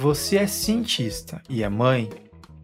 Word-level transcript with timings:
Você 0.00 0.36
é 0.36 0.46
cientista 0.46 1.42
e 1.50 1.60
é 1.60 1.68
mãe, 1.68 2.08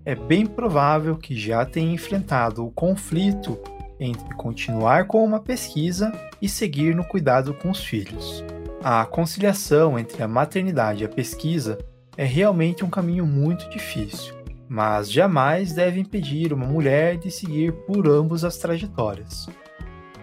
é 0.05 0.15
bem 0.15 0.47
provável 0.47 1.17
que 1.17 1.37
já 1.37 1.65
tenha 1.65 1.93
enfrentado 1.93 2.65
o 2.65 2.71
conflito 2.71 3.59
entre 3.99 4.33
continuar 4.37 5.09
com 5.09 5.25
uma 5.25 5.41
pesquisa 5.41 6.13
e 6.41 6.49
seguir 6.49 6.95
no 6.95 7.05
cuidado 7.05 7.53
com 7.53 7.73
os 7.73 7.83
filhos. 7.83 8.45
A 8.85 9.05
conciliação 9.05 9.99
entre 9.99 10.23
a 10.23 10.29
maternidade 10.29 11.03
e 11.03 11.07
a 11.07 11.09
pesquisa 11.09 11.77
é 12.17 12.25
realmente 12.25 12.85
um 12.85 12.91
caminho 12.91 13.27
muito 13.27 13.69
difícil, 13.69 14.33
mas 14.69 15.11
jamais 15.11 15.73
deve 15.73 15.99
impedir 15.99 16.53
uma 16.53 16.67
mulher 16.67 17.17
de 17.17 17.33
seguir 17.33 17.73
por 17.85 18.07
ambas 18.07 18.45
as 18.45 18.59
trajetórias. 18.59 19.49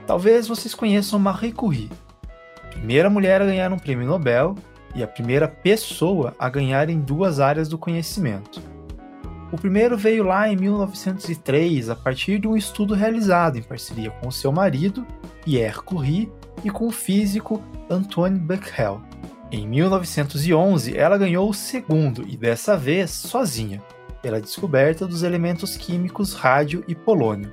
Talvez 0.07 0.47
vocês 0.47 0.73
conheçam 0.73 1.19
Marie 1.19 1.51
Curie, 1.51 1.91
primeira 2.69 3.09
mulher 3.09 3.41
a 3.41 3.45
ganhar 3.45 3.73
um 3.73 3.79
prêmio 3.79 4.07
Nobel 4.07 4.55
e 4.95 5.03
a 5.03 5.07
primeira 5.07 5.47
pessoa 5.47 6.35
a 6.37 6.49
ganhar 6.49 6.89
em 6.89 6.99
duas 6.99 7.39
áreas 7.39 7.67
do 7.67 7.77
conhecimento. 7.77 8.61
O 9.51 9.57
primeiro 9.57 9.97
veio 9.97 10.23
lá 10.23 10.47
em 10.47 10.55
1903 10.55 11.89
a 11.89 11.95
partir 11.95 12.39
de 12.39 12.47
um 12.47 12.55
estudo 12.55 12.93
realizado 12.93 13.57
em 13.57 13.61
parceria 13.61 14.09
com 14.09 14.31
seu 14.31 14.51
marido, 14.51 15.05
Pierre 15.43 15.81
Curie, 15.81 16.31
e 16.63 16.69
com 16.69 16.87
o 16.87 16.91
físico 16.91 17.61
Antoine 17.89 18.39
Becquerel. 18.39 19.01
Em 19.51 19.67
1911, 19.67 20.97
ela 20.97 21.17
ganhou 21.17 21.49
o 21.49 21.53
segundo 21.53 22.25
e 22.27 22.37
dessa 22.37 22.77
vez 22.77 23.11
sozinha, 23.11 23.81
pela 24.21 24.39
descoberta 24.39 25.05
dos 25.05 25.23
elementos 25.23 25.75
químicos 25.75 26.33
rádio 26.33 26.83
e 26.87 26.95
polônio. 26.95 27.51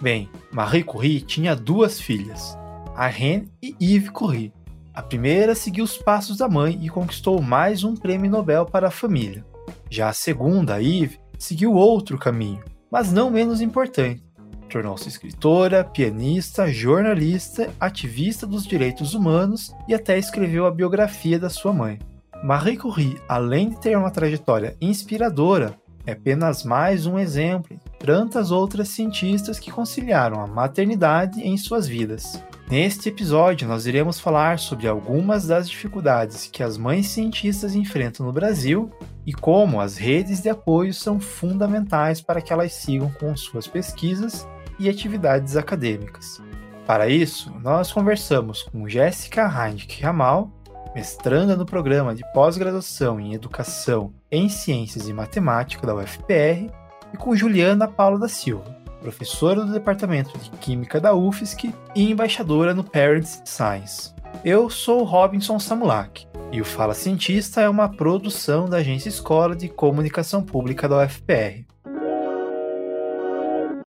Bem, 0.00 0.30
Marie 0.50 0.84
Curie 0.84 1.20
tinha 1.20 1.54
duas 1.54 2.00
filhas, 2.00 2.56
a 2.94 3.08
Reine 3.08 3.50
e 3.60 3.74
Yves 3.80 4.10
Curie. 4.10 4.52
A 4.98 5.02
primeira 5.02 5.54
seguiu 5.54 5.84
os 5.84 5.96
passos 5.96 6.38
da 6.38 6.48
mãe 6.48 6.76
e 6.82 6.88
conquistou 6.88 7.40
mais 7.40 7.84
um 7.84 7.94
prêmio 7.94 8.28
Nobel 8.28 8.66
para 8.66 8.88
a 8.88 8.90
família. 8.90 9.46
Já 9.88 10.08
a 10.08 10.12
segunda, 10.12 10.74
a 10.74 10.78
Yves, 10.78 11.20
seguiu 11.38 11.72
outro 11.74 12.18
caminho, 12.18 12.64
mas 12.90 13.12
não 13.12 13.30
menos 13.30 13.60
importante. 13.60 14.20
Tornou-se 14.68 15.08
escritora, 15.08 15.84
pianista, 15.84 16.66
jornalista, 16.66 17.70
ativista 17.78 18.44
dos 18.44 18.66
direitos 18.66 19.14
humanos 19.14 19.72
e 19.86 19.94
até 19.94 20.18
escreveu 20.18 20.66
a 20.66 20.70
biografia 20.72 21.38
da 21.38 21.48
sua 21.48 21.72
mãe. 21.72 22.00
Marie 22.42 22.76
Curie, 22.76 23.20
além 23.28 23.70
de 23.70 23.78
ter 23.78 23.96
uma 23.96 24.10
trajetória 24.10 24.76
inspiradora, 24.80 25.78
é 26.04 26.10
apenas 26.10 26.64
mais 26.64 27.06
um 27.06 27.20
exemplo 27.20 27.76
de 27.76 28.04
tantas 28.04 28.50
outras 28.50 28.88
cientistas 28.88 29.60
que 29.60 29.70
conciliaram 29.70 30.40
a 30.40 30.46
maternidade 30.48 31.40
em 31.40 31.56
suas 31.56 31.86
vidas. 31.86 32.42
Neste 32.70 33.08
episódio, 33.08 33.66
nós 33.66 33.86
iremos 33.86 34.20
falar 34.20 34.58
sobre 34.58 34.86
algumas 34.86 35.46
das 35.46 35.70
dificuldades 35.70 36.50
que 36.52 36.62
as 36.62 36.76
mães 36.76 37.06
cientistas 37.06 37.74
enfrentam 37.74 38.26
no 38.26 38.32
Brasil 38.32 38.90
e 39.24 39.32
como 39.32 39.80
as 39.80 39.96
redes 39.96 40.42
de 40.42 40.50
apoio 40.50 40.92
são 40.92 41.18
fundamentais 41.18 42.20
para 42.20 42.42
que 42.42 42.52
elas 42.52 42.74
sigam 42.74 43.10
com 43.18 43.34
suas 43.34 43.66
pesquisas 43.66 44.46
e 44.78 44.86
atividades 44.86 45.56
acadêmicas. 45.56 46.42
Para 46.86 47.08
isso, 47.08 47.50
nós 47.62 47.90
conversamos 47.90 48.64
com 48.64 48.86
Jéssica 48.86 49.46
Heinrich 49.46 50.02
Ramal, 50.02 50.50
mestranda 50.94 51.56
no 51.56 51.64
programa 51.64 52.14
de 52.14 52.22
pós-graduação 52.34 53.18
em 53.18 53.32
Educação 53.32 54.12
em 54.30 54.50
Ciências 54.50 55.08
e 55.08 55.12
Matemática 55.14 55.86
da 55.86 55.94
UFPR, 55.94 56.70
e 57.14 57.16
com 57.16 57.34
Juliana 57.34 57.88
Paula 57.88 58.18
da 58.18 58.28
Silva, 58.28 58.77
professora 59.00 59.64
do 59.64 59.72
Departamento 59.72 60.36
de 60.38 60.50
Química 60.58 61.00
da 61.00 61.14
UFSC 61.14 61.72
e 61.94 62.10
embaixadora 62.10 62.74
no 62.74 62.84
Parents 62.84 63.42
Science. 63.44 64.12
Eu 64.44 64.68
sou 64.68 65.04
Robinson 65.04 65.58
Samulak 65.58 66.26
e 66.52 66.60
o 66.60 66.64
Fala 66.64 66.94
Cientista 66.94 67.60
é 67.60 67.68
uma 67.68 67.90
produção 67.90 68.68
da 68.68 68.78
Agência 68.78 69.08
Escola 69.08 69.54
de 69.54 69.68
Comunicação 69.68 70.42
Pública 70.42 70.88
da 70.88 71.04
UFPR. 71.04 71.66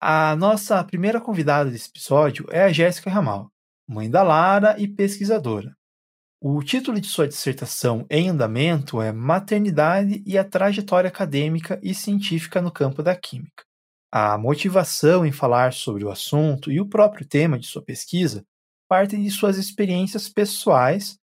A 0.00 0.34
nossa 0.36 0.82
primeira 0.82 1.20
convidada 1.20 1.70
desse 1.70 1.91
episódio 1.91 2.47
é 2.50 2.62
a 2.62 2.72
Jéssica 2.72 3.10
Ramal, 3.10 3.50
mãe 3.86 4.10
da 4.10 4.22
Lara 4.22 4.76
e 4.78 4.88
pesquisadora. 4.88 5.74
O 6.42 6.62
título 6.62 6.98
de 6.98 7.06
sua 7.06 7.28
dissertação 7.28 8.06
em 8.08 8.30
andamento 8.30 9.03
é 9.03 9.12
Maternidade 9.12 10.22
e 10.24 10.38
a 10.38 10.44
Trajetória 10.44 11.08
Acadêmica 11.08 11.78
e 11.82 11.92
Científica 11.92 12.62
no 12.62 12.72
Campo 12.72 13.03
da 13.03 13.14
Química. 13.14 13.69
A 14.12 14.37
motivação 14.37 15.25
em 15.25 15.31
falar 15.31 15.72
sobre 15.72 16.04
o 16.04 16.10
assunto 16.10 16.71
e 16.72 16.81
o 16.81 16.88
próprio 16.88 17.25
tema 17.25 17.56
de 17.59 17.66
sua 17.66 17.81
pesquisa 17.81 18.44
partem 18.88 19.22
de 19.22 19.31
suas 19.31 19.56
experiências 19.56 20.28
pessoais 20.28 21.16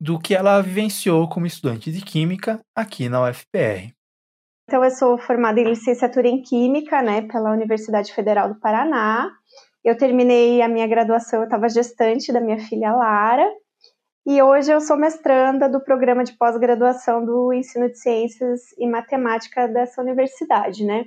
do 0.00 0.18
que 0.18 0.34
ela 0.34 0.60
vivenciou 0.60 1.28
como 1.28 1.46
estudante 1.46 1.92
de 1.92 2.00
Química 2.00 2.60
aqui 2.74 3.08
na 3.08 3.22
UFPR. 3.22 3.94
Então, 4.68 4.84
eu 4.84 4.90
sou 4.90 5.16
formada 5.18 5.60
em 5.60 5.68
licenciatura 5.68 6.26
em 6.26 6.42
Química, 6.42 7.00
né, 7.00 7.22
pela 7.22 7.52
Universidade 7.52 8.12
Federal 8.12 8.48
do 8.48 8.58
Paraná. 8.58 9.30
Eu 9.84 9.96
terminei 9.96 10.60
a 10.62 10.68
minha 10.68 10.88
graduação, 10.88 11.40
eu 11.40 11.44
estava 11.44 11.68
gestante 11.68 12.32
da 12.32 12.40
minha 12.40 12.58
filha 12.58 12.92
Lara, 12.92 13.48
e 14.26 14.40
hoje 14.40 14.72
eu 14.72 14.80
sou 14.80 14.96
mestranda 14.96 15.68
do 15.68 15.80
programa 15.80 16.24
de 16.24 16.32
pós-graduação 16.32 17.24
do 17.24 17.52
ensino 17.52 17.88
de 17.88 17.98
ciências 17.98 18.60
e 18.78 18.88
matemática 18.88 19.68
dessa 19.68 20.00
universidade, 20.00 20.84
né? 20.84 21.04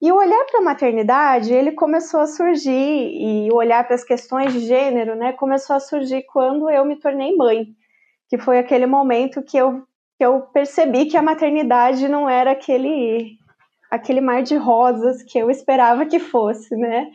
E 0.00 0.12
o 0.12 0.16
olhar 0.16 0.44
para 0.46 0.60
a 0.60 0.62
maternidade, 0.62 1.52
ele 1.52 1.72
começou 1.72 2.20
a 2.20 2.26
surgir, 2.26 2.70
e 2.70 3.50
o 3.50 3.56
olhar 3.56 3.84
para 3.84 3.96
as 3.96 4.04
questões 4.04 4.52
de 4.52 4.60
gênero, 4.60 5.16
né, 5.16 5.32
começou 5.32 5.74
a 5.74 5.80
surgir 5.80 6.22
quando 6.22 6.70
eu 6.70 6.84
me 6.84 6.94
tornei 6.94 7.34
mãe, 7.34 7.74
que 8.28 8.38
foi 8.38 8.58
aquele 8.58 8.86
momento 8.86 9.42
que 9.42 9.56
eu, 9.56 9.82
que 10.16 10.24
eu 10.24 10.42
percebi 10.52 11.06
que 11.06 11.16
a 11.16 11.22
maternidade 11.22 12.06
não 12.06 12.30
era 12.30 12.52
aquele, 12.52 13.38
aquele 13.90 14.20
mar 14.20 14.40
de 14.40 14.54
rosas 14.54 15.20
que 15.24 15.36
eu 15.36 15.50
esperava 15.50 16.06
que 16.06 16.20
fosse, 16.20 16.76
né? 16.76 17.10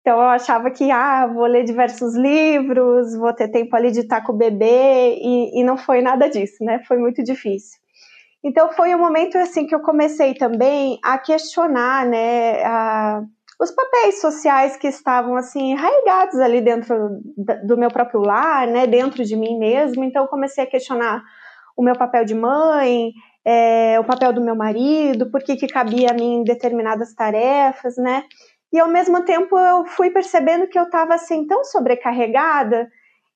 Então 0.00 0.18
eu 0.18 0.28
achava 0.28 0.70
que, 0.70 0.92
ah, 0.92 1.26
vou 1.26 1.46
ler 1.46 1.64
diversos 1.64 2.14
livros, 2.14 3.16
vou 3.16 3.32
ter 3.32 3.48
tempo 3.48 3.74
ali 3.74 3.90
de 3.90 4.00
estar 4.00 4.20
com 4.20 4.32
o 4.32 4.36
bebê, 4.36 5.16
e, 5.20 5.60
e 5.60 5.64
não 5.64 5.76
foi 5.76 6.00
nada 6.00 6.28
disso, 6.28 6.64
né? 6.64 6.84
Foi 6.86 6.98
muito 6.98 7.20
difícil. 7.24 7.81
Então 8.44 8.72
foi 8.72 8.94
um 8.94 8.98
momento 8.98 9.38
assim 9.38 9.66
que 9.66 9.74
eu 9.74 9.80
comecei 9.80 10.34
também 10.34 10.98
a 11.02 11.16
questionar, 11.16 12.04
né, 12.04 12.62
a, 12.64 13.22
os 13.60 13.70
papéis 13.70 14.20
sociais 14.20 14.76
que 14.76 14.88
estavam 14.88 15.36
assim 15.36 15.74
arraigados 15.74 16.40
ali 16.40 16.60
dentro 16.60 17.20
do 17.64 17.76
meu 17.76 17.90
próprio 17.90 18.20
lar, 18.20 18.66
né, 18.66 18.86
dentro 18.86 19.24
de 19.24 19.36
mim 19.36 19.58
mesmo. 19.58 20.02
Então 20.02 20.26
comecei 20.26 20.64
a 20.64 20.66
questionar 20.66 21.22
o 21.76 21.82
meu 21.84 21.96
papel 21.96 22.24
de 22.24 22.34
mãe, 22.34 23.12
é, 23.44 23.98
o 24.00 24.04
papel 24.04 24.32
do 24.32 24.44
meu 24.44 24.56
marido, 24.56 25.30
por 25.30 25.42
que, 25.42 25.56
que 25.56 25.68
cabia 25.68 26.10
a 26.10 26.14
mim 26.14 26.42
determinadas 26.44 27.14
tarefas, 27.14 27.96
né? 27.96 28.24
E 28.72 28.80
ao 28.80 28.88
mesmo 28.88 29.24
tempo 29.24 29.56
eu 29.58 29.84
fui 29.84 30.10
percebendo 30.10 30.66
que 30.66 30.78
eu 30.78 30.84
estava 30.84 31.14
assim 31.14 31.46
tão 31.46 31.64
sobrecarregada 31.64 32.88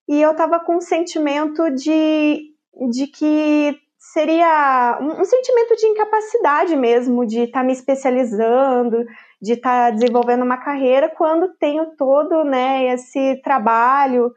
e 0.09 0.21
eu 0.21 0.33
estava 0.33 0.59
com 0.59 0.77
um 0.77 0.81
sentimento 0.81 1.71
de, 1.71 2.53
de 2.91 3.07
que 3.07 3.77
seria 4.17 4.99
um, 4.99 5.21
um, 5.21 5.25
sentimento 5.27 5.77
de 5.77 5.87
incapacidade 5.89 6.75
mesmo, 6.75 7.27
de 7.27 7.41
estar 7.41 7.61
tá 7.61 7.67
me 7.67 7.75
especializando, 7.75 9.05
de 9.43 9.53
estar 9.53 9.91
tá 9.91 9.91
desenvolvendo 9.91 10.43
uma 10.43 10.57
carreira, 10.57 11.11
quando 11.11 11.53
tenho 11.59 11.95
todo 11.99 12.43
né, 12.43 12.95
esse 12.95 13.37
trabalho 13.43 14.33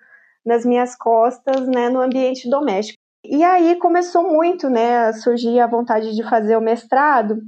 nas 0.46 0.66
minhas 0.66 0.98
costas 0.98 1.66
né, 1.66 1.88
no 1.88 2.02
ambiente 2.02 2.50
doméstico. 2.50 2.98
E 3.24 3.42
aí 3.42 3.78
começou 3.78 4.24
muito 4.24 4.70
né, 4.70 4.98
a 4.98 5.14
surgir 5.14 5.62
a 5.62 5.68
vontade 5.68 6.14
de 6.14 6.30
fazer 6.30 6.58
o 6.58 6.62
mestrado, 6.62 7.42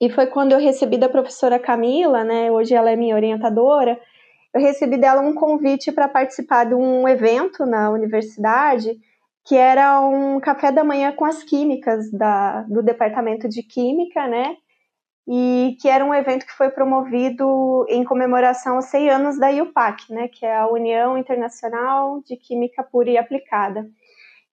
e 0.00 0.08
foi 0.08 0.28
quando 0.28 0.52
eu 0.52 0.60
recebi 0.60 0.96
da 0.98 1.08
professora 1.08 1.58
Camila, 1.58 2.22
né, 2.22 2.50
hoje 2.52 2.74
ela 2.74 2.92
é 2.92 2.96
minha 2.96 3.16
orientadora, 3.16 4.00
eu 4.54 4.60
recebi 4.60 4.96
dela 4.96 5.20
um 5.20 5.34
convite 5.34 5.90
para 5.90 6.08
participar 6.08 6.64
de 6.64 6.74
um 6.74 7.08
evento 7.08 7.66
na 7.66 7.90
universidade, 7.90 8.96
que 9.50 9.56
era 9.56 10.00
um 10.00 10.38
café 10.38 10.70
da 10.70 10.84
manhã 10.84 11.10
com 11.10 11.24
as 11.24 11.42
químicas 11.42 12.08
da, 12.12 12.62
do 12.68 12.84
departamento 12.84 13.48
de 13.48 13.64
química, 13.64 14.28
né? 14.28 14.54
E 15.26 15.76
que 15.80 15.88
era 15.88 16.04
um 16.04 16.14
evento 16.14 16.46
que 16.46 16.52
foi 16.52 16.70
promovido 16.70 17.84
em 17.88 18.04
comemoração 18.04 18.76
aos 18.76 18.84
100 18.84 19.10
anos 19.10 19.40
da 19.40 19.48
IUPAC, 19.50 20.12
né? 20.12 20.28
Que 20.28 20.46
é 20.46 20.56
a 20.56 20.68
União 20.68 21.18
Internacional 21.18 22.22
de 22.24 22.36
Química 22.36 22.84
Pura 22.84 23.10
e 23.10 23.18
Aplicada. 23.18 23.90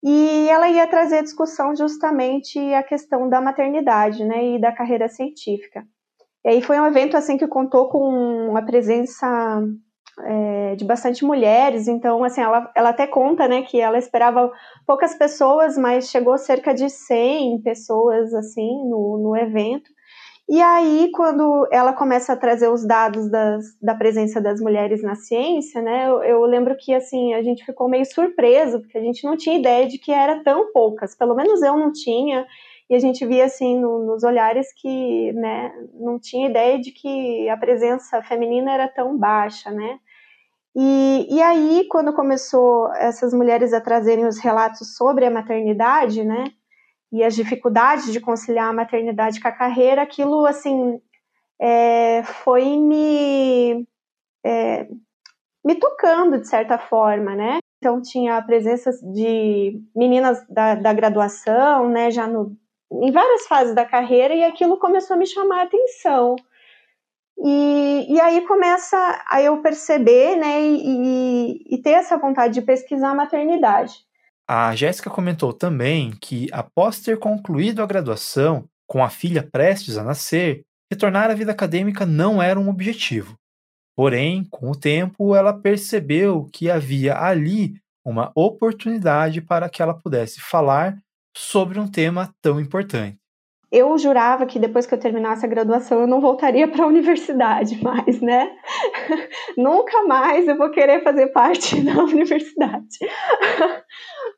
E 0.01 0.49
ela 0.49 0.67
ia 0.67 0.87
trazer 0.87 1.21
discussão 1.21 1.75
justamente 1.75 2.57
a 2.73 2.81
questão 2.81 3.29
da 3.29 3.39
maternidade, 3.39 4.25
né? 4.25 4.55
E 4.55 4.59
da 4.59 4.71
carreira 4.71 5.07
científica. 5.07 5.85
E 6.43 6.49
aí 6.49 6.61
foi 6.63 6.79
um 6.79 6.87
evento 6.87 7.15
assim 7.15 7.37
que 7.37 7.47
contou 7.47 7.87
com 7.87 8.57
a 8.57 8.63
presença 8.63 9.61
é, 10.23 10.75
de 10.75 10.85
bastante 10.85 11.23
mulheres, 11.23 11.87
então, 11.87 12.23
assim, 12.23 12.41
ela, 12.41 12.71
ela 12.75 12.89
até 12.89 13.05
conta, 13.05 13.47
né, 13.47 13.61
que 13.61 13.79
ela 13.79 13.97
esperava 13.97 14.51
poucas 14.85 15.13
pessoas, 15.15 15.77
mas 15.77 16.09
chegou 16.09 16.37
cerca 16.37 16.73
de 16.73 16.89
100 16.89 17.61
pessoas, 17.61 18.33
assim, 18.33 18.83
no, 18.89 19.17
no 19.17 19.35
evento, 19.35 19.89
E 20.49 20.61
aí, 20.61 21.11
quando 21.13 21.67
ela 21.71 21.93
começa 21.93 22.33
a 22.33 22.37
trazer 22.37 22.69
os 22.69 22.85
dados 22.87 23.29
das, 23.29 23.65
da 23.81 23.93
presença 23.93 24.39
das 24.41 24.61
mulheres 24.61 25.03
na 25.03 25.15
ciência, 25.15 25.81
né, 25.81 26.07
eu, 26.07 26.23
eu, 26.23 26.41
lembro 26.45 26.75
que 26.77 26.93
assim 26.93 27.33
a 27.33 27.41
gente 27.43 27.65
ficou 27.65 27.89
meio 27.89 28.05
surpreso, 28.05 28.79
porque 28.79 28.97
a 28.97 29.01
gente 29.01 29.25
não 29.25 29.35
tinha 29.37 29.59
ideia 29.59 29.87
de 29.87 29.97
que 29.99 30.11
era 30.11 30.41
tão 30.43 30.71
poucas. 30.71 31.15
Pelo 31.15 31.35
menos 31.35 31.61
eu 31.61 31.77
não 31.77 31.91
tinha, 31.91 32.47
e 32.89 32.95
a 32.95 32.99
gente 32.99 33.25
via 33.25 33.45
assim 33.45 33.77
no, 33.79 34.05
nos 34.05 34.23
olhares 34.23 34.73
que, 34.73 35.33
né, 35.33 35.73
não 35.93 36.17
tinha 36.19 36.49
ideia 36.49 36.79
de 36.79 36.91
que 36.91 37.49
a 37.49 37.57
presença 37.57 38.21
feminina 38.23 38.71
era 38.71 38.87
tão 38.87 39.17
baixa, 39.17 39.69
né? 39.71 39.99
E, 40.79 41.27
e 41.29 41.41
aí, 41.41 41.87
quando 41.89 42.13
começou 42.13 42.93
essas 42.93 43.33
mulheres 43.33 43.73
a 43.73 43.81
trazerem 43.81 44.27
os 44.27 44.37
relatos 44.37 44.95
sobre 44.95 45.25
a 45.25 45.31
maternidade, 45.31 46.23
né? 46.23 46.51
e 47.11 47.23
as 47.23 47.35
dificuldades 47.35 48.11
de 48.11 48.19
conciliar 48.19 48.69
a 48.69 48.73
maternidade 48.73 49.39
com 49.39 49.47
a 49.47 49.51
carreira, 49.51 50.01
aquilo 50.01 50.45
assim 50.45 51.01
é, 51.59 52.23
foi 52.23 52.77
me 52.77 53.87
é, 54.43 54.87
me 55.63 55.75
tocando 55.75 56.39
de 56.39 56.47
certa 56.47 56.77
forma, 56.77 57.35
né? 57.35 57.59
Então 57.77 58.01
tinha 58.01 58.37
a 58.37 58.41
presença 58.41 58.91
de 59.13 59.81
meninas 59.95 60.45
da, 60.49 60.75
da 60.75 60.93
graduação, 60.93 61.89
né? 61.89 62.11
Já 62.11 62.27
no, 62.27 62.55
em 62.91 63.11
várias 63.11 63.47
fases 63.47 63.75
da 63.75 63.85
carreira 63.85 64.33
e 64.33 64.43
aquilo 64.43 64.79
começou 64.79 65.15
a 65.15 65.17
me 65.17 65.25
chamar 65.25 65.61
a 65.61 65.63
atenção. 65.63 66.35
E, 67.39 68.15
e 68.15 68.19
aí 68.19 68.45
começa 68.47 68.97
a 69.29 69.41
eu 69.41 69.61
perceber, 69.61 70.35
né? 70.35 70.61
E, 70.61 71.75
e 71.75 71.81
ter 71.81 71.91
essa 71.91 72.17
vontade 72.17 72.55
de 72.55 72.61
pesquisar 72.61 73.11
a 73.11 73.15
maternidade. 73.15 73.93
A 74.47 74.75
Jéssica 74.75 75.09
comentou 75.09 75.53
também 75.53 76.11
que, 76.21 76.47
após 76.51 77.01
ter 77.01 77.19
concluído 77.19 77.81
a 77.81 77.85
graduação, 77.85 78.67
com 78.87 79.03
a 79.03 79.09
filha 79.09 79.43
prestes 79.43 79.97
a 79.97 80.03
nascer, 80.03 80.63
retornar 80.89 81.29
à 81.29 81.33
vida 81.33 81.51
acadêmica 81.51 82.05
não 82.05 82.41
era 82.41 82.59
um 82.59 82.69
objetivo. 82.69 83.35
Porém, 83.95 84.45
com 84.49 84.71
o 84.71 84.75
tempo, 84.75 85.35
ela 85.35 85.53
percebeu 85.53 86.47
que 86.53 86.69
havia 86.69 87.19
ali 87.19 87.75
uma 88.05 88.31
oportunidade 88.35 89.41
para 89.41 89.69
que 89.69 89.81
ela 89.81 89.93
pudesse 89.93 90.39
falar 90.39 90.97
sobre 91.35 91.79
um 91.79 91.87
tema 91.87 92.33
tão 92.41 92.59
importante 92.59 93.17
eu 93.71 93.97
jurava 93.97 94.45
que 94.45 94.59
depois 94.59 94.85
que 94.85 94.93
eu 94.93 94.99
terminasse 94.99 95.45
a 95.45 95.49
graduação 95.49 95.99
eu 96.01 96.07
não 96.07 96.21
voltaria 96.21 96.67
para 96.67 96.85
a 96.85 96.87
universidade 96.87 97.81
mais, 97.83 98.21
né? 98.21 98.49
Nunca 99.57 100.03
mais 100.03 100.47
eu 100.47 100.57
vou 100.57 100.69
querer 100.71 101.03
fazer 101.03 101.27
parte 101.27 101.79
da 101.83 102.03
universidade. 102.03 102.97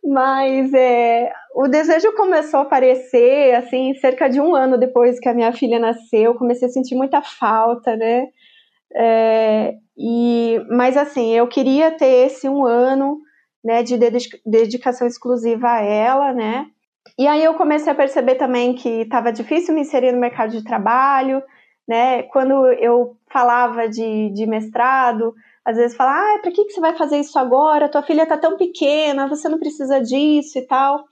Mas 0.03 0.73
é, 0.73 1.31
o 1.55 1.67
desejo 1.67 2.11
começou 2.15 2.61
a 2.61 2.63
aparecer, 2.63 3.53
assim, 3.55 3.93
cerca 3.95 4.27
de 4.27 4.41
um 4.41 4.55
ano 4.55 4.79
depois 4.79 5.19
que 5.19 5.29
a 5.29 5.33
minha 5.33 5.53
filha 5.53 5.77
nasceu, 5.77 6.33
comecei 6.35 6.67
a 6.67 6.71
sentir 6.71 6.95
muita 6.95 7.21
falta, 7.21 7.95
né? 7.95 8.27
É, 8.95 9.75
e, 9.95 10.59
mas 10.69 10.97
assim, 10.97 11.35
eu 11.35 11.47
queria 11.47 11.91
ter 11.91 12.25
esse 12.25 12.49
um 12.49 12.65
ano 12.65 13.19
né, 13.63 13.83
de 13.83 13.97
dedicação 14.45 15.05
exclusiva 15.05 15.69
a 15.69 15.81
ela, 15.81 16.33
né? 16.33 16.65
E 17.19 17.27
aí 17.27 17.43
eu 17.43 17.53
comecei 17.55 17.91
a 17.91 17.95
perceber 17.95 18.35
também 18.35 18.73
que 18.73 19.01
estava 19.01 19.29
difícil 19.29 19.75
me 19.75 19.81
inserir 19.81 20.13
no 20.13 20.21
mercado 20.21 20.51
de 20.51 20.63
trabalho, 20.63 21.43
né? 21.85 22.23
Quando 22.23 22.67
eu 22.67 23.17
falava 23.29 23.89
de, 23.89 24.29
de 24.29 24.45
mestrado, 24.45 25.35
às 25.65 25.75
vezes 25.75 25.97
falava, 25.97 26.17
ah, 26.17 26.39
para 26.41 26.49
que, 26.49 26.63
que 26.63 26.71
você 26.71 26.79
vai 26.79 26.95
fazer 26.95 27.17
isso 27.17 27.37
agora? 27.37 27.89
Tua 27.89 28.03
filha 28.03 28.23
está 28.23 28.37
tão 28.37 28.55
pequena, 28.55 29.27
você 29.27 29.49
não 29.49 29.59
precisa 29.59 29.99
disso 29.99 30.57
e 30.59 30.61
tal. 30.61 31.03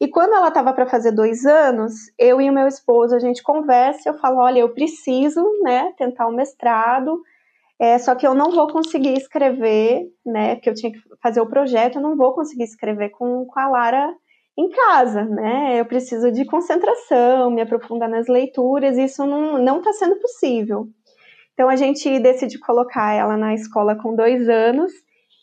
E 0.00 0.06
quando 0.06 0.32
ela 0.32 0.46
estava 0.46 0.72
para 0.72 0.86
fazer 0.86 1.10
dois 1.10 1.44
anos, 1.44 1.92
eu 2.16 2.40
e 2.40 2.48
o 2.48 2.52
meu 2.52 2.68
esposo, 2.68 3.16
a 3.16 3.18
gente 3.18 3.42
conversa, 3.42 4.10
eu 4.10 4.14
falo, 4.14 4.38
olha, 4.38 4.60
eu 4.60 4.68
preciso, 4.72 5.44
né, 5.62 5.92
tentar 5.98 6.28
um 6.28 6.36
mestrado, 6.36 7.20
é, 7.80 7.98
só 7.98 8.14
que 8.14 8.24
eu 8.24 8.32
não 8.32 8.52
vou 8.52 8.68
conseguir 8.68 9.14
escrever, 9.14 10.06
né, 10.24 10.54
porque 10.54 10.70
eu 10.70 10.74
tinha 10.74 10.92
que 10.92 11.00
fazer 11.20 11.40
o 11.40 11.48
projeto, 11.48 11.96
eu 11.96 12.02
não 12.02 12.16
vou 12.16 12.32
conseguir 12.32 12.62
escrever 12.62 13.08
com, 13.08 13.44
com 13.44 13.58
a 13.58 13.68
Lara 13.68 14.14
em 14.58 14.68
casa, 14.70 15.24
né? 15.24 15.80
Eu 15.80 15.86
preciso 15.86 16.32
de 16.32 16.44
concentração, 16.44 17.48
me 17.48 17.62
aprofundar 17.62 18.08
nas 18.08 18.26
leituras, 18.26 18.98
e 18.98 19.04
isso 19.04 19.24
não 19.24 19.78
está 19.78 19.92
sendo 19.92 20.16
possível. 20.16 20.88
Então 21.54 21.68
a 21.68 21.76
gente 21.76 22.18
decidiu 22.18 22.58
colocar 22.60 23.12
ela 23.14 23.36
na 23.36 23.54
escola 23.54 23.94
com 23.94 24.16
dois 24.16 24.48
anos. 24.48 24.92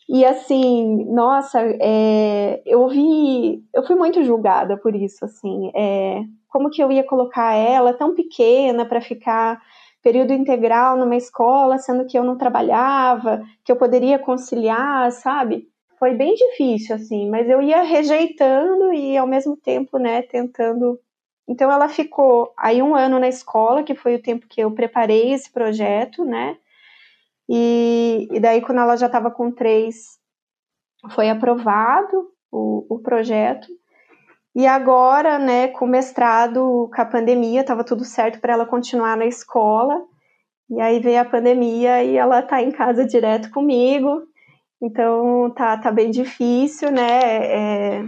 E 0.08 0.24
assim, 0.24 1.04
nossa, 1.12 1.60
é, 1.80 2.62
eu 2.66 2.86
vi, 2.88 3.64
eu 3.74 3.84
fui 3.86 3.96
muito 3.96 4.22
julgada 4.22 4.76
por 4.76 4.94
isso, 4.94 5.24
assim, 5.24 5.70
é, 5.74 6.20
como 6.48 6.70
que 6.70 6.82
eu 6.82 6.92
ia 6.92 7.02
colocar 7.02 7.54
ela 7.54 7.92
tão 7.92 8.14
pequena 8.14 8.84
para 8.84 9.00
ficar 9.00 9.60
período 10.02 10.32
integral 10.32 10.96
numa 10.96 11.16
escola, 11.16 11.78
sendo 11.78 12.06
que 12.06 12.16
eu 12.16 12.22
não 12.22 12.38
trabalhava, 12.38 13.42
que 13.64 13.72
eu 13.72 13.76
poderia 13.76 14.18
conciliar, 14.18 15.10
sabe? 15.10 15.66
Foi 15.98 16.14
bem 16.14 16.34
difícil, 16.34 16.96
assim, 16.96 17.28
mas 17.30 17.48
eu 17.48 17.60
ia 17.60 17.82
rejeitando 17.82 18.92
e 18.92 19.16
ao 19.16 19.26
mesmo 19.26 19.56
tempo, 19.56 19.98
né, 19.98 20.22
tentando. 20.22 20.98
Então 21.48 21.70
ela 21.70 21.88
ficou 21.88 22.52
aí 22.56 22.82
um 22.82 22.94
ano 22.94 23.18
na 23.18 23.28
escola, 23.28 23.82
que 23.82 23.94
foi 23.94 24.16
o 24.16 24.22
tempo 24.22 24.46
que 24.48 24.60
eu 24.60 24.70
preparei 24.72 25.32
esse 25.32 25.50
projeto, 25.50 26.24
né? 26.24 26.56
E, 27.48 28.28
e 28.32 28.40
daí, 28.40 28.60
quando 28.60 28.80
ela 28.80 28.96
já 28.96 29.06
estava 29.06 29.30
com 29.30 29.52
três, 29.52 30.18
foi 31.10 31.30
aprovado 31.30 32.28
o, 32.50 32.84
o 32.88 32.98
projeto. 32.98 33.68
E 34.54 34.66
agora, 34.66 35.38
né, 35.38 35.68
com 35.68 35.84
o 35.84 35.88
mestrado, 35.88 36.90
com 36.94 37.02
a 37.02 37.04
pandemia, 37.04 37.60
estava 37.60 37.84
tudo 37.84 38.04
certo 38.04 38.40
para 38.40 38.54
ela 38.54 38.66
continuar 38.66 39.16
na 39.16 39.26
escola. 39.26 40.02
E 40.70 40.80
aí 40.80 40.98
veio 40.98 41.20
a 41.20 41.24
pandemia 41.24 42.02
e 42.02 42.16
ela 42.16 42.40
está 42.40 42.60
em 42.60 42.72
casa 42.72 43.04
direto 43.04 43.50
comigo. 43.50 44.22
Então 44.80 45.50
tá, 45.54 45.78
tá 45.78 45.90
bem 45.90 46.10
difícil, 46.10 46.90
né? 46.90 47.96
É, 47.98 48.02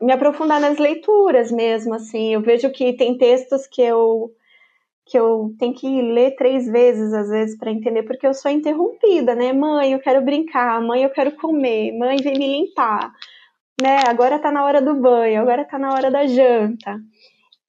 me 0.00 0.12
aprofundar 0.12 0.60
nas 0.60 0.78
leituras 0.78 1.52
mesmo, 1.52 1.94
assim. 1.94 2.32
Eu 2.34 2.40
vejo 2.40 2.70
que 2.70 2.94
tem 2.94 3.16
textos 3.18 3.66
que 3.66 3.82
eu 3.82 4.30
que 5.08 5.16
eu 5.16 5.54
tenho 5.56 5.72
que 5.72 6.02
ler 6.02 6.34
três 6.34 6.66
vezes 6.66 7.12
às 7.12 7.28
vezes 7.28 7.56
para 7.56 7.70
entender, 7.70 8.02
porque 8.02 8.26
eu 8.26 8.34
sou 8.34 8.50
interrompida, 8.50 9.36
né? 9.36 9.52
Mãe, 9.52 9.92
eu 9.92 10.00
quero 10.00 10.20
brincar, 10.24 10.80
mãe, 10.82 11.04
eu 11.04 11.10
quero 11.10 11.30
comer, 11.36 11.96
mãe, 11.96 12.16
vem 12.16 12.36
me 12.36 12.48
limpar, 12.48 13.12
né? 13.80 14.00
Agora 14.08 14.38
tá 14.40 14.50
na 14.50 14.64
hora 14.64 14.82
do 14.82 14.96
banho, 14.96 15.40
agora 15.40 15.64
tá 15.64 15.78
na 15.78 15.92
hora 15.94 16.10
da 16.10 16.26
janta. 16.26 17.00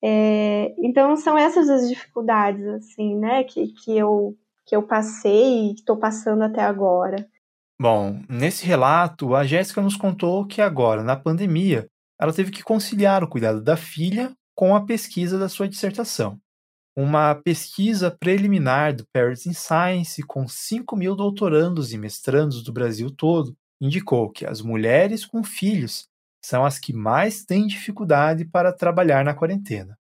É, 0.03 0.73
então 0.79 1.15
são 1.15 1.37
essas 1.37 1.69
as 1.69 1.87
dificuldades, 1.89 2.65
assim, 2.67 3.15
né? 3.15 3.43
Que, 3.43 3.67
que 3.67 3.97
eu 3.97 4.35
que 4.65 4.75
eu 4.75 4.83
passei 4.83 5.69
e 5.69 5.73
estou 5.75 5.97
passando 5.97 6.43
até 6.43 6.61
agora. 6.61 7.27
Bom, 7.79 8.23
nesse 8.27 8.65
relato, 8.65 9.35
a 9.35 9.45
Jéssica 9.45 9.81
nos 9.81 9.95
contou 9.95 10.45
que 10.47 10.61
agora, 10.61 11.03
na 11.03 11.15
pandemia, 11.15 11.87
ela 12.19 12.33
teve 12.33 12.49
que 12.49 12.63
conciliar 12.63 13.23
o 13.23 13.27
cuidado 13.27 13.61
da 13.61 13.77
filha 13.77 14.33
com 14.55 14.75
a 14.75 14.83
pesquisa 14.83 15.37
da 15.37 15.47
sua 15.47 15.67
dissertação. 15.67 16.39
Uma 16.95 17.35
pesquisa 17.35 18.09
preliminar 18.09 18.95
do 18.95 19.05
Paris 19.13 19.45
in 19.45 19.53
Science, 19.53 20.23
com 20.23 20.47
5 20.47 20.95
mil 20.95 21.15
doutorandos 21.15 21.93
e 21.93 21.97
mestrandos 21.99 22.63
do 22.63 22.73
Brasil 22.73 23.11
todo, 23.11 23.55
indicou 23.79 24.31
que 24.31 24.47
as 24.47 24.59
mulheres 24.59 25.23
com 25.23 25.43
filhos 25.43 26.07
são 26.43 26.65
as 26.65 26.79
que 26.79 26.91
mais 26.91 27.45
têm 27.45 27.67
dificuldade 27.67 28.45
para 28.45 28.73
trabalhar 28.73 29.23
na 29.23 29.35
quarentena. 29.35 29.95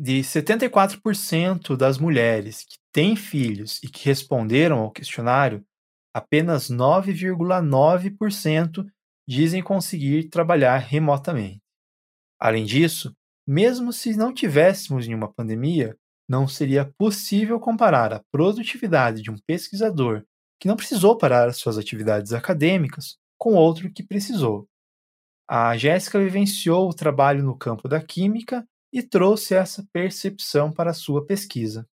De 0.00 0.20
74% 0.20 1.76
das 1.76 1.98
mulheres 1.98 2.64
que 2.64 2.78
têm 2.90 3.14
filhos 3.14 3.78
e 3.82 3.88
que 3.88 4.06
responderam 4.06 4.78
ao 4.78 4.90
questionário, 4.90 5.62
apenas 6.14 6.70
9,9% 6.70 8.86
dizem 9.26 9.62
conseguir 9.62 10.28
trabalhar 10.28 10.78
remotamente. 10.78 11.60
Além 12.38 12.64
disso, 12.64 13.14
mesmo 13.46 13.92
se 13.92 14.16
não 14.16 14.34
tivéssemos 14.34 15.06
nenhuma 15.06 15.32
pandemia, 15.32 15.96
não 16.28 16.48
seria 16.48 16.92
possível 16.98 17.58
comparar 17.58 18.12
a 18.12 18.22
produtividade 18.30 19.22
de 19.22 19.30
um 19.30 19.36
pesquisador 19.46 20.24
que 20.60 20.68
não 20.68 20.76
precisou 20.76 21.18
parar 21.18 21.52
suas 21.52 21.76
atividades 21.76 22.32
acadêmicas 22.32 23.16
com 23.38 23.54
outro 23.54 23.92
que 23.92 24.02
precisou. 24.02 24.68
A 25.48 25.76
Jéssica 25.76 26.18
vivenciou 26.18 26.88
o 26.88 26.94
trabalho 26.94 27.42
no 27.42 27.58
campo 27.58 27.88
da 27.88 28.00
química 28.00 28.64
e 28.92 29.02
trouxe 29.02 29.54
essa 29.54 29.84
percepção 29.92 30.72
para 30.72 30.94
sua 30.94 31.26
pesquisa. 31.26 31.86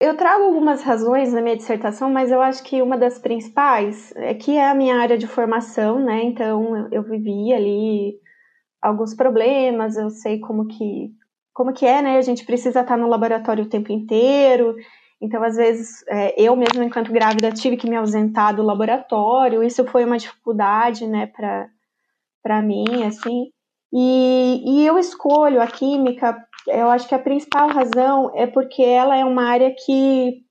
Eu 0.00 0.16
trago 0.16 0.44
algumas 0.44 0.82
razões 0.82 1.32
na 1.32 1.40
minha 1.40 1.56
dissertação, 1.56 2.10
mas 2.10 2.30
eu 2.30 2.40
acho 2.40 2.62
que 2.64 2.82
uma 2.82 2.98
das 2.98 3.18
principais 3.18 4.12
é 4.16 4.34
que 4.34 4.56
é 4.56 4.68
a 4.68 4.74
minha 4.74 4.96
área 4.96 5.16
de 5.16 5.26
formação, 5.26 5.98
né? 5.98 6.22
Então 6.24 6.88
eu 6.92 7.02
vivi 7.02 7.52
ali 7.52 8.18
alguns 8.82 9.14
problemas, 9.14 9.96
eu 9.96 10.10
sei 10.10 10.40
como 10.40 10.66
que 10.66 11.12
como 11.54 11.72
que 11.72 11.86
é, 11.86 12.02
né? 12.02 12.18
A 12.18 12.22
gente 12.22 12.44
precisa 12.44 12.80
estar 12.80 12.96
no 12.96 13.08
laboratório 13.08 13.64
o 13.64 13.68
tempo 13.68 13.92
inteiro. 13.92 14.74
Então, 15.20 15.42
às 15.42 15.56
vezes, 15.56 16.04
é, 16.08 16.34
eu 16.38 16.56
mesmo, 16.56 16.82
enquanto 16.82 17.12
grávida, 17.12 17.52
tive 17.52 17.76
que 17.76 17.88
me 17.88 17.96
ausentar 17.96 18.54
do 18.54 18.62
laboratório. 18.62 19.62
Isso 19.62 19.84
foi 19.86 20.04
uma 20.04 20.18
dificuldade, 20.18 21.06
né, 21.06 21.30
para 22.42 22.60
mim, 22.60 23.04
assim. 23.06 23.50
E, 23.92 24.62
e 24.66 24.84
eu 24.86 24.98
escolho 24.98 25.62
a 25.62 25.66
química 25.68 26.36
Eu 26.66 26.88
acho 26.88 27.08
que 27.08 27.14
a 27.14 27.18
principal 27.18 27.68
razão 27.68 28.30
é 28.34 28.46
porque 28.46 28.82
ela 28.82 29.16
é 29.16 29.24
uma 29.24 29.44
área 29.44 29.74
que 29.84 30.42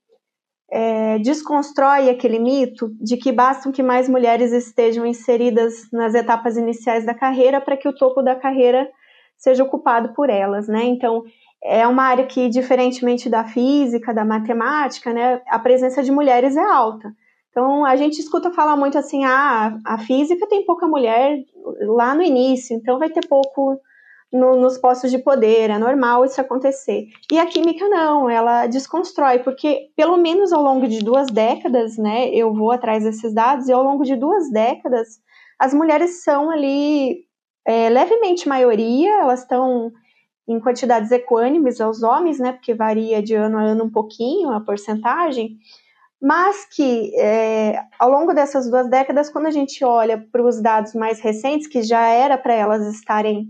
é, 0.72 1.20
desconstrói 1.20 2.10
aquele 2.10 2.40
mito 2.40 2.90
de 3.00 3.18
que 3.18 3.32
bastam 3.32 3.72
que 3.72 3.84
mais 3.84 4.10
mulheres 4.10 4.52
estejam 4.52 5.06
inseridas 5.06 5.88
nas 5.92 6.16
etapas 6.16 6.58
iniciais 6.58 7.06
da 7.06 7.14
carreira 7.14 7.62
para 7.62 7.78
que 7.78 7.88
o 7.88 7.96
topo 7.96 8.22
da 8.22 8.36
carreira 8.36 8.90
seja 9.38 9.64
ocupado 9.64 10.14
por 10.14 10.30
elas, 10.30 10.68
né? 10.68 10.84
Então, 10.86 11.24
é 11.64 11.88
uma 11.88 12.04
área 12.04 12.26
que, 12.26 12.50
diferentemente 12.50 13.30
da 13.30 13.46
física, 13.46 14.14
da 14.14 14.26
matemática, 14.26 15.14
né, 15.14 15.42
a 15.48 15.60
presença 15.60 16.02
de 16.04 16.12
mulheres 16.12 16.58
é 16.58 16.64
alta. 16.64 17.12
Então, 17.50 17.86
a 17.86 17.96
gente 17.96 18.20
escuta 18.20 18.52
falar 18.52 18.76
muito 18.76 18.98
assim, 18.98 19.24
ah, 19.26 19.78
a 19.86 19.98
física 20.00 20.48
tem 20.48 20.66
pouca 20.66 20.88
mulher 20.88 21.38
lá 21.82 22.16
no 22.16 22.24
início, 22.24 22.76
então 22.76 22.98
vai 22.98 23.10
ter 23.10 23.28
pouco 23.28 23.80
no, 24.34 24.56
nos 24.56 24.80
postos 24.80 25.12
de 25.12 25.20
poder, 25.20 25.70
é 25.70 25.78
normal 25.78 26.26
isso 26.26 26.42
acontecer. 26.42 27.06
E 27.32 27.38
a 27.38 27.46
química 27.46 27.88
não, 27.88 28.28
ela 28.28 28.66
desconstrói, 28.66 29.40
porque 29.40 29.92
pelo 29.96 30.18
menos 30.18 30.52
ao 30.52 30.64
longo 30.64 30.88
de 30.88 31.04
duas 31.04 31.28
décadas, 31.28 31.98
né, 31.98 32.30
eu 32.30 32.52
vou 32.52 32.72
atrás 32.72 33.04
desses 33.04 33.32
dados, 33.32 33.70
e 33.70 33.72
ao 33.72 33.84
longo 33.84 34.04
de 34.04 34.16
duas 34.16 34.52
décadas, 34.52 35.20
as 35.60 35.72
mulheres 35.72 36.24
são 36.24 36.50
ali 36.50 37.26
é, 37.66 37.90
levemente 37.90 38.50
maioria, 38.50 39.22
elas 39.22 39.42
estão 39.42 39.92
em 40.48 40.60
quantidades 40.60 41.12
equânimes 41.12 41.80
aos 41.80 42.02
homens, 42.02 42.40
né, 42.40 42.54
porque 42.54 42.74
varia 42.74 43.22
de 43.22 43.36
ano 43.36 43.60
a 43.60 43.62
ano 43.62 43.86
um 43.86 43.92
pouquinho 43.92 44.50
a 44.50 44.60
porcentagem, 44.60 45.58
mas 46.20 46.66
que 46.66 47.14
é, 47.20 47.84
ao 48.00 48.10
longo 48.10 48.34
dessas 48.34 48.68
duas 48.68 48.90
décadas, 48.90 49.30
quando 49.30 49.46
a 49.46 49.52
gente 49.52 49.86
olha 49.86 50.26
para 50.32 50.44
os 50.44 50.60
dados 50.60 50.96
mais 50.96 51.20
recentes, 51.20 51.68
que 51.68 51.84
já 51.84 52.08
era 52.08 52.36
para 52.38 52.54
elas 52.54 52.82
estarem 52.96 53.50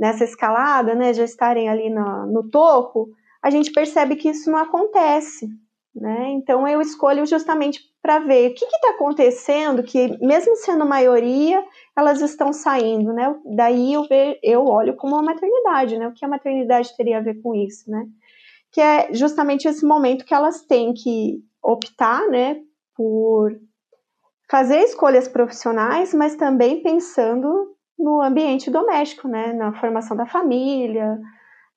nessa 0.00 0.24
escalada, 0.24 0.94
né, 0.94 1.12
já 1.12 1.24
estarem 1.24 1.68
ali 1.68 1.90
no, 1.90 2.26
no 2.26 2.50
topo, 2.50 3.10
a 3.42 3.50
gente 3.50 3.70
percebe 3.70 4.16
que 4.16 4.30
isso 4.30 4.50
não 4.50 4.58
acontece. 4.58 5.46
Né? 5.94 6.30
Então 6.30 6.66
eu 6.66 6.80
escolho 6.80 7.26
justamente 7.26 7.80
para 8.00 8.20
ver 8.20 8.50
o 8.50 8.54
que 8.54 8.64
está 8.64 8.90
acontecendo, 8.90 9.82
que 9.82 10.16
mesmo 10.24 10.56
sendo 10.56 10.86
maioria, 10.86 11.62
elas 11.98 12.22
estão 12.22 12.52
saindo, 12.52 13.12
né? 13.12 13.36
Daí 13.56 13.92
eu, 13.92 14.04
ve, 14.04 14.38
eu 14.42 14.64
olho 14.66 14.96
como 14.96 15.16
uma 15.16 15.22
maternidade, 15.22 15.98
né? 15.98 16.06
O 16.06 16.14
que 16.14 16.24
a 16.24 16.28
maternidade 16.28 16.96
teria 16.96 17.18
a 17.18 17.20
ver 17.20 17.42
com 17.42 17.54
isso, 17.54 17.90
né? 17.90 18.06
Que 18.70 18.80
é 18.80 19.12
justamente 19.12 19.66
esse 19.66 19.84
momento 19.84 20.24
que 20.24 20.32
elas 20.32 20.62
têm 20.62 20.94
que 20.94 21.42
optar, 21.62 22.26
né, 22.28 22.62
por 22.96 23.52
fazer 24.48 24.78
escolhas 24.78 25.28
profissionais, 25.28 26.14
mas 26.14 26.36
também 26.36 26.82
pensando 26.82 27.76
no 28.00 28.22
ambiente 28.22 28.70
doméstico, 28.70 29.28
né, 29.28 29.52
na 29.52 29.72
formação 29.78 30.16
da 30.16 30.26
família, 30.26 31.18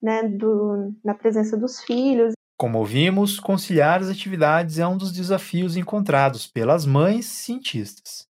né, 0.02 0.24
do, 0.24 0.96
na 1.04 1.14
presença 1.14 1.58
dos 1.58 1.82
filhos. 1.82 2.34
Como 2.58 2.80
ouvimos, 2.80 3.40
conciliar 3.40 4.00
as 4.00 4.10
atividades 4.10 4.80
é 4.80 4.88
um 4.88 4.98
dos 4.98 5.12
desafios 5.12 5.76
encontrados 5.76 6.48
pelas 6.48 6.86
mães 6.86 7.26
cientistas. 7.26 8.26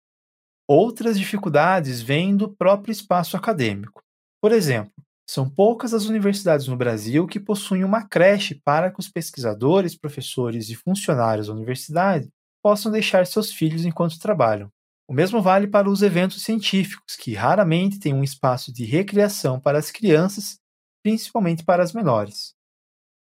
Outras 0.67 1.19
dificuldades 1.19 2.01
vêm 2.01 2.35
do 2.35 2.49
próprio 2.49 2.93
espaço 2.93 3.37
acadêmico. 3.37 4.03
Por 4.41 4.53
exemplo, 4.53 4.93
são 5.29 5.49
poucas 5.49 5.93
as 5.93 6.07
universidades 6.07 6.67
no 6.67 6.77
Brasil 6.77 7.27
que 7.27 7.39
possuem 7.39 7.85
uma 7.85 8.07
creche 8.07 8.61
para 8.65 8.91
que 8.91 9.01
os 9.01 9.09
pesquisadores, 9.09 9.97
professores 9.97 10.71
e 10.71 10.75
funcionários 10.75 11.49
da 11.49 11.53
universidade 11.53 12.31
possam 12.63 12.91
deixar 12.91 13.27
seus 13.27 13.53
filhos 13.53 13.85
enquanto 13.85 14.19
trabalham. 14.19 14.71
O 15.13 15.15
mesmo 15.15 15.43
vale 15.43 15.67
para 15.67 15.91
os 15.91 16.01
eventos 16.01 16.43
científicos, 16.43 17.17
que 17.17 17.35
raramente 17.35 18.01
têm 18.01 18.15
um 18.15 18.25
espaço 18.25 18.73
de 18.73 18.87
recreação 18.87 19.61
para 19.61 19.77
as 19.77 19.91
crianças, 19.91 20.59
principalmente 21.03 21.63
para 21.63 21.83
as 21.83 21.93
menores. 21.93 22.55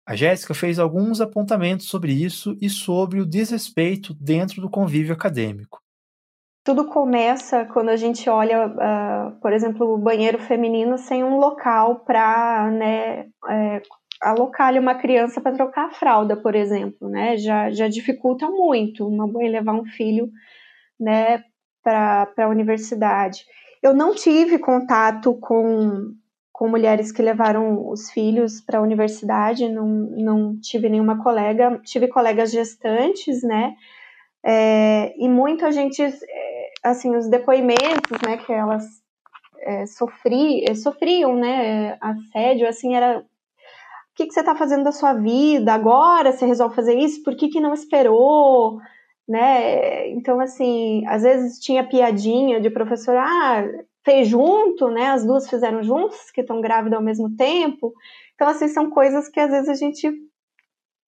A 0.08 0.16
Jéssica 0.16 0.54
fez 0.54 0.78
alguns 0.78 1.20
apontamentos 1.20 1.88
sobre 1.88 2.14
isso 2.14 2.56
e 2.62 2.70
sobre 2.70 3.20
o 3.20 3.26
desrespeito 3.26 4.14
dentro 4.14 4.62
do 4.62 4.70
convívio 4.70 5.12
acadêmico. 5.12 5.80
Tudo 6.64 6.86
começa 6.86 7.66
quando 7.66 7.90
a 7.90 7.96
gente 7.96 8.30
olha, 8.30 8.68
uh, 8.68 9.42
por 9.42 9.52
exemplo, 9.52 9.96
o 9.96 9.98
banheiro 9.98 10.38
feminino 10.38 11.00
sem 11.00 11.24
um 11.24 11.38
local 11.38 12.02
para 12.02 12.70
né, 12.70 13.26
é, 13.50 13.82
alocar 14.22 14.72
uma 14.78 14.94
criança 14.94 15.42
para 15.42 15.56
trocar 15.56 15.88
a 15.88 15.94
fralda, 15.94 16.38
por 16.38 16.54
exemplo, 16.54 17.10
né? 17.10 17.38
Já, 17.38 17.72
já 17.72 17.88
dificulta 17.88 18.48
muito 18.48 19.08
uma 19.08 19.26
mãe 19.26 19.50
levar 19.50 19.74
um 19.74 19.86
filho 19.86 20.30
né, 21.00 21.44
para 21.84 22.28
a 22.38 22.48
universidade. 22.48 23.46
Eu 23.82 23.94
não 23.94 24.14
tive 24.14 24.60
contato 24.60 25.34
com, 25.36 26.14
com 26.52 26.70
mulheres 26.70 27.12
que 27.12 27.22
levaram 27.22 27.90
os 27.90 28.12
filhos 28.12 28.62
para 28.62 28.80
a 28.80 28.82
universidade, 28.82 29.68
não, 29.70 29.88
não 29.88 30.60
tive 30.60 30.90
nenhuma 30.90 31.22
colega, 31.24 31.80
tive 31.84 32.08
colegas 32.08 32.52
gestantes, 32.52 33.42
né? 33.44 33.74
É, 34.44 35.14
e 35.18 35.28
muita 35.30 35.72
gente, 35.72 36.02
é, 36.02 36.70
assim, 36.84 37.16
os 37.16 37.30
depoimentos, 37.30 38.20
né, 38.26 38.38
que 38.38 38.52
elas 38.52 38.84
é, 39.60 39.86
sofri, 39.86 40.66
é, 40.68 40.74
sofriam, 40.74 41.36
né, 41.36 41.98
assédio, 42.02 42.68
assim, 42.68 42.96
era 42.96 43.20
o 43.20 44.14
que, 44.16 44.28
que 44.28 44.34
você 44.34 44.42
está 44.42 44.56
fazendo 44.56 44.84
da 44.84 44.92
sua 44.92 45.14
vida 45.14 45.74
agora? 45.74 46.32
Você 46.32 46.46
resolve 46.46 46.76
fazer 46.76 46.96
isso? 46.96 47.24
Por 47.24 47.36
que, 47.36 47.48
que 47.48 47.62
não 47.62 47.74
esperou? 47.74 48.80
Né? 49.32 50.10
Então, 50.10 50.42
assim, 50.42 51.04
às 51.08 51.24
vezes 51.24 51.58
tinha 51.60 51.88
piadinha 51.88 52.60
de 52.60 52.70
professor, 52.70 53.16
ah, 53.16 53.64
fez 54.04 54.28
junto, 54.28 54.90
né? 54.90 55.08
As 55.08 55.26
duas 55.26 55.50
fizeram 55.50 55.82
juntas, 55.82 56.30
que 56.32 56.42
estão 56.42 56.60
grávidas 56.60 56.98
ao 56.98 57.04
mesmo 57.04 57.34
tempo. 57.38 57.94
Então, 58.36 58.50
assim, 58.50 58.68
são 58.68 58.90
coisas 58.90 59.30
que 59.30 59.40
às 59.40 59.50
vezes 59.50 59.70
a 59.70 59.74
gente 59.74 60.12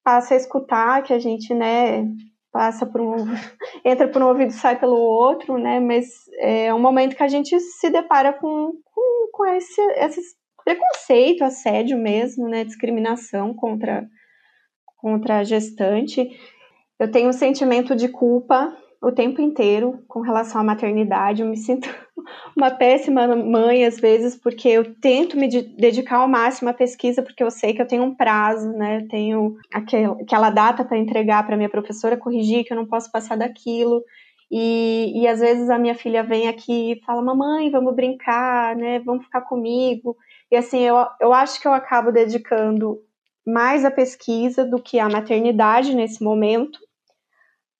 passa 0.05 0.35
a 0.35 0.37
escutar, 0.37 1.03
que 1.03 1.13
a 1.13 1.19
gente, 1.19 1.53
né, 1.53 2.07
passa 2.49 2.85
por 2.85 3.01
um. 3.01 3.15
entra 3.83 4.07
por 4.07 4.21
um 4.21 4.27
ouvido 4.27 4.53
sai 4.53 4.79
pelo 4.79 4.95
outro, 4.95 5.57
né? 5.57 5.81
Mas 5.81 6.05
é 6.39 6.73
um 6.73 6.79
momento 6.79 7.17
que 7.17 7.23
a 7.23 7.27
gente 7.27 7.59
se 7.59 7.89
depara 7.89 8.31
com, 8.31 8.71
com, 8.85 9.27
com 9.33 9.45
esse, 9.47 9.81
esse 9.97 10.21
preconceito, 10.63 11.43
assédio 11.43 11.97
mesmo, 11.97 12.47
né? 12.47 12.63
Discriminação 12.63 13.53
contra, 13.53 14.07
contra 14.95 15.39
a 15.39 15.43
gestante. 15.43 16.29
Eu 17.03 17.11
tenho 17.11 17.27
um 17.27 17.33
sentimento 17.33 17.97
de 17.97 18.07
culpa 18.07 18.73
o 19.01 19.11
tempo 19.11 19.41
inteiro 19.41 20.01
com 20.07 20.21
relação 20.21 20.61
à 20.61 20.63
maternidade. 20.63 21.41
Eu 21.41 21.49
me 21.49 21.57
sinto 21.57 21.89
uma 22.55 22.71
péssima 22.71 23.27
mãe 23.35 23.83
às 23.83 23.99
vezes, 23.99 24.37
porque 24.37 24.69
eu 24.69 24.95
tento 25.01 25.35
me 25.35 25.49
dedicar 25.49 26.19
ao 26.19 26.29
máximo 26.29 26.69
à 26.69 26.73
pesquisa, 26.73 27.21
porque 27.21 27.43
eu 27.43 27.51
sei 27.51 27.73
que 27.73 27.81
eu 27.81 27.85
tenho 27.85 28.03
um 28.03 28.15
prazo, 28.15 28.71
né? 28.71 29.05
Tenho 29.09 29.57
aquela 29.73 30.49
data 30.49 30.85
para 30.85 30.97
entregar 30.97 31.45
para 31.45 31.57
minha 31.57 31.67
professora 31.67 32.15
corrigir, 32.15 32.63
que 32.63 32.71
eu 32.71 32.77
não 32.77 32.85
posso 32.85 33.11
passar 33.11 33.37
daquilo. 33.37 34.01
E, 34.49 35.11
e 35.13 35.27
às 35.27 35.41
vezes 35.41 35.69
a 35.69 35.77
minha 35.77 35.95
filha 35.95 36.23
vem 36.23 36.47
aqui 36.47 36.93
e 36.93 37.01
fala: 37.05 37.21
Mamãe, 37.21 37.69
vamos 37.69 37.93
brincar, 37.93 38.77
né? 38.77 38.99
Vamos 38.99 39.25
ficar 39.25 39.41
comigo. 39.41 40.15
E 40.49 40.55
assim, 40.55 40.79
eu, 40.79 40.95
eu 41.19 41.33
acho 41.33 41.59
que 41.59 41.67
eu 41.67 41.73
acabo 41.73 42.13
dedicando 42.13 42.97
mais 43.45 43.83
à 43.83 43.91
pesquisa 43.91 44.63
do 44.63 44.81
que 44.81 44.99
à 44.99 45.09
maternidade 45.09 45.93
nesse 45.93 46.23
momento. 46.23 46.79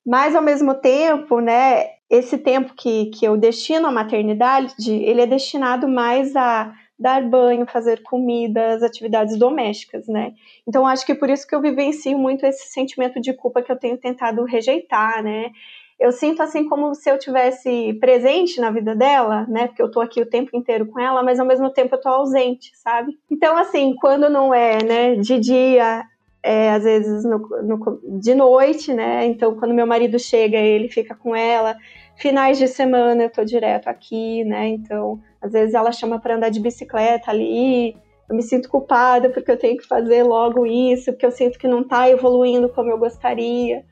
Mas, 0.06 0.36
ao 0.36 0.42
mesmo 0.42 0.74
tempo, 0.76 1.40
né, 1.40 1.88
esse 2.10 2.38
tempo 2.38 2.74
que, 2.76 3.08
que 3.08 3.26
eu 3.26 3.38
destino 3.38 3.88
à 3.88 3.92
maternidade, 3.92 4.92
ele 4.92 5.22
é 5.22 5.26
destinado 5.26 5.88
mais 5.88 6.36
a 6.36 6.74
dar 7.00 7.22
banho, 7.28 7.66
fazer 7.66 8.04
comida, 8.04 8.74
as 8.74 8.84
atividades 8.84 9.38
domésticas, 9.38 10.08
né? 10.08 10.34
Então, 10.68 10.86
acho 10.86 11.06
que 11.06 11.16
por 11.16 11.30
isso 11.30 11.48
que 11.48 11.56
eu 11.56 11.62
vivencio 11.62 12.18
muito 12.18 12.46
esse 12.46 12.72
sentimento 12.72 13.20
de 13.20 13.34
culpa 13.34 13.62
que 13.62 13.72
eu 13.72 13.80
tenho 13.80 13.98
tentado 13.98 14.44
rejeitar, 14.46 15.24
né? 15.24 15.52
Eu 16.00 16.12
sinto 16.12 16.42
assim 16.44 16.68
como 16.68 16.94
se 16.94 17.10
eu 17.10 17.18
tivesse 17.18 17.94
presente 18.00 18.60
na 18.60 18.70
vida 18.70 18.96
dela, 18.96 19.46
né? 19.48 19.68
Porque 19.68 19.82
eu 19.82 19.90
tô 19.90 20.02
aqui 20.02 20.22
o 20.22 20.30
tempo 20.30 20.56
inteiro 20.56 20.86
com 20.86 21.00
ela, 21.00 21.24
mas 21.24 21.40
ao 21.40 21.46
mesmo 21.46 21.70
tempo 21.70 21.96
eu 21.96 22.02
tô 22.02 22.10
ausente, 22.10 22.72
sabe? 22.76 23.18
Então, 23.30 23.58
assim, 23.58 23.96
quando 23.96 24.30
não 24.30 24.54
é, 24.54 24.84
né, 24.84 25.16
de 25.16 25.40
dia, 25.40 26.04
é, 26.44 26.72
às 26.72 26.84
vezes 26.84 27.24
no, 27.24 27.40
no, 27.40 28.20
de 28.20 28.36
noite, 28.36 28.94
né? 28.94 29.26
Então, 29.26 29.56
quando 29.56 29.74
meu 29.74 29.88
marido 29.88 30.20
chega, 30.20 30.58
ele 30.58 30.90
fica 30.90 31.16
com 31.16 31.34
ela. 31.34 31.78
Finais 32.18 32.58
de 32.58 32.68
semana 32.68 33.24
eu 33.24 33.30
tô 33.30 33.46
direto 33.46 33.88
aqui, 33.88 34.44
né? 34.44 34.68
Então, 34.68 35.22
às 35.42 35.54
vezes 35.54 35.74
ela 35.74 35.94
chama 35.94 36.20
para 36.20 36.36
andar 36.36 36.50
de 36.50 36.60
bicicleta 36.60 37.32
ali. 37.32 37.96
Eu 38.30 38.36
me 38.36 38.44
sinto 38.44 38.70
culpada 38.70 39.30
porque 39.30 39.52
eu 39.52 39.58
tenho 39.58 39.78
que 39.78 39.88
fazer 39.88 40.24
logo 40.24 40.66
isso, 40.66 41.14
porque 41.14 41.26
eu 41.26 41.32
sinto 41.32 41.58
que 41.58 41.68
não 41.68 41.84
tá 41.84 42.10
evoluindo 42.10 42.68
como 42.68 42.92
eu 42.92 42.98
gostaria. 42.98 43.86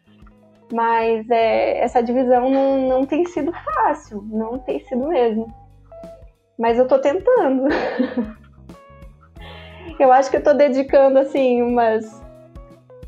Mas 0.73 1.29
é, 1.29 1.79
essa 1.79 2.01
divisão 2.01 2.49
não, 2.49 2.87
não 2.87 3.05
tem 3.05 3.25
sido 3.25 3.53
fácil, 3.53 4.23
não 4.29 4.59
tem 4.59 4.79
sido 4.81 5.07
mesmo. 5.07 5.47
Mas 6.59 6.77
eu 6.77 6.87
tô 6.87 6.99
tentando. 6.99 7.67
eu 9.99 10.11
acho 10.11 10.29
que 10.29 10.37
eu 10.37 10.43
tô 10.43 10.53
dedicando, 10.53 11.19
assim, 11.19 11.61
umas 11.61 12.21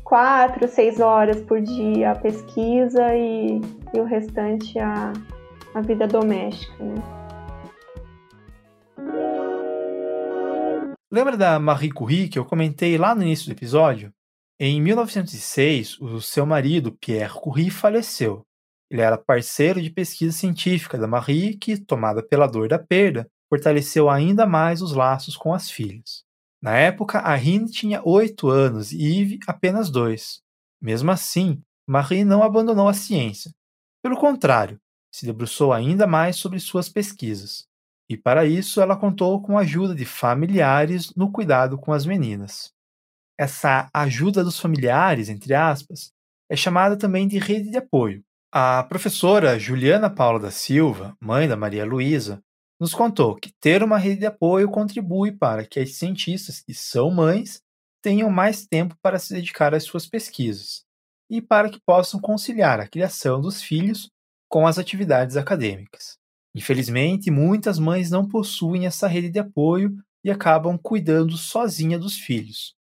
quatro, 0.04 0.68
seis 0.68 1.00
horas 1.00 1.40
por 1.40 1.60
dia 1.60 2.12
a 2.12 2.14
pesquisa 2.14 3.16
e, 3.16 3.60
e 3.94 3.98
o 3.98 4.04
restante 4.04 4.78
a, 4.78 5.12
a 5.74 5.80
vida 5.80 6.06
doméstica. 6.06 6.84
Né? 6.84 6.94
Lembra 11.10 11.36
da 11.36 11.58
Marie 11.58 11.90
Curie 11.90 12.28
que 12.28 12.38
eu 12.38 12.44
comentei 12.44 12.98
lá 12.98 13.14
no 13.14 13.22
início 13.22 13.46
do 13.46 13.52
episódio? 13.52 14.12
Em 14.60 14.80
1906, 14.80 16.00
o 16.00 16.20
seu 16.20 16.44
marido, 16.46 16.92
Pierre 16.92 17.32
Curie, 17.34 17.70
faleceu. 17.70 18.44
Ele 18.90 19.00
era 19.00 19.18
parceiro 19.18 19.80
de 19.80 19.90
pesquisa 19.90 20.36
científica 20.36 20.98
da 20.98 21.06
Marie, 21.06 21.56
que, 21.56 21.80
tomada 21.80 22.22
pela 22.22 22.46
dor 22.46 22.68
da 22.68 22.78
perda, 22.78 23.28
fortaleceu 23.48 24.10
ainda 24.10 24.46
mais 24.46 24.82
os 24.82 24.92
laços 24.92 25.36
com 25.36 25.52
as 25.52 25.70
filhas. 25.70 26.23
Na 26.64 26.78
época, 26.78 27.18
a 27.18 27.34
Rine 27.34 27.70
tinha 27.70 28.00
oito 28.06 28.48
anos 28.48 28.90
e 28.90 28.96
Yves 28.96 29.40
apenas 29.46 29.90
dois. 29.90 30.40
Mesmo 30.80 31.10
assim, 31.10 31.60
Marie 31.86 32.24
não 32.24 32.42
abandonou 32.42 32.88
a 32.88 32.94
ciência. 32.94 33.52
Pelo 34.02 34.16
contrário, 34.16 34.80
se 35.14 35.26
debruçou 35.26 35.74
ainda 35.74 36.06
mais 36.06 36.36
sobre 36.36 36.58
suas 36.58 36.88
pesquisas. 36.88 37.66
E 38.08 38.16
para 38.16 38.46
isso 38.46 38.80
ela 38.80 38.96
contou 38.96 39.42
com 39.42 39.58
a 39.58 39.60
ajuda 39.60 39.94
de 39.94 40.06
familiares 40.06 41.14
no 41.14 41.30
cuidado 41.30 41.76
com 41.76 41.92
as 41.92 42.06
meninas. 42.06 42.72
Essa 43.38 43.90
ajuda 43.92 44.42
dos 44.42 44.58
familiares, 44.58 45.28
entre 45.28 45.52
aspas, 45.52 46.12
é 46.50 46.56
chamada 46.56 46.96
também 46.96 47.28
de 47.28 47.38
rede 47.38 47.70
de 47.70 47.76
apoio. 47.76 48.24
A 48.50 48.84
professora 48.84 49.58
Juliana 49.58 50.08
Paula 50.08 50.40
da 50.40 50.50
Silva, 50.50 51.14
mãe 51.20 51.46
da 51.46 51.58
Maria 51.58 51.84
Luísa, 51.84 52.42
nos 52.80 52.92
contou 52.92 53.36
que 53.36 53.52
ter 53.60 53.82
uma 53.82 53.98
rede 53.98 54.20
de 54.20 54.26
apoio 54.26 54.70
contribui 54.70 55.32
para 55.32 55.64
que 55.64 55.80
as 55.80 55.94
cientistas 55.94 56.60
que 56.60 56.74
são 56.74 57.10
mães 57.10 57.62
tenham 58.02 58.28
mais 58.30 58.66
tempo 58.66 58.96
para 59.00 59.18
se 59.18 59.32
dedicar 59.32 59.74
às 59.74 59.84
suas 59.84 60.06
pesquisas 60.06 60.84
e 61.30 61.40
para 61.40 61.70
que 61.70 61.80
possam 61.86 62.20
conciliar 62.20 62.80
a 62.80 62.88
criação 62.88 63.40
dos 63.40 63.62
filhos 63.62 64.10
com 64.48 64.66
as 64.66 64.78
atividades 64.78 65.36
acadêmicas. 65.36 66.18
Infelizmente, 66.54 67.30
muitas 67.30 67.78
mães 67.78 68.10
não 68.10 68.28
possuem 68.28 68.86
essa 68.86 69.08
rede 69.08 69.30
de 69.30 69.38
apoio 69.38 69.96
e 70.22 70.30
acabam 70.30 70.78
cuidando 70.78 71.36
sozinha 71.36 71.98
dos 71.98 72.16
filhos. 72.16 72.74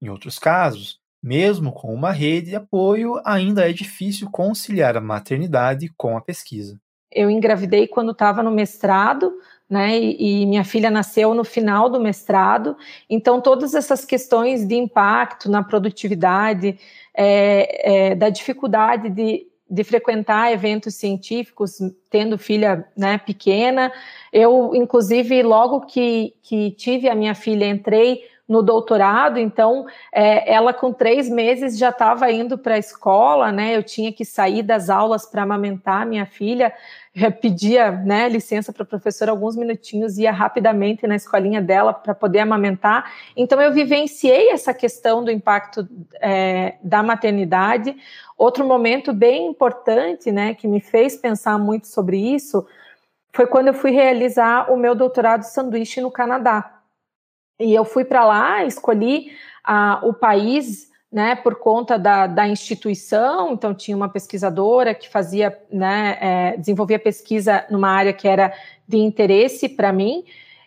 Em 0.00 0.08
outros 0.08 0.38
casos, 0.38 1.00
mesmo 1.22 1.72
com 1.72 1.92
uma 1.92 2.12
rede 2.12 2.50
de 2.50 2.56
apoio, 2.56 3.20
ainda 3.24 3.68
é 3.68 3.72
difícil 3.72 4.30
conciliar 4.30 4.96
a 4.96 5.00
maternidade 5.00 5.92
com 5.96 6.16
a 6.16 6.20
pesquisa. 6.20 6.80
Eu 7.10 7.30
engravidei 7.30 7.86
quando 7.86 8.12
estava 8.12 8.42
no 8.42 8.50
mestrado, 8.50 9.32
né? 9.68 9.98
E, 9.98 10.42
e, 10.42 10.46
minha 10.46 10.64
filha 10.64 10.90
nasceu 10.90 11.34
no 11.34 11.44
final 11.44 11.88
do 11.88 12.00
mestrado. 12.00 12.76
Então, 13.08 13.40
todas 13.40 13.74
essas 13.74 14.04
questões 14.04 14.66
de 14.66 14.74
impacto 14.76 15.50
na 15.50 15.62
produtividade, 15.62 16.78
é, 17.14 18.10
é, 18.10 18.14
da 18.14 18.30
dificuldade 18.30 19.10
de 19.10 19.46
de 19.70 19.84
frequentar 19.84 20.50
eventos 20.50 20.94
científicos, 20.94 21.78
tendo 22.10 22.38
filha 22.38 22.86
né, 22.96 23.18
pequena. 23.18 23.92
Eu, 24.32 24.72
inclusive, 24.74 25.42
logo 25.42 25.82
que, 25.82 26.34
que 26.42 26.70
tive 26.70 27.08
a 27.08 27.14
minha 27.14 27.34
filha, 27.34 27.68
entrei 27.68 28.22
no 28.48 28.62
doutorado, 28.62 29.38
então 29.38 29.86
é, 30.10 30.50
ela 30.50 30.72
com 30.72 30.90
três 30.90 31.28
meses 31.28 31.76
já 31.76 31.90
estava 31.90 32.30
indo 32.32 32.56
para 32.56 32.76
a 32.76 32.78
escola, 32.78 33.52
né? 33.52 33.76
Eu 33.76 33.82
tinha 33.82 34.10
que 34.10 34.24
sair 34.24 34.62
das 34.62 34.88
aulas 34.88 35.26
para 35.26 35.42
amamentar 35.42 36.06
minha 36.06 36.24
filha, 36.24 36.72
eu 37.14 37.30
pedia 37.30 37.90
né, 37.90 38.28
licença 38.28 38.72
para 38.72 38.84
a 38.84 38.86
professora 38.86 39.30
alguns 39.30 39.54
minutinhos, 39.54 40.16
ia 40.16 40.32
rapidamente 40.32 41.06
na 41.06 41.16
escolinha 41.16 41.60
dela 41.60 41.92
para 41.92 42.14
poder 42.14 42.38
amamentar. 42.38 43.12
Então 43.36 43.60
eu 43.60 43.72
vivenciei 43.72 44.50
essa 44.50 44.72
questão 44.72 45.22
do 45.22 45.30
impacto 45.30 45.86
é, 46.20 46.76
da 46.82 47.02
maternidade. 47.02 47.94
Outro 48.36 48.64
momento 48.64 49.12
bem 49.12 49.48
importante, 49.48 50.32
né, 50.32 50.54
que 50.54 50.66
me 50.66 50.80
fez 50.80 51.16
pensar 51.16 51.58
muito 51.58 51.86
sobre 51.86 52.16
isso, 52.16 52.66
foi 53.32 53.46
quando 53.46 53.68
eu 53.68 53.74
fui 53.74 53.90
realizar 53.90 54.72
o 54.72 54.76
meu 54.76 54.94
doutorado 54.94 55.42
sanduíche 55.42 56.00
no 56.00 56.10
Canadá. 56.10 56.77
E 57.58 57.74
eu 57.74 57.84
fui 57.84 58.04
para 58.04 58.24
lá, 58.24 58.64
escolhi 58.64 59.32
ah, 59.64 60.00
o 60.02 60.14
país 60.14 60.88
né, 61.10 61.34
por 61.34 61.56
conta 61.56 61.98
da, 61.98 62.26
da, 62.26 62.46
instituição, 62.46 63.52
então 63.52 63.74
tinha 63.74 63.96
uma 63.96 64.10
pesquisadora 64.10 64.94
que 64.94 65.08
fazia, 65.08 65.58
né, 65.72 66.18
é, 66.20 66.56
desenvolvia 66.58 66.98
pesquisa 66.98 67.64
numa 67.70 67.88
área 67.88 68.12
que 68.12 68.28
era 68.28 68.52
de 68.86 68.98
interesse 68.98 69.70
para 69.70 69.90
mim, 69.90 70.24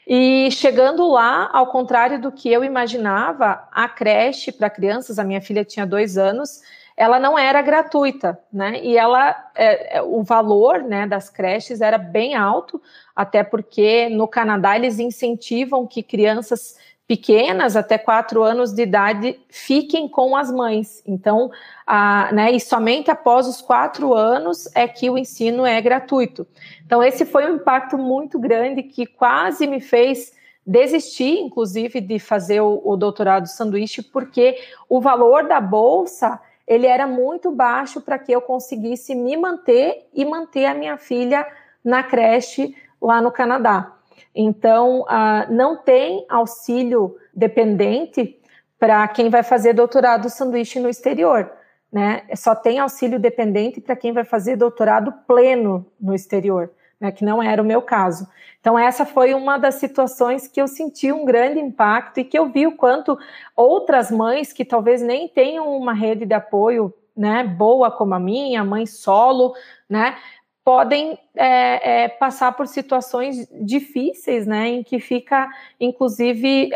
e 0.08 0.50
chegando 0.52 1.08
lá, 1.08 1.50
ao 1.54 1.68
contrário 1.68 2.20
do 2.20 2.32
que 2.32 2.52
eu 2.52 2.64
imaginava, 2.64 3.68
a 3.72 3.88
creche 3.88 4.52
para 4.52 4.70
crianças, 4.70 5.20
a 5.20 5.24
minha 5.24 5.40
filha 5.40 5.64
tinha 5.64 5.86
dois 5.86 6.18
anos, 6.18 6.62
ela 6.96 7.20
não 7.20 7.38
era 7.38 7.62
gratuita, 7.62 8.40
né? 8.52 8.80
E 8.84 8.98
ela, 8.98 9.36
é, 9.56 9.98
é, 9.98 10.02
o 10.02 10.24
valor, 10.24 10.84
né, 10.84 11.08
das 11.08 11.30
creches 11.30 11.82
era 11.82 11.98
bem 11.98 12.36
alto, 12.36 12.82
até 13.16 13.44
porque 13.44 14.10
no 14.10 14.28
Canadá 14.28 14.76
eles 14.76 15.00
incentivam 15.00 15.88
que 15.88 16.04
crianças 16.04 16.76
pequenas, 17.08 17.76
até 17.76 17.98
quatro 17.98 18.42
anos 18.42 18.72
de 18.72 18.84
idade, 18.84 19.38
fiquem 19.50 20.08
com 20.08 20.34
as 20.34 20.50
mães. 20.50 21.04
Então, 21.06 21.52
a, 21.86 22.32
né, 22.32 22.52
e 22.52 22.60
somente 22.60 23.12
após 23.12 23.48
os 23.48 23.62
quatro 23.62 24.14
anos 24.14 24.70
é 24.74 24.88
que 24.88 25.10
o 25.10 25.18
ensino 25.18 25.66
é 25.66 25.82
gratuito. 25.82 26.48
Então, 26.86 27.04
esse 27.04 27.26
foi 27.26 27.52
um 27.52 27.56
impacto 27.56 27.98
muito 27.98 28.40
grande 28.40 28.84
que 28.84 29.06
quase 29.06 29.68
me 29.68 29.82
fez 29.82 30.32
desistir, 30.66 31.40
inclusive, 31.40 32.00
de 32.00 32.18
fazer 32.18 32.62
o, 32.62 32.82
o 32.86 32.96
doutorado 32.96 33.48
sanduíche, 33.48 34.02
porque 34.02 34.58
o 34.88 35.02
valor 35.02 35.48
da 35.48 35.60
bolsa 35.60 36.40
ele 36.68 36.88
era 36.88 37.08
muito 37.08 37.52
baixo 37.52 38.02
para 38.02 38.20
que 38.20 38.32
eu 38.32 38.42
conseguisse 38.42 39.16
me 39.16 39.36
manter 39.36 40.08
e 40.14 40.24
manter 40.26 40.66
a 40.66 40.74
minha 40.74 40.98
filha 40.98 41.46
na 41.84 42.04
creche 42.04 42.76
lá 43.02 43.22
no 43.22 43.32
Canadá. 43.32 43.94
Então, 44.34 45.02
uh, 45.02 45.52
não 45.52 45.78
tem 45.78 46.26
auxílio 46.30 47.18
dependente 47.34 48.40
para 48.80 49.08
quem 49.08 49.30
vai 49.30 49.44
fazer 49.44 49.74
doutorado 49.74 50.30
sanduíche 50.30 50.80
no 50.80 50.90
exterior. 50.90 51.52
Né? 51.92 52.24
Só 52.36 52.56
tem 52.56 52.80
auxílio 52.80 53.20
dependente 53.20 53.82
para 53.82 53.96
quem 53.96 54.14
vai 54.14 54.24
fazer 54.24 54.56
doutorado 54.56 55.12
pleno 55.28 55.86
no 56.00 56.16
exterior, 56.16 56.72
né? 57.02 57.12
que 57.12 57.26
não 57.26 57.42
era 57.42 57.62
o 57.62 57.66
meu 57.66 57.82
caso. 57.82 58.28
Então, 58.62 58.78
essa 58.78 59.06
foi 59.06 59.34
uma 59.34 59.58
das 59.58 59.76
situações 59.76 60.48
que 60.48 60.62
eu 60.62 60.68
senti 60.68 61.12
um 61.12 61.26
grande 61.26 61.60
impacto 61.60 62.20
e 62.20 62.24
que 62.24 62.38
eu 62.38 62.52
vi 62.52 62.68
o 62.68 62.78
quanto 62.78 63.18
outras 63.56 64.12
mães 64.12 64.54
que 64.54 64.64
talvez 64.64 65.02
nem 65.02 65.28
tenham 65.28 65.76
uma 65.76 65.94
rede 65.94 66.28
de 66.28 66.34
apoio 66.36 66.94
né, 67.18 67.44
boa 67.44 67.90
como 67.92 68.14
a 68.14 68.20
minha, 68.20 68.64
mãe 68.64 68.86
solo, 68.86 69.54
né, 69.90 70.16
podem 70.64 71.18
é, 71.36 72.04
é, 72.04 72.08
passar 72.08 72.56
por 72.56 72.68
situações 72.68 73.48
difíceis, 73.52 74.46
né, 74.46 74.68
em 74.70 74.84
que 74.84 75.00
fica, 75.00 75.50
inclusive, 75.80 76.70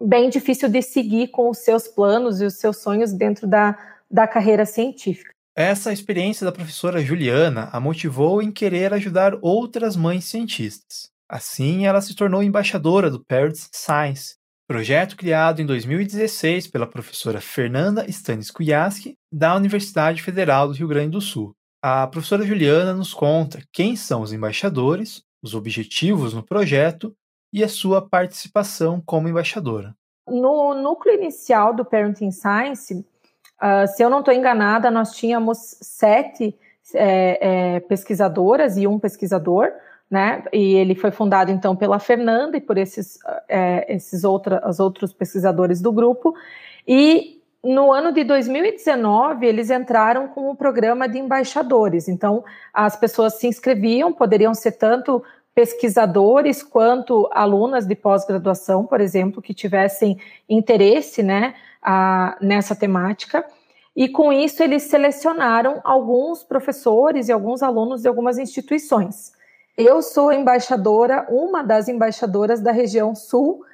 bem 0.00 0.30
difícil 0.30 0.68
de 0.68 0.82
seguir 0.82 1.28
com 1.28 1.50
os 1.50 1.58
seus 1.58 1.86
planos 1.86 2.40
e 2.40 2.46
os 2.46 2.54
seus 2.54 2.78
sonhos 2.78 3.12
dentro 3.12 3.46
da, 3.46 3.78
da 4.10 4.26
carreira 4.26 4.64
científica. 4.64 5.31
Essa 5.54 5.92
experiência 5.92 6.46
da 6.46 6.52
professora 6.52 7.02
Juliana 7.02 7.68
a 7.72 7.78
motivou 7.78 8.40
em 8.40 8.50
querer 8.50 8.94
ajudar 8.94 9.36
outras 9.42 9.96
mães 9.96 10.24
cientistas. 10.24 11.10
Assim, 11.28 11.86
ela 11.86 12.00
se 12.00 12.16
tornou 12.16 12.42
embaixadora 12.42 13.10
do 13.10 13.22
Parents 13.22 13.68
Science, 13.70 14.36
projeto 14.66 15.14
criado 15.14 15.60
em 15.60 15.66
2016 15.66 16.68
pela 16.68 16.86
professora 16.86 17.38
Fernanda 17.38 18.08
Stanis 18.08 18.50
Kuyaski, 18.50 19.14
da 19.30 19.54
Universidade 19.54 20.22
Federal 20.22 20.68
do 20.68 20.74
Rio 20.74 20.88
Grande 20.88 21.10
do 21.10 21.20
Sul. 21.20 21.54
A 21.82 22.06
professora 22.06 22.46
Juliana 22.46 22.94
nos 22.94 23.12
conta 23.12 23.62
quem 23.70 23.94
são 23.94 24.22
os 24.22 24.32
embaixadores, 24.32 25.22
os 25.42 25.54
objetivos 25.54 26.32
no 26.32 26.42
projeto 26.42 27.14
e 27.52 27.62
a 27.62 27.68
sua 27.68 28.00
participação 28.00 29.02
como 29.04 29.28
embaixadora. 29.28 29.94
No 30.26 30.72
núcleo 30.72 31.14
inicial 31.14 31.74
do 31.74 31.84
Parenting 31.84 32.30
Science, 32.30 33.04
Uh, 33.62 33.86
se 33.86 34.02
eu 34.02 34.10
não 34.10 34.18
estou 34.18 34.34
enganada, 34.34 34.90
nós 34.90 35.12
tínhamos 35.12 35.76
sete 35.80 36.58
é, 36.94 37.76
é, 37.76 37.80
pesquisadoras 37.80 38.76
e 38.76 38.86
um 38.86 38.98
pesquisador, 38.98 39.70
né? 40.10 40.42
E 40.52 40.74
ele 40.74 40.94
foi 40.94 41.10
fundado 41.10 41.50
então 41.50 41.76
pela 41.76 41.98
Fernanda 41.98 42.56
e 42.56 42.60
por 42.60 42.76
esses, 42.76 43.18
é, 43.48 43.94
esses 43.94 44.24
outra, 44.24 44.68
os 44.68 44.80
outros 44.80 45.12
pesquisadores 45.12 45.80
do 45.80 45.92
grupo. 45.92 46.34
E 46.86 47.40
no 47.64 47.92
ano 47.92 48.12
de 48.12 48.24
2019, 48.24 49.46
eles 49.46 49.70
entraram 49.70 50.26
com 50.26 50.48
o 50.48 50.50
um 50.50 50.56
programa 50.56 51.08
de 51.08 51.18
embaixadores. 51.18 52.08
Então, 52.08 52.44
as 52.74 52.96
pessoas 52.96 53.34
se 53.34 53.46
inscreviam, 53.46 54.12
poderiam 54.12 54.52
ser 54.52 54.72
tanto 54.72 55.22
pesquisadores 55.54 56.62
quanto 56.62 57.28
alunas 57.32 57.86
de 57.86 57.94
pós-graduação, 57.94 58.84
por 58.84 59.00
exemplo, 59.00 59.40
que 59.40 59.54
tivessem 59.54 60.18
interesse, 60.48 61.22
né? 61.22 61.54
Nessa 62.40 62.74
temática. 62.74 63.44
E 63.94 64.08
com 64.08 64.32
isso, 64.32 64.62
eles 64.62 64.84
selecionaram 64.84 65.80
alguns 65.84 66.42
professores 66.42 67.28
e 67.28 67.32
alguns 67.32 67.62
alunos 67.62 68.02
de 68.02 68.08
algumas 68.08 68.38
instituições. 68.38 69.32
Eu 69.76 70.02
sou 70.02 70.32
embaixadora, 70.32 71.26
uma 71.28 71.62
das 71.62 71.88
embaixadoras 71.88 72.60
da 72.60 72.72
região 72.72 73.14
sul 73.14 73.64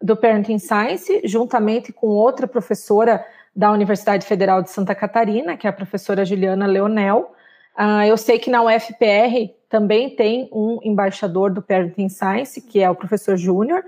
do 0.00 0.16
Parenting 0.16 0.58
Science, 0.58 1.22
juntamente 1.24 1.92
com 1.92 2.08
outra 2.08 2.46
professora 2.46 3.24
da 3.54 3.72
Universidade 3.72 4.26
Federal 4.26 4.62
de 4.62 4.70
Santa 4.70 4.94
Catarina, 4.94 5.56
que 5.56 5.66
é 5.66 5.70
a 5.70 5.72
professora 5.72 6.24
Juliana 6.24 6.66
Leonel. 6.66 7.32
Uh, 7.78 8.04
eu 8.06 8.16
sei 8.18 8.38
que 8.38 8.50
na 8.50 8.62
UFPR 8.62 9.54
também 9.68 10.14
tem 10.14 10.48
um 10.52 10.78
embaixador 10.82 11.50
do 11.50 11.62
Parenting 11.62 12.08
Science, 12.08 12.60
que 12.60 12.82
é 12.82 12.90
o 12.90 12.94
professor 12.94 13.36
Júnior, 13.36 13.82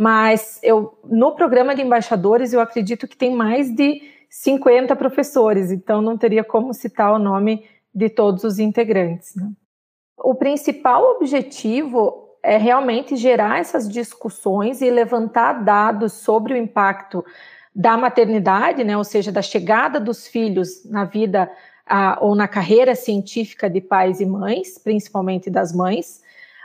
mas 0.00 0.58
eu 0.62 0.98
no 1.04 1.32
programa 1.32 1.74
de 1.74 1.82
embaixadores 1.82 2.54
eu 2.54 2.60
acredito 2.60 3.06
que 3.06 3.14
tem 3.14 3.36
mais 3.36 3.70
de 3.70 4.00
50 4.30 4.96
professores, 4.96 5.70
então 5.70 6.00
não 6.00 6.16
teria 6.16 6.42
como 6.42 6.72
citar 6.72 7.12
o 7.12 7.18
nome 7.18 7.66
de 7.94 8.08
todos 8.08 8.42
os 8.42 8.58
integrantes. 8.58 9.36
Né? 9.36 9.50
O 10.16 10.34
principal 10.34 11.04
objetivo 11.16 12.30
é 12.42 12.56
realmente 12.56 13.14
gerar 13.14 13.60
essas 13.60 13.86
discussões 13.86 14.80
e 14.80 14.88
levantar 14.88 15.62
dados 15.64 16.14
sobre 16.14 16.54
o 16.54 16.56
impacto 16.56 17.22
da 17.76 17.94
maternidade, 17.94 18.82
né, 18.82 18.96
ou 18.96 19.04
seja, 19.04 19.30
da 19.30 19.42
chegada 19.42 20.00
dos 20.00 20.26
filhos 20.26 20.82
na 20.86 21.04
vida 21.04 21.50
a, 21.86 22.16
ou 22.24 22.34
na 22.34 22.48
carreira 22.48 22.94
científica 22.94 23.68
de 23.68 23.82
pais 23.82 24.18
e 24.18 24.24
mães, 24.24 24.78
principalmente 24.78 25.50
das 25.50 25.74
mães, 25.74 26.22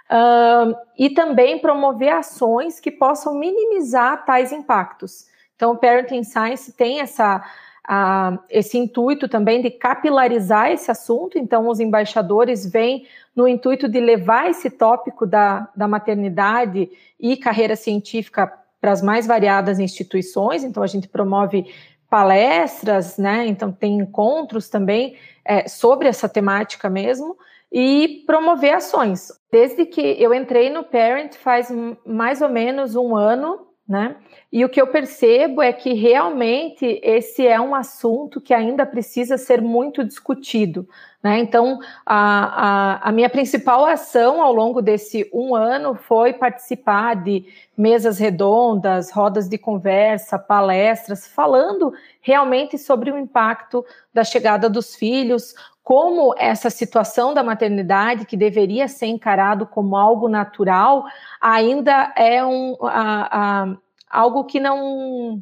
uh, 0.10 0.76
e 0.98 1.10
também 1.10 1.60
promover 1.60 2.10
ações 2.10 2.80
que 2.80 2.92
possam 2.92 3.36
minimizar 3.36 4.26
tais 4.26 4.52
impactos. 4.52 5.26
Então, 5.56 5.72
o 5.72 5.78
Parenting 5.78 6.24
Science 6.24 6.74
tem 6.74 7.00
essa, 7.00 7.44
uh, 7.90 8.40
esse 8.50 8.78
intuito 8.78 9.28
também 9.28 9.62
de 9.62 9.70
capilarizar 9.72 10.72
esse 10.72 10.92
assunto, 10.92 11.38
então, 11.38 11.68
os 11.68 11.80
embaixadores 11.80 12.70
vêm 12.70 13.08
no 13.36 13.48
intuito 13.48 13.88
de 13.88 14.00
levar 14.00 14.50
esse 14.50 14.70
tópico 14.70 15.26
da, 15.26 15.70
da 15.76 15.88
maternidade 15.88 16.90
e 17.20 17.38
carreira 17.38 17.76
científica 17.76 18.52
para 18.82 18.92
as 18.92 19.02
mais 19.02 19.26
variadas 19.26 19.80
instituições, 19.80 20.64
então, 20.64 20.84
a 20.84 20.88
gente 20.88 21.08
promove 21.08 21.66
palestras, 22.10 23.18
né? 23.18 23.46
Então 23.48 23.72
tem 23.72 23.98
encontros 24.00 24.70
também 24.70 25.18
é, 25.44 25.68
sobre 25.68 26.08
essa 26.08 26.30
temática 26.30 26.90
mesmo 26.90 27.36
e 27.78 28.24
promover 28.26 28.74
ações. 28.74 29.28
Desde 29.52 29.86
que 29.86 30.00
eu 30.18 30.34
entrei 30.34 30.70
no 30.70 30.86
Parent 30.86 31.36
faz 31.36 31.70
mais 32.06 32.42
ou 32.42 32.48
menos 32.48 32.96
um 32.96 33.18
ano, 33.18 33.68
né? 33.86 34.16
E 34.50 34.64
o 34.64 34.70
que 34.70 34.80
eu 34.80 34.88
percebo 34.88 35.62
é 35.62 35.74
que 35.74 35.92
realmente 35.92 37.02
esse 37.04 37.46
é 37.46 37.60
um 37.60 37.76
assunto 37.76 38.40
que 38.40 38.54
ainda 38.54 38.86
precisa 38.86 39.38
ser 39.38 39.62
muito 39.62 40.06
discutido. 40.06 40.88
Né? 41.26 41.40
Então, 41.40 41.80
a, 42.06 43.00
a, 43.00 43.10
a, 43.10 43.12
minha 43.12 43.28
principal 43.28 43.84
ação 43.84 44.44
ao 44.44 44.54
longo 44.54 44.80
desse 44.80 45.28
um 45.34 45.56
ano 45.56 45.96
foi 45.96 46.34
participar 46.34 47.16
de 47.16 47.44
mesas 47.76 48.20
redondas, 48.20 49.10
rodas 49.10 49.50
de 49.50 49.58
conversa, 49.58 50.38
palestras, 50.38 51.26
falando 51.26 51.92
realmente 52.22 52.78
sobre 52.78 53.10
o 53.12 53.18
impacto 53.18 53.84
da 54.14 54.24
chegada 54.24 54.70
dos 54.70 54.94
filhos, 54.94 55.56
como 55.84 56.36
essa 56.38 56.70
situação 56.70 57.34
da 57.34 57.44
maternidade, 57.44 58.28
que 58.28 58.38
deveria 58.38 58.88
ser 58.88 59.08
encarado 59.08 59.66
como 59.66 59.98
algo 59.98 60.30
natural, 60.30 61.06
ainda 61.42 62.14
é 62.16 62.46
um. 62.46 62.76
A, 62.84 63.76
algo 64.08 64.44
que 64.44 64.60
não 64.60 65.42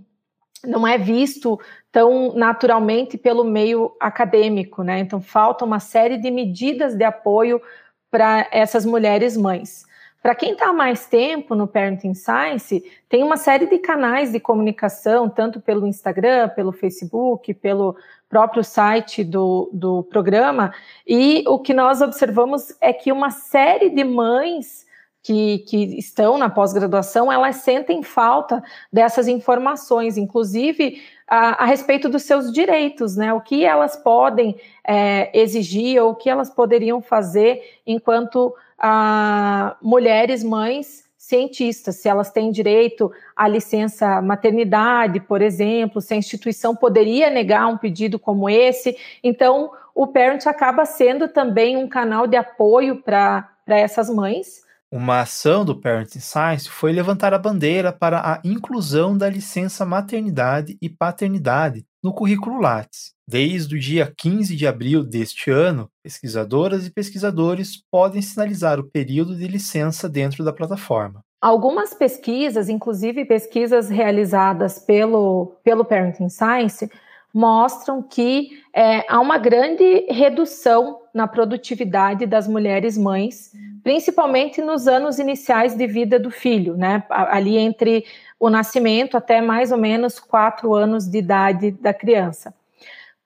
não 0.66 0.88
é 0.88 0.98
visto 0.98 1.60
tão 1.92 2.34
naturalmente 2.34 3.18
pelo 3.18 3.44
meio 3.44 3.96
acadêmico, 4.00 4.84
né? 4.84 5.00
Então 5.00 5.22
falta 5.22 5.66
uma 5.66 5.80
série 5.80 6.18
de 6.18 6.32
medidas 6.32 6.96
de 6.96 7.04
apoio 7.04 7.62
para 8.10 8.48
essas 8.52 8.86
mulheres 8.86 9.36
mães. 9.36 9.86
Para 10.22 10.36
quem 10.36 10.54
está 10.54 10.72
mais 10.72 11.06
tempo 11.06 11.54
no 11.54 11.68
Parenting 11.68 12.14
Science, 12.14 12.82
tem 13.10 13.22
uma 13.24 13.36
série 13.36 13.66
de 13.66 13.78
canais 13.78 14.32
de 14.32 14.40
comunicação, 14.40 15.30
tanto 15.30 15.60
pelo 15.60 15.86
Instagram, 15.86 16.48
pelo 16.50 16.72
Facebook, 16.72 17.54
pelo 17.56 17.98
próprio 18.30 18.64
site 18.64 19.22
do, 19.22 19.70
do 19.74 20.02
programa, 20.04 20.74
e 21.06 21.44
o 21.46 21.60
que 21.60 21.74
nós 21.74 22.02
observamos 22.02 22.74
é 22.80 22.94
que 22.94 23.12
uma 23.12 23.30
série 23.30 23.90
de 23.90 24.04
mães 24.04 24.86
que, 25.24 25.60
que 25.60 25.98
estão 25.98 26.38
na 26.38 26.50
pós-graduação, 26.50 27.32
elas 27.32 27.56
sentem 27.58 28.04
falta 28.04 28.62
dessas 28.92 29.30
informações, 29.30 30.18
inclusive 30.18 31.02
a, 31.26 31.64
a, 31.64 31.66
respeito 31.66 32.10
dos 32.10 32.24
seus 32.24 32.52
direitos, 32.52 33.16
né? 33.16 33.34
O 33.34 33.40
que 33.40 33.64
elas 33.64 33.96
podem 33.96 34.60
é, 34.86 35.32
exigir 35.34 36.04
ou 36.04 36.12
o 36.12 36.16
que 36.16 36.30
elas 36.30 36.50
poderiam 36.50 37.02
fazer 37.02 37.80
enquanto 37.88 38.54
a, 38.78 39.78
mulheres, 39.82 40.44
mães 40.44 41.06
cientistas, 41.18 41.96
se 41.96 42.10
elas 42.10 42.30
têm 42.30 42.52
direito 42.52 43.10
à 43.34 43.48
licença 43.48 44.22
maternidade, 44.22 45.22
por 45.22 45.42
exemplo, 45.42 46.02
se 46.02 46.14
a 46.14 46.18
instituição 46.18 46.76
poderia 46.76 47.30
negar 47.30 47.66
um 47.68 47.78
pedido 47.78 48.20
como 48.20 48.50
esse. 48.50 48.98
Então, 49.24 49.72
o 49.96 50.06
Parent 50.06 50.46
acaba 50.48 50.84
sendo 50.84 51.30
também 51.30 51.78
um 51.78 51.88
canal 51.88 52.28
de 52.28 52.36
apoio 52.36 53.02
para 53.02 53.48
essas 53.66 54.10
mães 54.10 54.63
uma 54.96 55.22
ação 55.22 55.66
do 55.66 55.76
Parenting 55.82 56.20
Science 56.20 56.70
foi 56.70 56.92
levantar 56.92 57.34
a 57.34 57.40
bandeira 57.40 57.92
para 57.92 58.20
a 58.20 58.40
inclusão 58.44 59.18
da 59.18 59.28
licença 59.28 59.84
maternidade 59.84 60.78
e 60.80 60.88
paternidade 60.88 61.84
no 62.04 62.14
currículo 62.14 62.62
Lattes. 62.62 63.12
Desde 63.28 63.76
o 63.76 63.80
dia 63.80 64.14
15 64.16 64.56
de 64.56 64.68
abril 64.68 65.04
deste 65.04 65.50
ano, 65.50 65.90
pesquisadoras 66.04 66.86
e 66.86 66.92
pesquisadores 66.92 67.84
podem 67.90 68.22
sinalizar 68.22 68.80
o 68.80 68.88
período 68.88 69.36
de 69.36 69.48
licença 69.48 70.08
dentro 70.08 70.44
da 70.44 70.54
plataforma. 70.54 71.22
Algumas 71.42 71.96
pesquisas, 71.96 72.70
inclusive 72.70 73.26
pesquisas 73.26 73.90
realizadas 73.90 74.78
pelo, 74.78 75.56
pelo 75.64 75.84
Parenting 75.84 76.30
Science, 76.30 76.88
mostram 77.34 78.04
que 78.04 78.62
é, 78.72 79.12
há 79.12 79.20
uma 79.20 79.40
grande 79.40 80.06
redução 80.08 81.00
na 81.14 81.28
produtividade 81.28 82.28
das 82.28 82.48
mulheres 82.48 82.96
mães, 82.96 83.52
principalmente 83.84 84.62
nos 84.62 84.88
anos 84.88 85.20
iniciais 85.20 85.76
de 85.76 85.86
vida 85.86 86.18
do 86.18 86.32
filho, 86.32 86.78
né? 86.78 87.04
Ali 87.10 87.58
entre 87.58 88.06
o 88.40 88.50
nascimento 88.50 89.18
até 89.18 89.42
mais 89.42 89.72
ou 89.72 89.78
menos 89.78 90.20
quatro 90.20 90.74
anos 90.74 91.08
de 91.08 91.18
idade 91.18 91.72
da 91.72 91.94
criança. 91.94 92.54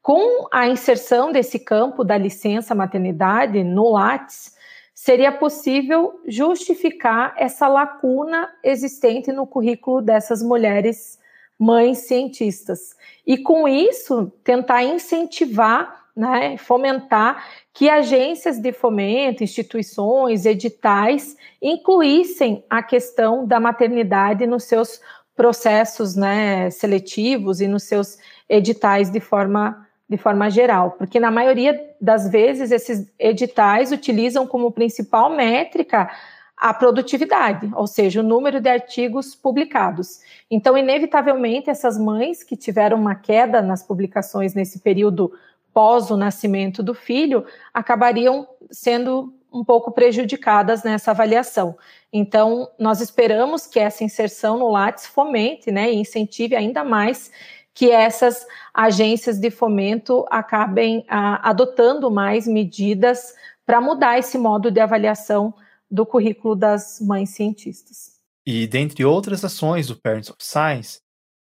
Com 0.01 0.47
a 0.51 0.67
inserção 0.67 1.31
desse 1.31 1.59
campo 1.59 2.03
da 2.03 2.17
licença 2.17 2.73
maternidade 2.73 3.63
no 3.63 3.91
Lattes, 3.91 4.55
seria 4.93 5.31
possível 5.31 6.21
justificar 6.25 7.33
essa 7.37 7.67
lacuna 7.67 8.49
existente 8.63 9.31
no 9.31 9.45
currículo 9.45 10.01
dessas 10.01 10.41
mulheres 10.41 11.19
mães 11.59 11.99
cientistas. 11.99 12.95
E 13.25 13.37
com 13.37 13.67
isso, 13.67 14.31
tentar 14.43 14.83
incentivar, 14.83 16.06
né, 16.17 16.57
fomentar 16.57 17.45
que 17.71 17.87
agências 17.87 18.59
de 18.59 18.71
fomento, 18.71 19.43
instituições, 19.43 20.47
editais 20.47 21.37
incluíssem 21.61 22.65
a 22.67 22.81
questão 22.81 23.45
da 23.45 23.59
maternidade 23.59 24.47
nos 24.47 24.63
seus 24.63 24.99
processos 25.35 26.15
né, 26.15 26.71
seletivos 26.71 27.61
e 27.61 27.67
nos 27.67 27.83
seus 27.83 28.17
editais 28.49 29.11
de 29.11 29.19
forma, 29.19 29.87
de 30.09 30.17
forma 30.17 30.49
geral, 30.49 30.91
porque 30.97 31.19
na 31.19 31.29
maioria 31.29 31.79
das 32.01 32.27
vezes 32.27 32.71
esses 32.71 33.07
editais 33.19 33.91
utilizam 33.91 34.47
como 34.47 34.71
principal 34.71 35.29
métrica 35.29 36.09
a 36.57 36.73
produtividade, 36.73 37.69
ou 37.75 37.85
seja, 37.85 38.21
o 38.21 38.23
número 38.23 38.59
de 38.59 38.67
artigos 38.67 39.35
publicados. 39.35 40.21
Então, 40.49 40.75
inevitavelmente, 40.75 41.69
essas 41.69 41.99
mães 41.99 42.43
que 42.43 42.57
tiveram 42.57 42.97
uma 42.97 43.13
queda 43.13 43.61
nas 43.61 43.83
publicações 43.83 44.55
nesse 44.55 44.79
período 44.79 45.31
pós 45.77 46.09
o 46.09 46.17
nascimento 46.17 46.81
do 46.81 46.95
filho 46.95 47.45
acabariam 47.71 48.47
sendo 48.71 49.31
um 49.53 49.63
pouco 49.63 49.91
prejudicadas 49.91 50.81
nessa 50.81 51.11
avaliação. 51.11 51.77
Então, 52.11 52.71
nós 52.79 52.99
esperamos 52.99 53.67
que 53.67 53.79
essa 53.79 54.03
inserção 54.03 54.57
no 54.57 54.71
Lattes 54.71 55.05
fomente 55.05 55.69
né, 55.69 55.93
e 55.93 55.97
incentive 55.97 56.55
ainda 56.55 56.83
mais 56.83 57.31
que 57.75 57.91
essas 57.91 58.43
agências 58.73 59.37
de 59.37 59.51
fomento 59.51 60.25
acabem 60.31 61.05
ah, 61.07 61.47
adotando 61.47 62.09
mais 62.09 62.47
medidas 62.47 63.35
para 63.63 63.79
mudar 63.79 64.17
esse 64.17 64.35
modo 64.35 64.71
de 64.71 64.79
avaliação 64.79 65.53
do 65.91 66.07
currículo 66.07 66.55
das 66.55 66.99
mães 66.99 67.29
cientistas. 67.29 68.13
E 68.47 68.65
dentre 68.65 69.05
outras 69.05 69.45
ações 69.45 69.85
do 69.85 69.95
Parents 69.95 70.31
of 70.31 70.39
Science, 70.41 71.01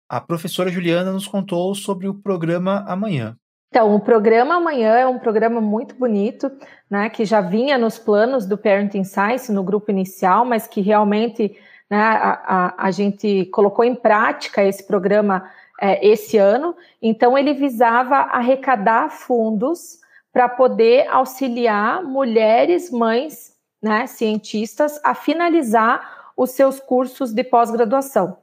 a 0.10 0.20
professora 0.20 0.72
Juliana 0.72 1.12
nos 1.12 1.28
contou 1.28 1.76
sobre 1.76 2.08
o 2.08 2.16
programa 2.16 2.84
Amanhã. 2.88 3.38
Então, 3.74 3.96
o 3.96 4.00
programa 4.00 4.58
Amanhã 4.58 4.94
é 4.98 5.08
um 5.08 5.18
programa 5.18 5.60
muito 5.60 5.96
bonito, 5.96 6.52
né, 6.88 7.10
que 7.10 7.26
já 7.26 7.42
vinha 7.42 7.76
nos 7.76 7.98
planos 7.98 8.46
do 8.46 8.56
Parenting 8.56 9.04
Science 9.04 9.52
no 9.52 9.64
grupo 9.64 9.90
inicial, 9.90 10.46
mas 10.46 10.68
que 10.68 10.80
realmente 10.80 11.58
né, 11.90 11.98
a, 11.98 12.44
a, 12.46 12.86
a 12.86 12.92
gente 12.92 13.46
colocou 13.46 13.84
em 13.84 13.96
prática 13.96 14.64
esse 14.64 14.86
programa 14.86 15.50
é, 15.82 16.08
esse 16.08 16.38
ano. 16.38 16.76
Então, 17.02 17.36
ele 17.36 17.52
visava 17.56 18.18
arrecadar 18.18 19.10
fundos 19.10 19.98
para 20.32 20.48
poder 20.48 21.08
auxiliar 21.08 22.04
mulheres, 22.04 22.92
mães 22.92 23.56
né, 23.82 24.06
cientistas 24.06 25.02
a 25.04 25.16
finalizar 25.16 26.32
os 26.38 26.52
seus 26.52 26.80
cursos 26.80 27.34
de 27.34 27.44
pós-graduação. 27.44 28.38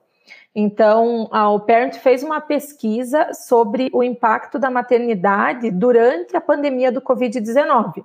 Então, 0.55 1.29
a, 1.31 1.49
o 1.51 1.61
Parent 1.61 1.97
fez 1.97 2.23
uma 2.23 2.41
pesquisa 2.41 3.33
sobre 3.33 3.89
o 3.93 4.03
impacto 4.03 4.59
da 4.59 4.71
maternidade 4.71 5.71
durante 5.71 6.37
a 6.37 6.41
pandemia 6.41 6.91
do 6.91 7.01
Covid-19. 7.01 8.05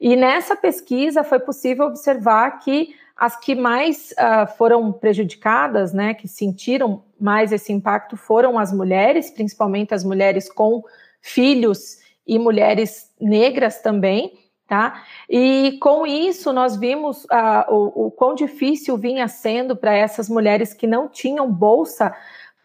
E 0.00 0.14
nessa 0.14 0.54
pesquisa 0.54 1.24
foi 1.24 1.40
possível 1.40 1.86
observar 1.86 2.58
que 2.60 2.94
as 3.16 3.36
que 3.36 3.54
mais 3.54 4.12
uh, 4.12 4.46
foram 4.56 4.92
prejudicadas, 4.92 5.92
né, 5.92 6.14
que 6.14 6.28
sentiram 6.28 7.02
mais 7.18 7.50
esse 7.50 7.72
impacto, 7.72 8.16
foram 8.16 8.58
as 8.58 8.72
mulheres, 8.72 9.28
principalmente 9.28 9.92
as 9.92 10.04
mulheres 10.04 10.48
com 10.48 10.84
filhos 11.20 11.98
e 12.24 12.38
mulheres 12.38 13.10
negras 13.20 13.80
também, 13.80 14.37
tá? 14.68 15.02
E 15.28 15.78
com 15.80 16.06
isso 16.06 16.52
nós 16.52 16.76
vimos 16.76 17.24
uh, 17.24 17.72
o, 17.72 18.06
o 18.06 18.10
quão 18.10 18.34
difícil 18.34 18.98
vinha 18.98 19.26
sendo 19.26 19.74
para 19.74 19.96
essas 19.96 20.28
mulheres 20.28 20.74
que 20.74 20.86
não 20.86 21.08
tinham 21.08 21.50
bolsa 21.50 22.14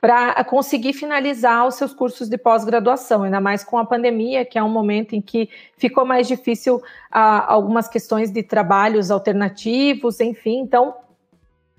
para 0.02 0.44
conseguir 0.44 0.92
finalizar 0.92 1.66
os 1.66 1.76
seus 1.76 1.94
cursos 1.94 2.28
de 2.28 2.38
pós-graduação, 2.38 3.24
ainda 3.24 3.40
mais 3.40 3.64
com 3.64 3.78
a 3.78 3.86
pandemia, 3.86 4.44
que 4.44 4.60
é 4.60 4.64
um 4.64 4.68
momento 4.68 5.16
em 5.16 5.22
que 5.22 5.50
ficou 5.78 6.04
mais 6.04 6.28
difícil 6.28 6.84
ah, 7.10 7.46
algumas 7.54 7.88
questões 7.88 8.30
de 8.30 8.44
trabalhos 8.44 9.10
alternativos, 9.10 10.20
enfim, 10.20 10.60
então 10.60 10.94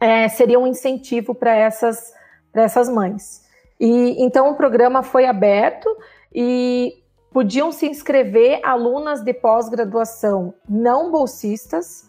é, 0.00 0.26
seria 0.30 0.58
um 0.58 0.66
incentivo 0.66 1.34
para 1.34 1.54
essas, 1.54 2.14
essas 2.54 2.88
mães. 2.88 3.44
E 3.78 4.24
então 4.24 4.50
o 4.50 4.54
programa 4.54 5.02
foi 5.02 5.26
aberto 5.26 5.94
e 6.34 7.03
podiam 7.34 7.72
se 7.72 7.84
inscrever 7.84 8.60
alunas 8.62 9.20
de 9.20 9.34
pós-graduação 9.34 10.54
não 10.68 11.10
bolsistas 11.10 12.08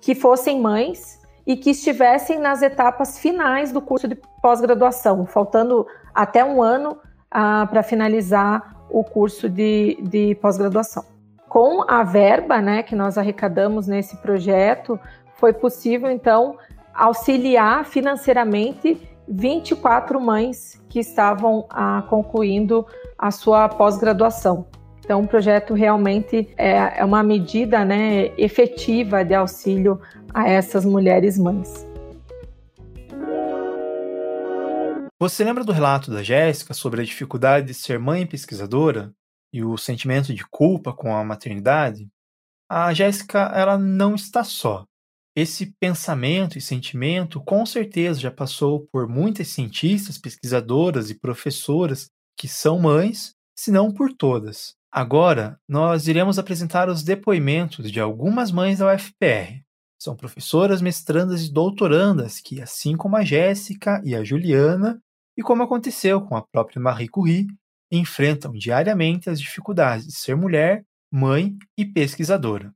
que 0.00 0.16
fossem 0.16 0.60
mães 0.60 1.22
e 1.46 1.56
que 1.56 1.70
estivessem 1.70 2.40
nas 2.40 2.60
etapas 2.60 3.16
finais 3.16 3.70
do 3.70 3.80
curso 3.80 4.08
de 4.08 4.16
pós-graduação, 4.42 5.26
faltando 5.26 5.86
até 6.12 6.44
um 6.44 6.60
ano 6.60 6.98
ah, 7.30 7.68
para 7.70 7.84
finalizar 7.84 8.84
o 8.90 9.04
curso 9.04 9.48
de, 9.48 9.96
de 10.02 10.34
pós-graduação. 10.42 11.04
Com 11.48 11.88
a 11.88 12.02
verba 12.02 12.60
né, 12.60 12.82
que 12.82 12.96
nós 12.96 13.16
arrecadamos 13.16 13.86
nesse 13.86 14.16
projeto, 14.16 14.98
foi 15.36 15.52
possível, 15.52 16.10
então, 16.10 16.58
auxiliar 16.92 17.84
financeiramente 17.84 19.00
24 19.28 20.20
mães 20.20 20.82
que 20.88 20.98
estavam 20.98 21.64
ah, 21.70 22.02
concluindo 22.08 22.84
a 23.24 23.30
sua 23.30 23.70
pós-graduação. 23.70 24.68
Então, 24.98 25.22
o 25.22 25.26
projeto 25.26 25.72
realmente 25.72 26.46
é, 26.58 26.98
é 26.98 27.04
uma 27.06 27.22
medida 27.22 27.82
né, 27.82 28.26
efetiva 28.36 29.24
de 29.24 29.34
auxílio 29.34 29.98
a 30.34 30.46
essas 30.46 30.84
mulheres 30.84 31.38
mães. 31.38 31.86
Você 35.18 35.42
lembra 35.42 35.64
do 35.64 35.72
relato 35.72 36.10
da 36.10 36.22
Jéssica 36.22 36.74
sobre 36.74 37.00
a 37.00 37.04
dificuldade 37.04 37.68
de 37.68 37.72
ser 37.72 37.98
mãe 37.98 38.26
pesquisadora 38.26 39.10
e 39.54 39.64
o 39.64 39.78
sentimento 39.78 40.34
de 40.34 40.44
culpa 40.50 40.92
com 40.92 41.16
a 41.16 41.24
maternidade? 41.24 42.06
A 42.70 42.92
Jéssica, 42.92 43.50
ela 43.54 43.78
não 43.78 44.14
está 44.14 44.44
só. 44.44 44.84
Esse 45.34 45.74
pensamento 45.80 46.58
e 46.58 46.60
sentimento 46.60 47.42
com 47.42 47.64
certeza 47.64 48.20
já 48.20 48.30
passou 48.30 48.86
por 48.92 49.08
muitas 49.08 49.48
cientistas, 49.48 50.18
pesquisadoras 50.18 51.08
e 51.08 51.18
professoras 51.18 52.10
que 52.36 52.48
são 52.48 52.78
mães, 52.78 53.34
se 53.56 53.70
não 53.70 53.92
por 53.92 54.12
todas. 54.12 54.74
Agora, 54.90 55.58
nós 55.68 56.06
iremos 56.06 56.38
apresentar 56.38 56.88
os 56.88 57.02
depoimentos 57.02 57.90
de 57.90 58.00
algumas 58.00 58.52
mães 58.52 58.78
da 58.78 58.94
UFPR. 58.94 59.62
São 60.00 60.14
professoras, 60.14 60.82
mestrandas 60.82 61.44
e 61.44 61.52
doutorandas 61.52 62.40
que, 62.40 62.60
assim 62.60 62.96
como 62.96 63.16
a 63.16 63.24
Jéssica 63.24 64.00
e 64.04 64.14
a 64.14 64.22
Juliana, 64.22 65.00
e 65.36 65.42
como 65.42 65.62
aconteceu 65.62 66.20
com 66.20 66.36
a 66.36 66.42
própria 66.42 66.80
Marie 66.80 67.08
Curie, 67.08 67.48
enfrentam 67.90 68.52
diariamente 68.52 69.28
as 69.28 69.40
dificuldades 69.40 70.06
de 70.06 70.12
ser 70.12 70.36
mulher, 70.36 70.84
mãe 71.12 71.56
e 71.76 71.84
pesquisadora. 71.84 72.72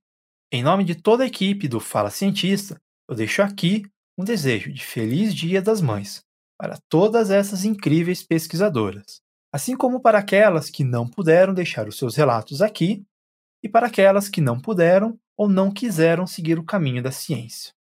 Em 0.51 0.63
nome 0.63 0.85
de 0.85 0.95
toda 0.95 1.25
a 1.25 1.27
equipe 1.27 1.69
do 1.69 1.79
Fala 1.79 2.11
Cientista, 2.11 2.81
eu 3.09 3.15
deixo 3.15 3.43
aqui 3.43 3.85
um 4.17 4.25
desejo 4.25 4.73
de 4.73 4.85
feliz 4.85 5.35
Dia 5.35 5.63
das 5.63 5.81
Mães 5.81 6.25
para 6.59 6.79
todas 6.89 7.31
essas 7.31 7.65
incríveis 7.65 8.23
pesquisadoras 8.23 9.21
assim 9.53 9.77
como 9.77 10.01
para 10.01 10.19
aquelas 10.19 10.71
que 10.71 10.85
não 10.85 11.07
puderam 11.07 11.55
deixar 11.55 11.89
os 11.89 11.97
seus 11.97 12.17
relatos 12.17 12.61
aqui 12.61 13.05
e 13.63 13.69
para 13.69 13.87
aquelas 13.87 14.29
que 14.29 14.41
não 14.41 14.61
puderam 14.61 15.19
ou 15.37 15.49
não 15.49 15.71
quiseram 15.71 16.27
seguir 16.27 16.59
o 16.59 16.65
caminho 16.65 17.03
da 17.03 17.11
ciência. 17.11 17.73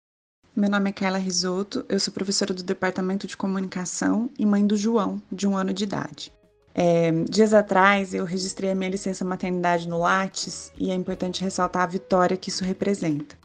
Meu 0.54 0.70
nome 0.70 0.88
é 0.88 0.92
Carla 0.92 1.18
Risotto, 1.18 1.84
eu 1.88 2.00
sou 2.00 2.14
professora 2.14 2.54
do 2.54 2.62
Departamento 2.62 3.26
de 3.26 3.36
Comunicação 3.36 4.30
e 4.38 4.46
mãe 4.46 4.66
do 4.66 4.76
João, 4.76 5.20
de 5.30 5.46
um 5.46 5.56
ano 5.56 5.72
de 5.72 5.84
idade. 5.84 6.32
É, 6.74 7.10
dias 7.28 7.54
atrás 7.54 8.14
eu 8.14 8.24
registrei 8.24 8.70
a 8.70 8.74
minha 8.74 8.90
licença 8.90 9.24
maternidade 9.24 9.88
no 9.88 9.98
Lattes 9.98 10.72
e 10.76 10.90
é 10.90 10.94
importante 10.94 11.42
ressaltar 11.42 11.82
a 11.82 11.86
vitória 11.86 12.36
que 12.36 12.50
isso 12.50 12.64
representa. 12.64 13.36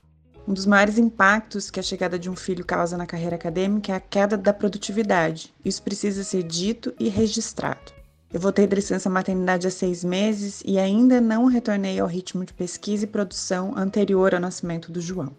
Um 0.48 0.54
dos 0.54 0.66
maiores 0.66 0.98
impactos 0.98 1.70
que 1.70 1.80
a 1.80 1.84
chegada 1.84 2.18
de 2.18 2.30
um 2.30 2.36
filho 2.36 2.66
causa 2.66 2.98
na 2.98 3.06
carreira 3.06 3.36
acadêmica 3.36 3.94
é 3.94 3.96
a 3.96 4.00
queda 4.00 4.38
da 4.38 4.54
produtividade. 4.54 5.54
Isso 5.64 5.82
precisa 5.84 6.24
ser 6.24 6.44
dito 6.44 6.94
e 7.00 7.08
registrado. 7.10 8.01
Eu 8.34 8.40
voltei 8.40 8.66
da 8.66 8.78
licença 8.78 9.10
maternidade 9.10 9.68
há 9.68 9.72
seis 9.72 10.06
meses 10.06 10.64
e 10.66 10.80
ainda 10.80 11.20
não 11.20 11.48
retornei 11.48 12.00
ao 12.00 12.08
ritmo 12.08 12.46
de 12.46 12.54
pesquisa 12.54 13.04
e 13.04 13.08
produção 13.08 13.74
anterior 13.76 14.34
ao 14.34 14.40
nascimento 14.40 14.90
do 14.90 15.02
João. 15.02 15.36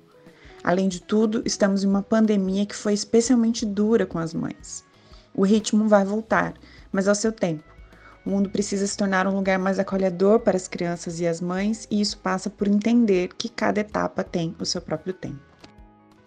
Além 0.63 0.89
de 0.89 1.01
tudo, 1.01 1.43
estamos 1.47 1.83
em 1.83 1.89
uma 1.89 2.03
pandemia 2.03 2.67
que 2.67 2.77
foi 2.77 2.93
especialmente 2.93 3.65
dura 3.65 4.05
com 4.05 4.19
as 4.19 4.35
mães. 4.35 4.85
O 5.35 5.43
ritmo 5.43 5.89
vai 5.89 6.05
voltar, 6.05 6.53
mas 6.93 7.09
ao 7.09 7.15
seu 7.15 7.33
tempo. 7.33 7.65
O 8.27 8.31
mundo 8.31 8.51
precisa 8.51 8.87
se 8.87 8.97
tornar 8.97 9.27
um 9.27 9.35
lugar 9.35 9.59
mais 9.59 9.79
acolhedor 9.79 10.41
para 10.41 10.57
as 10.59 10.69
crianças 10.69 11.19
e 11.19 11.27
as 11.27 11.41
mães, 11.41 11.89
e 11.91 11.99
isso 11.99 12.19
passa 12.19 12.51
por 12.51 12.69
entender 12.69 13.29
que 13.39 13.49
cada 13.49 13.81
etapa 13.81 14.23
tem 14.23 14.55
o 14.61 14.67
seu 14.67 14.83
próprio 14.83 15.15
tempo. 15.15 15.41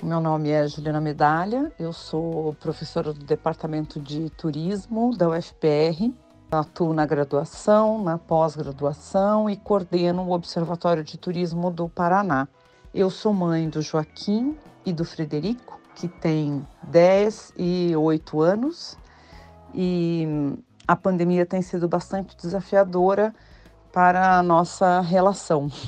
Meu 0.02 0.20
nome 0.20 0.50
é 0.50 0.68
Juliana 0.68 1.00
Medalha, 1.00 1.72
eu 1.80 1.94
sou 1.94 2.56
professora 2.56 3.14
do 3.14 3.24
Departamento 3.24 4.00
de 4.00 4.30
Turismo 4.32 5.16
da 5.16 5.30
UFPR 5.30 6.12
Atuo 6.52 6.94
na 6.94 7.06
graduação, 7.06 8.04
na 8.04 8.18
pós-graduação 8.20 9.50
e 9.50 9.58
coordeno 9.58 10.22
o 10.24 10.32
Observatório 10.32 11.04
de 11.04 11.18
Turismo 11.18 11.72
do 11.72 11.90
Paraná. 11.90 12.48
Eu 12.94 13.10
sou 13.10 13.34
mãe 13.34 13.68
do 13.68 13.82
Joaquim 13.82 14.56
e 14.86 14.94
do 14.94 15.04
Frederico, 15.04 15.82
que 15.96 16.08
tem 16.08 16.66
10 16.84 17.54
e 17.58 17.96
8 17.96 18.42
anos, 18.42 18.96
e 19.74 20.56
a 20.88 20.96
pandemia 20.96 21.46
tem 21.46 21.62
sido 21.64 21.88
bastante 21.88 22.38
desafiadora 22.38 23.34
para 23.92 24.38
a 24.38 24.44
nossa 24.44 25.02
relação. 25.02 25.70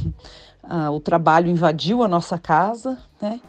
Ah, 0.69 0.91
o 0.91 0.99
trabalho 0.99 1.47
invadiu 1.47 2.03
a 2.03 2.09
nossa 2.09 2.37
casa, 2.37 2.97
né? 3.21 3.39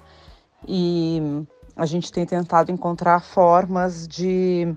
E 0.69 1.45
a 1.75 1.85
gente 1.85 2.13
tem 2.13 2.25
tentado 2.25 2.71
encontrar 2.71 3.19
formas 3.19 4.07
de 4.07 4.73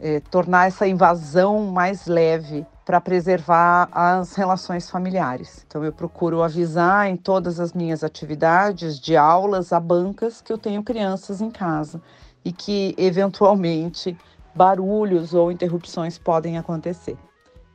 é, 0.00 0.20
tornar 0.20 0.68
essa 0.68 0.86
invasão 0.86 1.66
mais 1.66 2.06
leve 2.06 2.64
para 2.84 3.00
preservar 3.00 3.88
as 3.92 4.34
relações 4.34 4.88
familiares. 4.88 5.64
Então 5.66 5.84
eu 5.84 5.92
procuro 5.92 6.42
avisar 6.42 7.08
em 7.08 7.16
todas 7.16 7.60
as 7.60 7.72
minhas 7.72 8.02
atividades, 8.02 8.98
de 8.98 9.16
aulas 9.16 9.72
a 9.72 9.80
bancas, 9.80 10.40
que 10.40 10.52
eu 10.52 10.58
tenho 10.58 10.82
crianças 10.82 11.40
em 11.40 11.50
casa 11.50 12.00
e 12.44 12.52
que 12.52 12.94
eventualmente 12.96 14.16
barulhos 14.54 15.34
ou 15.34 15.52
interrupções 15.52 16.16
podem 16.16 16.56
acontecer. 16.56 17.16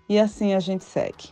E 0.10 0.20
assim 0.20 0.54
a 0.54 0.60
gente 0.60 0.84
segue. 0.84 1.30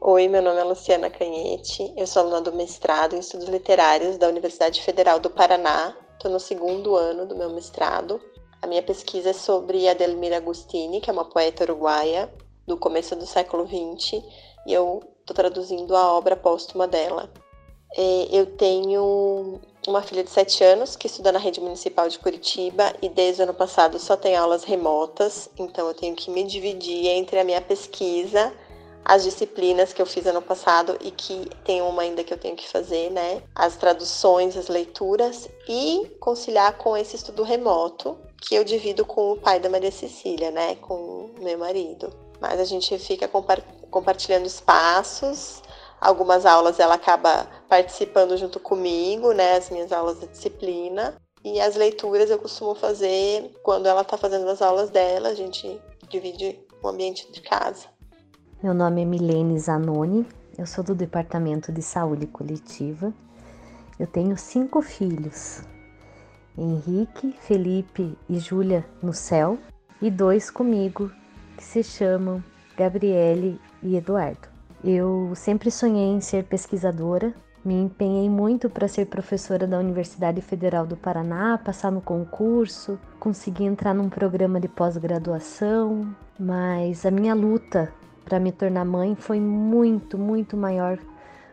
Oi, 0.00 0.28
meu 0.28 0.42
nome 0.42 0.58
é 0.58 0.64
Luciana 0.64 1.08
Canhete, 1.08 1.92
eu 1.96 2.06
sou 2.06 2.22
aluna 2.22 2.40
do 2.40 2.52
mestrado 2.52 3.14
em 3.14 3.20
Estudos 3.20 3.48
Literários 3.48 4.18
da 4.18 4.28
Universidade 4.28 4.82
Federal 4.82 5.20
do 5.20 5.30
Paraná, 5.30 5.94
estou 6.14 6.30
no 6.30 6.40
segundo 6.40 6.96
ano 6.96 7.24
do 7.24 7.36
meu 7.36 7.50
mestrado 7.50 8.20
a 8.62 8.66
minha 8.68 8.82
pesquisa 8.82 9.30
é 9.30 9.32
sobre 9.32 9.88
Adelmira 9.88 10.36
Agostini, 10.36 11.00
que 11.00 11.10
é 11.10 11.12
uma 11.12 11.24
poeta 11.24 11.64
uruguaia 11.64 12.32
do 12.64 12.76
começo 12.76 13.16
do 13.16 13.26
século 13.26 13.66
XX, 13.66 14.22
e 14.64 14.72
eu 14.72 15.02
estou 15.20 15.34
traduzindo 15.34 15.96
a 15.96 16.12
obra 16.12 16.36
póstuma 16.36 16.86
dela. 16.86 17.28
É, 17.94 18.28
eu 18.30 18.46
tenho 18.46 19.60
uma 19.86 20.00
filha 20.00 20.22
de 20.22 20.30
7 20.30 20.62
anos 20.62 20.94
que 20.94 21.08
estuda 21.08 21.32
na 21.32 21.40
rede 21.40 21.60
municipal 21.60 22.08
de 22.08 22.18
Curitiba 22.20 22.94
e 23.02 23.08
desde 23.08 23.42
o 23.42 23.44
ano 23.44 23.54
passado 23.54 23.98
só 23.98 24.16
tem 24.16 24.36
aulas 24.36 24.62
remotas, 24.62 25.50
então 25.58 25.88
eu 25.88 25.94
tenho 25.94 26.14
que 26.14 26.30
me 26.30 26.44
dividir 26.44 27.08
entre 27.08 27.40
a 27.40 27.44
minha 27.44 27.60
pesquisa 27.60 28.52
as 29.04 29.24
disciplinas 29.24 29.92
que 29.92 30.00
eu 30.00 30.06
fiz 30.06 30.26
ano 30.26 30.42
passado 30.42 30.96
e 31.00 31.10
que 31.10 31.50
tem 31.64 31.82
uma 31.82 32.02
ainda 32.02 32.22
que 32.22 32.32
eu 32.32 32.38
tenho 32.38 32.56
que 32.56 32.68
fazer, 32.68 33.10
né? 33.10 33.42
As 33.54 33.76
traduções, 33.76 34.56
as 34.56 34.68
leituras 34.68 35.48
e 35.68 36.10
conciliar 36.20 36.76
com 36.78 36.96
esse 36.96 37.16
estudo 37.16 37.42
remoto 37.42 38.16
que 38.40 38.54
eu 38.54 38.64
divido 38.64 39.04
com 39.04 39.32
o 39.32 39.36
pai 39.36 39.60
da 39.60 39.68
Maria 39.68 39.90
Cecília, 39.90 40.50
né? 40.50 40.76
Com 40.76 41.30
meu 41.40 41.58
marido. 41.58 42.12
Mas 42.40 42.58
a 42.58 42.64
gente 42.64 42.98
fica 42.98 43.28
compartilhando 43.90 44.46
espaços. 44.46 45.62
Algumas 46.00 46.44
aulas 46.44 46.80
ela 46.80 46.94
acaba 46.94 47.48
participando 47.68 48.36
junto 48.36 48.58
comigo, 48.58 49.32
né? 49.32 49.56
As 49.56 49.70
minhas 49.70 49.92
aulas 49.92 50.18
de 50.20 50.26
disciplina. 50.26 51.16
E 51.44 51.60
as 51.60 51.74
leituras 51.74 52.30
eu 52.30 52.38
costumo 52.38 52.74
fazer 52.74 53.52
quando 53.62 53.86
ela 53.86 54.02
está 54.02 54.16
fazendo 54.16 54.48
as 54.48 54.62
aulas 54.62 54.90
dela, 54.90 55.28
a 55.28 55.34
gente 55.34 55.80
divide 56.08 56.58
o 56.82 56.88
ambiente 56.88 57.30
de 57.32 57.40
casa. 57.40 57.91
Meu 58.62 58.72
nome 58.72 59.02
é 59.02 59.04
Milene 59.04 59.58
Zanoni, 59.58 60.24
eu 60.56 60.64
sou 60.66 60.84
do 60.84 60.94
Departamento 60.94 61.72
de 61.72 61.82
Saúde 61.82 62.28
Coletiva. 62.28 63.12
Eu 63.98 64.06
tenho 64.06 64.36
cinco 64.38 64.80
filhos: 64.80 65.64
Henrique, 66.56 67.34
Felipe 67.40 68.16
e 68.28 68.38
Júlia 68.38 68.84
no 69.02 69.12
céu, 69.12 69.58
e 70.00 70.08
dois 70.08 70.48
comigo, 70.48 71.10
que 71.56 71.64
se 71.64 71.82
chamam 71.82 72.40
Gabriele 72.76 73.60
e 73.82 73.96
Eduardo. 73.96 74.46
Eu 74.84 75.32
sempre 75.34 75.68
sonhei 75.68 76.12
em 76.12 76.20
ser 76.20 76.44
pesquisadora, 76.44 77.34
me 77.64 77.74
empenhei 77.74 78.30
muito 78.30 78.70
para 78.70 78.86
ser 78.86 79.06
professora 79.06 79.66
da 79.66 79.80
Universidade 79.80 80.40
Federal 80.40 80.86
do 80.86 80.96
Paraná, 80.96 81.58
passar 81.58 81.90
no 81.90 82.00
concurso, 82.00 82.96
consegui 83.18 83.64
entrar 83.64 83.92
num 83.92 84.08
programa 84.08 84.60
de 84.60 84.68
pós-graduação, 84.68 86.14
mas 86.38 87.04
a 87.04 87.10
minha 87.10 87.34
luta 87.34 87.92
para 88.24 88.38
me 88.38 88.52
tornar 88.52 88.84
mãe 88.84 89.14
foi 89.14 89.40
muito, 89.40 90.16
muito 90.16 90.56
maior 90.56 90.98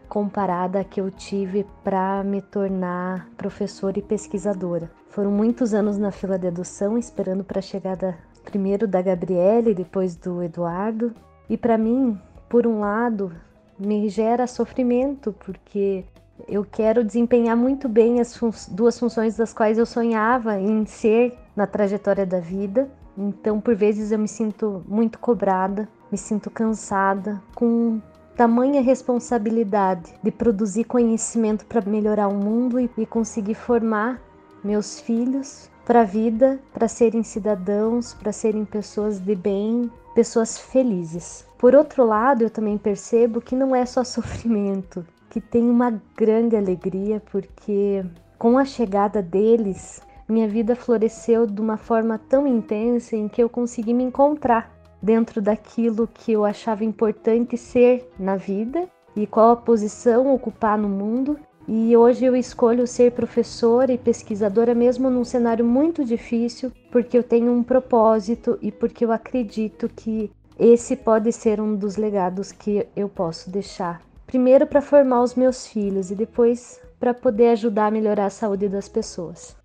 comparada 0.08 0.80
a 0.80 0.84
que 0.84 1.00
eu 1.00 1.12
tive 1.12 1.66
para 1.84 2.24
me 2.24 2.42
tornar 2.42 3.30
professora 3.38 4.00
e 4.00 4.02
pesquisadora. 4.02 4.90
Foram 5.10 5.32
muitos 5.32 5.74
anos 5.74 5.98
na 5.98 6.12
fila 6.12 6.38
de 6.38 6.48
adoção 6.48 6.98
esperando 6.98 7.44
para 7.44 7.60
a 7.60 7.62
chegada 7.62 8.18
primeiro 8.44 8.88
da 8.88 9.02
Gabriele, 9.02 9.74
depois 9.74 10.16
do 10.16 10.42
Eduardo. 10.42 11.14
E 11.50 11.58
para 11.58 11.78
mim, 11.78 12.20
por 12.48 12.66
um 12.66 12.80
lado, 12.80 13.32
me 13.78 14.10
gera 14.10 14.48
sofrimento, 14.48 15.34
porque 15.46 16.04
eu 16.48 16.66
quero 16.66 17.04
desempenhar 17.04 17.56
muito 17.56 17.88
bem 17.88 18.20
as 18.20 18.36
fun 18.36 18.52
duas 18.72 18.98
funções 18.98 19.36
das 19.36 19.54
quais 19.54 19.78
eu 19.78 19.86
sonhava 19.86 20.60
em 20.60 20.86
ser 20.86 21.38
na 21.56 21.68
trajetória 21.68 22.26
da 22.26 22.40
vida. 22.40 22.90
Então, 23.20 23.60
por 23.60 23.76
vezes, 23.76 24.14
eu 24.14 24.18
me 24.18 24.30
sinto 24.30 24.82
muito 24.88 25.20
cobrada, 25.20 25.90
me 26.10 26.18
sinto 26.18 26.50
cansada, 26.50 27.42
com 27.54 28.02
tamanha 28.34 28.82
responsabilidade 28.82 30.14
de 30.24 30.32
produzir 30.32 30.86
conhecimento 30.86 31.66
para 31.66 31.82
melhorar 31.82 32.30
o 32.30 32.34
mundo 32.34 32.80
e, 32.80 32.90
e 32.98 33.06
conseguir 33.06 33.56
formar 33.56 34.22
meus 34.64 35.02
filhos 35.02 35.70
para 35.86 36.02
a 36.02 36.06
vida, 36.06 36.58
para 36.74 36.88
serem 36.88 37.22
cidadãos, 37.22 38.14
para 38.14 38.32
serem 38.32 38.64
pessoas 38.64 39.20
de 39.20 39.36
bem, 39.36 39.92
pessoas 40.16 40.58
felizes. 40.58 41.46
Por 41.58 41.76
outro 41.76 42.06
lado, 42.06 42.44
eu 42.44 42.50
também 42.50 42.78
percebo 42.78 43.42
que 43.42 43.54
não 43.54 43.76
é 43.76 43.86
só 43.86 44.02
sofrimento, 44.06 45.06
que 45.30 45.42
tem 45.42 45.70
uma 45.70 46.02
grande 46.16 46.56
alegria, 46.56 47.22
porque 47.32 48.06
com 48.38 48.58
a 48.58 48.64
chegada 48.64 49.22
deles, 49.22 50.02
minha 50.30 50.48
vida 50.48 50.76
floresceu 50.76 51.46
de 51.48 51.60
uma 51.60 51.78
forma 51.78 52.18
tão 52.18 52.46
intensa 52.46 53.16
em 53.16 53.28
que 53.28 53.42
eu 53.42 53.50
consegui 53.50 53.94
me 53.94 54.04
encontrar 54.04 54.72
dentro 55.02 55.42
daquilo 55.42 56.08
que 56.08 56.32
eu 56.32 56.46
achava 56.46 56.84
importante 56.84 57.58
ser 57.58 58.10
na 58.20 58.36
vida 58.36 58.88
e 59.16 59.26
qual 59.26 59.52
a 59.52 59.56
posição 59.56 60.34
ocupar 60.34 60.78
no 60.78 60.88
mundo. 60.88 61.40
E 61.68 61.96
hoje 61.96 62.26
eu 62.26 62.36
escolho 62.36 62.88
ser 62.88 63.12
professora 63.12 63.92
e 63.92 63.98
pesquisadora, 63.98 64.74
mesmo 64.74 65.10
num 65.10 65.24
cenário 65.24 65.64
muito 65.64 66.04
difícil, 66.04 66.72
porque 66.92 67.18
eu 67.18 67.24
tenho 67.24 67.52
um 67.52 67.64
propósito 67.64 68.58
e 68.62 68.72
porque 68.72 69.06
eu 69.06 69.12
acredito 69.12 69.90
que 69.90 70.32
esse 70.58 70.96
pode 70.96 71.32
ser 71.32 71.62
um 71.62 71.76
dos 71.76 71.96
legados 71.96 72.52
que 72.52 72.88
eu 72.96 73.08
posso 73.08 73.50
deixar. 73.50 74.02
Primeiro, 74.26 74.68
para 74.68 74.82
formar 74.82 75.22
os 75.22 75.36
meus 75.36 75.68
filhos 75.68 76.12
e 76.12 76.16
depois 76.16 76.82
para 77.00 77.14
poder 77.14 77.50
ajudar 77.50 77.88
a 77.88 77.92
melhorar 77.92 78.26
a 78.26 78.30
saúde 78.30 78.68
das 78.68 78.90
pessoas. 78.90 79.59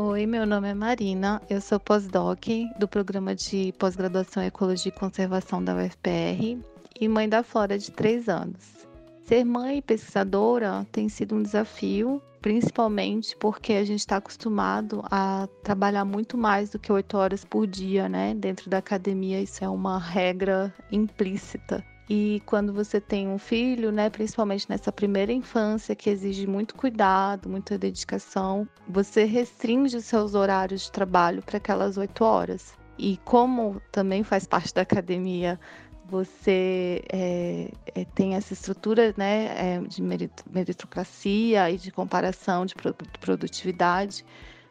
Oi, 0.00 0.26
meu 0.26 0.46
nome 0.46 0.68
é 0.68 0.74
Marina, 0.74 1.42
eu 1.50 1.60
sou 1.60 1.80
pós-doc 1.80 2.46
do 2.78 2.86
programa 2.86 3.34
de 3.34 3.74
pós-graduação 3.80 4.40
em 4.40 4.46
Ecologia 4.46 4.92
e 4.94 4.96
Conservação 4.96 5.60
da 5.60 5.74
UFPR 5.74 6.56
e 7.00 7.08
mãe 7.08 7.28
da 7.28 7.42
Flora 7.42 7.76
de 7.76 7.90
3 7.90 8.28
anos. 8.28 8.86
Ser 9.24 9.44
mãe 9.44 9.78
e 9.78 9.82
pesquisadora 9.82 10.86
tem 10.92 11.08
sido 11.08 11.34
um 11.34 11.42
desafio, 11.42 12.22
principalmente 12.40 13.36
porque 13.40 13.72
a 13.72 13.84
gente 13.84 13.98
está 13.98 14.18
acostumado 14.18 15.02
a 15.10 15.48
trabalhar 15.64 16.04
muito 16.04 16.38
mais 16.38 16.70
do 16.70 16.78
que 16.78 16.92
oito 16.92 17.18
horas 17.18 17.44
por 17.44 17.66
dia, 17.66 18.08
né? 18.08 18.34
Dentro 18.34 18.70
da 18.70 18.78
academia, 18.78 19.40
isso 19.40 19.64
é 19.64 19.68
uma 19.68 19.98
regra 19.98 20.72
implícita. 20.92 21.84
E 22.08 22.42
quando 22.46 22.72
você 22.72 23.00
tem 23.00 23.28
um 23.28 23.38
filho, 23.38 23.92
né, 23.92 24.08
principalmente 24.08 24.68
nessa 24.68 24.90
primeira 24.90 25.32
infância, 25.32 25.94
que 25.94 26.08
exige 26.08 26.46
muito 26.46 26.74
cuidado, 26.74 27.48
muita 27.50 27.76
dedicação, 27.76 28.66
você 28.88 29.24
restringe 29.24 29.96
os 29.96 30.06
seus 30.06 30.34
horários 30.34 30.82
de 30.82 30.92
trabalho 30.92 31.42
para 31.42 31.58
aquelas 31.58 31.98
oito 31.98 32.24
horas. 32.24 32.72
E 32.96 33.18
como 33.24 33.80
também 33.92 34.22
faz 34.22 34.46
parte 34.46 34.72
da 34.72 34.82
academia 34.82 35.60
você 36.08 37.04
é, 37.12 37.70
é, 37.94 38.04
tem 38.14 38.34
essa 38.34 38.54
estrutura 38.54 39.14
né, 39.16 39.76
é, 39.76 39.80
de 39.80 40.02
meritocracia 40.02 41.70
e 41.70 41.76
de 41.76 41.90
comparação 41.90 42.64
de 42.64 42.74
produtividade, 43.20 44.24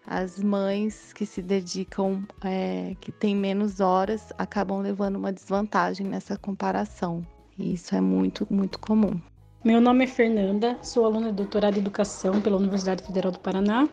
as 0.07 0.41
mães 0.41 1.11
que 1.11 1.25
se 1.25 1.41
dedicam, 1.41 2.23
é, 2.41 2.95
que 3.01 3.11
têm 3.11 3.35
menos 3.35 3.81
horas, 3.81 4.31
acabam 4.37 4.79
levando 4.79 5.17
uma 5.17 5.33
desvantagem 5.33 6.07
nessa 6.07 6.37
comparação. 6.37 7.27
E 7.59 7.73
isso 7.73 7.93
é 7.93 7.99
muito, 7.99 8.47
muito 8.49 8.79
comum. 8.79 9.19
Meu 9.65 9.81
nome 9.81 10.05
é 10.05 10.07
Fernanda, 10.07 10.77
sou 10.81 11.03
aluna 11.03 11.27
de 11.27 11.33
doutorado 11.33 11.75
em 11.75 11.79
Educação 11.79 12.39
pela 12.39 12.55
Universidade 12.55 13.03
Federal 13.03 13.33
do 13.33 13.39
Paraná 13.39 13.89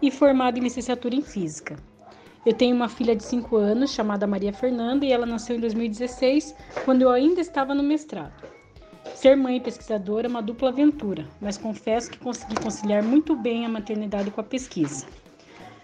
e 0.00 0.10
formada 0.10 0.58
em 0.58 0.62
licenciatura 0.62 1.14
em 1.14 1.22
Física. 1.22 1.76
Eu 2.44 2.52
tenho 2.52 2.74
uma 2.74 2.88
filha 2.88 3.14
de 3.14 3.22
5 3.22 3.54
anos 3.54 3.92
chamada 3.92 4.26
Maria 4.26 4.52
Fernanda 4.52 5.06
e 5.06 5.12
ela 5.12 5.24
nasceu 5.24 5.54
em 5.54 5.60
2016, 5.60 6.56
quando 6.84 7.02
eu 7.02 7.10
ainda 7.10 7.40
estava 7.40 7.72
no 7.72 7.84
mestrado. 7.84 8.32
Ser 9.14 9.36
mãe 9.36 9.58
e 9.58 9.60
pesquisadora 9.60 10.26
é 10.26 10.30
uma 10.30 10.42
dupla 10.42 10.70
aventura, 10.70 11.28
mas 11.40 11.56
confesso 11.56 12.10
que 12.10 12.18
consegui 12.18 12.56
conciliar 12.56 13.04
muito 13.04 13.36
bem 13.36 13.64
a 13.64 13.68
maternidade 13.68 14.32
com 14.32 14.40
a 14.40 14.44
pesquisa. 14.44 15.06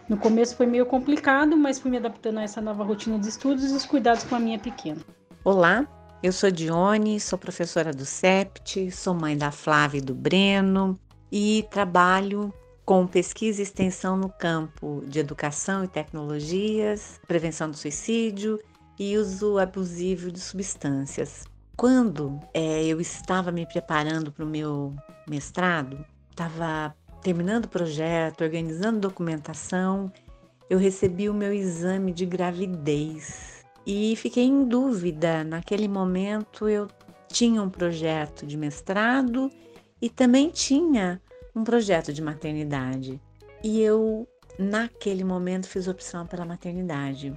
No 0.09 0.17
começo 0.17 0.57
foi 0.57 0.65
meio 0.65 0.87
complicado, 0.87 1.55
mas 1.55 1.79
fui 1.79 1.91
me 1.91 1.99
adaptando 1.99 2.39
a 2.39 2.43
essa 2.43 2.63
nova 2.63 2.83
rotina 2.83 3.19
de 3.19 3.29
estudos 3.29 3.71
e 3.71 3.75
os 3.75 3.85
cuidados 3.85 4.25
com 4.25 4.35
a 4.35 4.41
minha 4.41 4.59
pequena. 4.59 5.03
Olá, 5.45 5.87
eu 6.23 6.33
sou 6.33 6.51
Dione, 6.51 7.21
sou 7.21 7.39
professora 7.39 7.93
do 7.93 8.07
CEPT, 8.07 8.91
sou 8.91 9.13
mãe 9.13 9.37
da 9.37 9.51
Flávia 9.51 9.99
e 9.99 10.03
do 10.03 10.15
Breno 10.15 10.99
e 11.31 11.67
trabalho 11.71 12.53
com 12.87 13.07
pesquisa 13.07 13.61
e 13.61 13.65
extensão 13.65 14.17
no 14.17 14.31
campo 14.31 15.05
de 15.07 15.19
educação 15.19 15.85
e 15.85 15.89
tecnologias, 15.89 17.21
prevenção 17.29 17.71
do 17.71 17.77
suicídio 17.77 18.59
e 18.99 19.19
uso 19.19 19.59
abusivo 19.59 20.33
de 20.33 20.41
substâncias. 20.41 21.45
Quando 21.77 22.41
é, 22.55 22.83
eu 22.87 22.99
estava 22.99 23.53
me 23.53 23.67
preparando 23.67 24.33
para 24.33 24.45
o 24.45 24.49
meu 24.49 24.97
mestrado, 25.29 26.03
estava 26.31 26.97
terminando 27.23 27.67
o 27.67 27.69
projeto, 27.69 28.43
organizando 28.43 29.01
documentação, 29.01 30.13
eu 30.69 30.79
recebi 30.79 31.29
o 31.29 31.35
meu 31.35 31.53
exame 31.53 32.13
de 32.13 32.27
gravidez 32.27 33.65
e 33.87 34.15
fiquei 34.17 34.45
em 34.45 34.65
dúvida. 34.65 35.43
Naquele 35.45 35.89
momento 35.89 36.69
eu 36.69 36.89
tinha 37.29 37.63
um 37.63 37.71
projeto 37.71 38.47
de 38.47 38.57
mestrado 38.57 39.51
e 40.01 40.09
também 40.09 40.51
tinha 40.51 41.21
um 41.55 41.65
projeto 41.65 42.13
de 42.13 42.23
maternidade. 42.23 43.21
E 43.63 43.81
eu, 43.81 44.29
naquele 44.59 45.25
momento, 45.25 45.67
fiz 45.67 45.89
opção 45.89 46.27
pela 46.27 46.45
maternidade. 46.45 47.33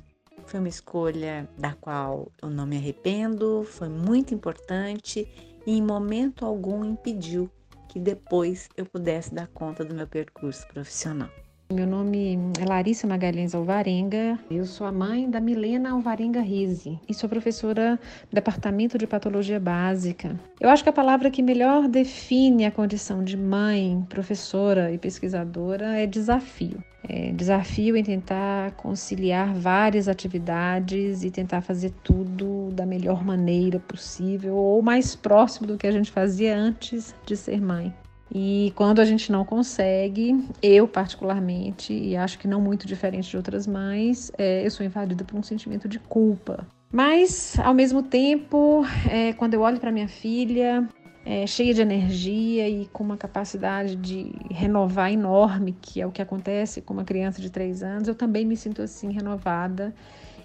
Foi 0.46 0.60
uma 0.60 0.70
escolha 0.70 1.50
da 1.58 1.74
qual 1.74 2.32
eu 2.42 2.50
não 2.50 2.66
me 2.66 2.78
arrependo, 2.78 3.64
foi 3.64 3.90
muito 3.90 4.34
importante 4.34 5.28
e 5.66 5.72
em 5.72 5.82
momento 5.82 6.46
algum 6.46 6.84
impediu 6.84 7.50
que 7.92 8.00
depois 8.00 8.70
eu 8.78 8.86
pudesse 8.86 9.36
dar 9.36 9.48
conta 9.48 9.84
do 9.84 9.94
meu 9.94 10.08
percurso 10.08 10.66
profissional. 10.70 11.30
Meu 11.70 11.86
nome 11.86 12.38
é 12.60 12.66
Larissa 12.66 13.06
Magalhães 13.06 13.54
Alvarenga, 13.54 14.40
eu 14.50 14.66
sou 14.66 14.88
a 14.88 14.92
mãe 14.92 15.30
da 15.30 15.40
Milena 15.42 15.92
Alvarenga 15.92 16.42
Rise 16.42 17.00
e 17.08 17.14
sou 17.14 17.30
professora 17.30 18.00
do 18.30 18.36
Departamento 18.36 18.98
de 18.98 19.08
Patologia 19.08 19.60
Básica. 19.60 20.40
Eu 20.60 20.70
acho 20.70 20.84
que 20.84 20.90
a 20.90 20.94
palavra 20.94 21.32
que 21.32 21.42
melhor 21.42 21.88
define 21.88 22.66
a 22.66 22.72
condição 22.72 23.24
de 23.24 23.38
mãe, 23.38 24.06
professora 24.10 24.92
e 24.92 24.98
pesquisadora 24.98 25.98
é 25.98 26.06
desafio. 26.06 26.82
É 27.08 27.32
desafio 27.32 27.98
em 27.98 28.04
tentar 28.04 28.72
conciliar 28.74 29.54
várias 29.54 30.08
atividades 30.08 31.24
e 31.24 31.32
tentar 31.32 31.62
fazer 31.62 31.92
tudo 32.04 32.70
da 32.72 32.86
melhor 32.86 33.26
maneira 33.26 33.80
possível 33.80 34.56
ou 34.56 34.82
mais 34.82 35.16
próximo 35.16 35.68
do 35.68 35.78
que 35.78 35.88
a 35.88 35.92
gente 35.92 36.12
fazia 36.12 36.56
antes 36.56 37.16
de 37.26 37.36
ser 37.36 37.60
mãe. 37.60 37.94
E 38.34 38.72
quando 38.76 39.00
a 39.02 39.06
gente 39.06 39.30
não 39.30 39.44
consegue, 39.44 40.42
eu 40.62 40.88
particularmente, 40.88 41.94
e 41.94 42.16
acho 42.16 42.40
que 42.40 42.48
não 42.48 42.62
muito 42.62 42.88
diferente 42.88 43.30
de 43.30 43.36
outras 43.36 43.68
mães, 43.68 44.32
é, 44.38 44.66
eu 44.66 44.72
sou 44.72 44.86
invadida 44.86 45.26
por 45.26 45.38
um 45.38 45.44
sentimento 45.44 45.90
de 45.90 46.00
culpa. 46.00 46.66
Mas, 46.94 47.58
ao 47.60 47.74
mesmo 47.74 48.04
tempo, 48.04 48.86
é, 49.10 49.34
quando 49.34 49.54
eu 49.54 49.62
olho 49.62 49.80
para 49.80 49.92
minha 49.92 50.08
filha, 50.08 50.88
é, 51.26 51.46
cheia 51.46 51.74
de 51.74 51.82
energia 51.82 52.68
e 52.68 52.86
com 52.88 53.04
uma 53.04 53.18
capacidade 53.18 53.96
de 53.96 54.34
renovar 54.50 55.12
enorme, 55.12 55.76
que 55.80 56.02
é 56.02 56.08
o 56.08 56.12
que 56.12 56.22
acontece 56.22 56.82
com 56.82 56.94
uma 56.94 57.04
criança 57.04 57.42
de 57.42 57.50
três 57.50 57.84
anos, 57.84 58.08
eu 58.08 58.16
também 58.16 58.46
me 58.46 58.58
sinto 58.58 58.82
assim 58.82 59.12
renovada 59.12 59.94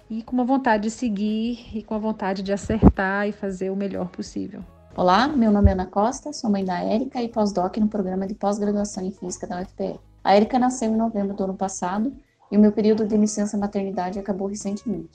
e 0.09 0.21
com 0.21 0.33
uma 0.33 0.45
vontade 0.45 0.83
de 0.83 0.91
seguir 0.91 1.67
e 1.73 1.83
com 1.83 1.93
a 1.93 1.97
vontade 1.97 2.41
de 2.41 2.53
acertar 2.53 3.27
e 3.27 3.31
fazer 3.31 3.69
o 3.69 3.75
melhor 3.75 4.07
possível. 4.09 4.61
Olá, 4.95 5.27
meu 5.27 5.51
nome 5.51 5.69
é 5.69 5.73
Ana 5.73 5.85
Costa, 5.85 6.33
sou 6.33 6.49
mãe 6.49 6.63
da 6.63 6.79
Érica 6.79 7.21
e 7.21 7.27
pós-doc 7.27 7.77
no 7.77 7.87
programa 7.87 8.25
de 8.25 8.33
pós-graduação 8.33 9.05
em 9.05 9.11
Física 9.11 9.45
da 9.45 9.61
UFPR. 9.61 9.99
A 10.23 10.35
Érica 10.35 10.57
nasceu 10.57 10.89
em 10.89 10.95
novembro 10.95 11.35
do 11.35 11.43
ano 11.43 11.53
passado 11.53 12.11
e 12.51 12.57
o 12.57 12.59
meu 12.59 12.71
período 12.71 13.05
de 13.05 13.15
licença 13.15 13.57
maternidade 13.57 14.17
acabou 14.17 14.47
recentemente. 14.47 15.09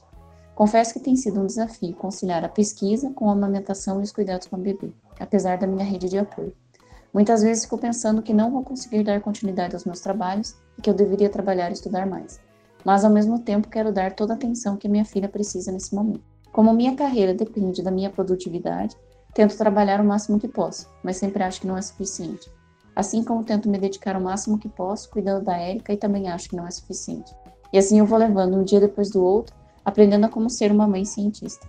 Confesso 0.55 0.92
que 0.92 1.00
tem 1.00 1.16
sido 1.16 1.40
um 1.40 1.46
desafio 1.46 1.94
conciliar 1.94 2.44
a 2.44 2.48
pesquisa 2.48 3.11
com 3.11 3.28
a 3.28 3.32
amamentação 3.32 4.00
e 4.00 4.05
os 4.05 4.12
cuidados 4.12 4.46
com 4.46 4.57
a 4.57 4.59
bebê, 4.59 4.92
apesar 5.18 5.57
da 5.59 5.66
minha 5.66 5.84
rede 5.84 6.09
de 6.09 6.18
apoio. 6.18 6.55
Muitas 7.12 7.42
vezes 7.42 7.64
fico 7.64 7.78
pensando 7.78 8.22
que 8.22 8.32
não 8.32 8.50
vou 8.50 8.62
conseguir 8.62 9.03
dar 9.03 9.20
continuidade 9.20 9.74
aos 9.74 9.84
meus 9.84 10.00
trabalhos 10.00 10.55
e 10.78 10.82
que 10.82 10.88
eu 10.88 10.94
deveria 10.94 11.28
trabalhar 11.28 11.70
e 11.70 11.74
estudar 11.74 12.07
mais. 12.07 12.40
Mas 12.84 13.05
ao 13.05 13.11
mesmo 13.11 13.38
tempo 13.38 13.68
quero 13.68 13.92
dar 13.92 14.14
toda 14.14 14.32
a 14.32 14.36
atenção 14.36 14.76
que 14.76 14.88
minha 14.88 15.05
filha 15.05 15.28
precisa 15.28 15.70
nesse 15.70 15.94
momento. 15.94 16.24
Como 16.53 16.72
minha 16.72 16.94
carreira 16.94 17.32
depende 17.32 17.82
da 17.82 17.90
minha 17.90 18.11
produtividade, 18.11 18.96
tento 19.34 19.57
trabalhar 19.57 20.00
o 20.00 20.05
máximo 20.05 20.38
que 20.38 20.48
posso, 20.48 20.88
mas 21.03 21.16
sempre 21.16 21.42
acho 21.42 21.61
que 21.61 21.66
não 21.66 21.76
é 21.76 21.82
suficiente. 21.82 22.50
Assim 22.94 23.24
como 23.24 23.44
tento 23.44 23.70
me 23.70 23.78
dedicar 23.78 24.16
o 24.16 24.20
máximo 24.20 24.59
que 24.59 24.68
posso 24.68 25.09
cuidando 25.11 25.44
da 25.44 25.57
Érica 25.57 25.92
e 25.92 25.96
também 25.96 26.28
acho 26.28 26.50
que 26.50 26.57
não 26.57 26.66
é 26.66 26.70
suficiente. 26.70 27.34
E 27.72 27.78
assim 27.78 27.98
eu 27.98 28.05
vou 28.05 28.18
levando 28.18 28.57
um 28.57 28.64
dia 28.64 28.80
depois 28.80 29.11
do 29.11 29.24
outro, 29.24 29.55
aprendendo 29.85 30.26
a 30.26 30.28
como 30.28 30.49
ser 30.49 30.70
uma 30.70 30.87
mãe 30.87 31.05
cientista. 31.05 31.66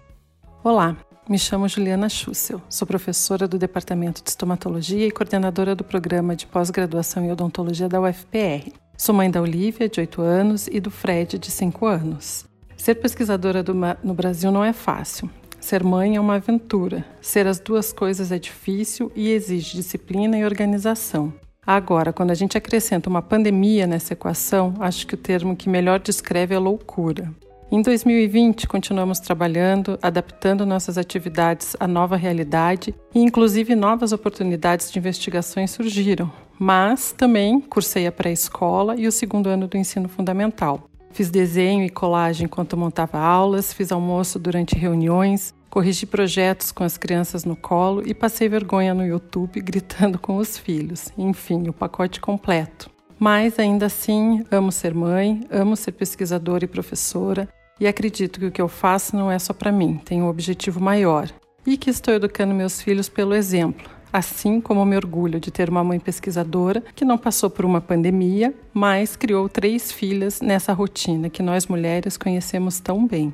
Olá, 0.63 0.95
me 1.27 1.37
chamo 1.37 1.67
Juliana 1.67 2.09
Schussel, 2.09 2.61
sou 2.69 2.87
professora 2.87 3.47
do 3.47 3.57
Departamento 3.57 4.23
de 4.23 4.29
Estomatologia 4.29 5.07
e 5.07 5.11
coordenadora 5.11 5.75
do 5.75 5.83
programa 5.83 6.35
de 6.35 6.45
pós-graduação 6.45 7.23
em 7.23 7.31
odontologia 7.31 7.87
da 7.87 8.01
UFPR. 8.01 8.71
Sou 8.97 9.13
mãe 9.15 9.29
da 9.29 9.41
Olivia, 9.41 9.89
de 9.89 9.99
8 9.99 10.21
anos, 10.21 10.67
e 10.67 10.79
do 10.79 10.91
Fred, 10.91 11.39
de 11.39 11.49
5 11.49 11.85
anos. 11.85 12.45
Ser 12.77 12.95
pesquisadora 12.95 13.63
do, 13.63 13.73
no 14.03 14.13
Brasil 14.13 14.51
não 14.51 14.63
é 14.63 14.73
fácil. 14.73 15.29
Ser 15.59 15.83
mãe 15.83 16.17
é 16.17 16.19
uma 16.19 16.35
aventura. 16.35 17.05
Ser 17.21 17.47
as 17.47 17.57
duas 17.57 17.93
coisas 17.93 18.31
é 18.31 18.37
difícil 18.37 19.09
e 19.15 19.29
exige 19.29 19.77
disciplina 19.77 20.37
e 20.37 20.43
organização. 20.43 21.33
Agora, 21.65 22.11
quando 22.11 22.31
a 22.31 22.35
gente 22.35 22.57
acrescenta 22.57 23.09
uma 23.09 23.21
pandemia 23.21 23.87
nessa 23.87 24.11
equação, 24.11 24.73
acho 24.81 25.07
que 25.07 25.15
o 25.15 25.17
termo 25.17 25.55
que 25.55 25.69
melhor 25.69 26.01
descreve 26.01 26.53
é 26.53 26.59
loucura. 26.59 27.33
Em 27.73 27.81
2020, 27.81 28.67
continuamos 28.67 29.19
trabalhando, 29.19 29.97
adaptando 29.99 30.63
nossas 30.63 30.95
atividades 30.95 31.75
à 31.79 31.87
nova 31.87 32.15
realidade 32.15 32.93
e, 33.15 33.19
inclusive, 33.19 33.73
novas 33.73 34.11
oportunidades 34.11 34.91
de 34.91 34.99
investigações 34.99 35.71
surgiram. 35.71 36.31
Mas 36.59 37.11
também 37.13 37.59
cursei 37.59 38.05
a 38.05 38.11
pré-escola 38.11 38.95
e 38.95 39.07
o 39.07 39.11
segundo 39.11 39.49
ano 39.49 39.67
do 39.67 39.75
ensino 39.75 40.07
fundamental. 40.07 40.87
Fiz 41.13 41.31
desenho 41.31 41.83
e 41.83 41.89
colagem 41.89 42.45
enquanto 42.45 42.77
montava 42.77 43.17
aulas, 43.17 43.73
fiz 43.73 43.91
almoço 43.91 44.37
durante 44.37 44.75
reuniões, 44.75 45.51
corrigi 45.67 46.05
projetos 46.05 46.71
com 46.71 46.83
as 46.83 46.95
crianças 46.95 47.43
no 47.43 47.55
colo 47.55 48.03
e 48.05 48.13
passei 48.13 48.47
vergonha 48.47 48.93
no 48.93 49.03
YouTube 49.03 49.59
gritando 49.65 50.19
com 50.19 50.37
os 50.37 50.59
filhos. 50.59 51.11
Enfim, 51.17 51.67
o 51.67 51.73
pacote 51.73 52.21
completo. 52.21 52.87
Mas 53.17 53.57
ainda 53.57 53.87
assim, 53.87 54.45
amo 54.51 54.71
ser 54.71 54.93
mãe, 54.93 55.41
amo 55.49 55.75
ser 55.75 55.93
pesquisadora 55.93 56.65
e 56.65 56.67
professora 56.67 57.49
e 57.83 57.87
acredito 57.87 58.39
que 58.39 58.45
o 58.45 58.51
que 58.51 58.61
eu 58.61 58.69
faço 58.69 59.13
não 59.13 59.29
é 59.29 59.37
só 59.37 59.51
para 59.51 59.69
mim, 59.69 59.97
tem 60.05 60.21
um 60.21 60.29
objetivo 60.29 60.79
maior. 60.79 61.29
E 61.67 61.75
que 61.75 61.89
estou 61.89 62.13
educando 62.13 62.53
meus 62.53 62.81
filhos 62.81 63.09
pelo 63.09 63.35
exemplo, 63.35 63.91
assim 64.11 64.61
como 64.61 64.85
me 64.85 64.95
orgulho 64.95 65.37
de 65.37 65.51
ter 65.51 65.69
uma 65.69 65.83
mãe 65.83 65.99
pesquisadora 65.99 66.81
que 66.95 67.03
não 67.03 67.17
passou 67.17 67.49
por 67.49 67.65
uma 67.65 67.81
pandemia, 67.81 68.53
mas 68.73 69.17
criou 69.17 69.49
três 69.49 69.91
filhas 69.91 70.39
nessa 70.39 70.71
rotina 70.71 71.29
que 71.29 71.43
nós 71.43 71.67
mulheres 71.67 72.15
conhecemos 72.15 72.79
tão 72.79 73.05
bem. 73.05 73.33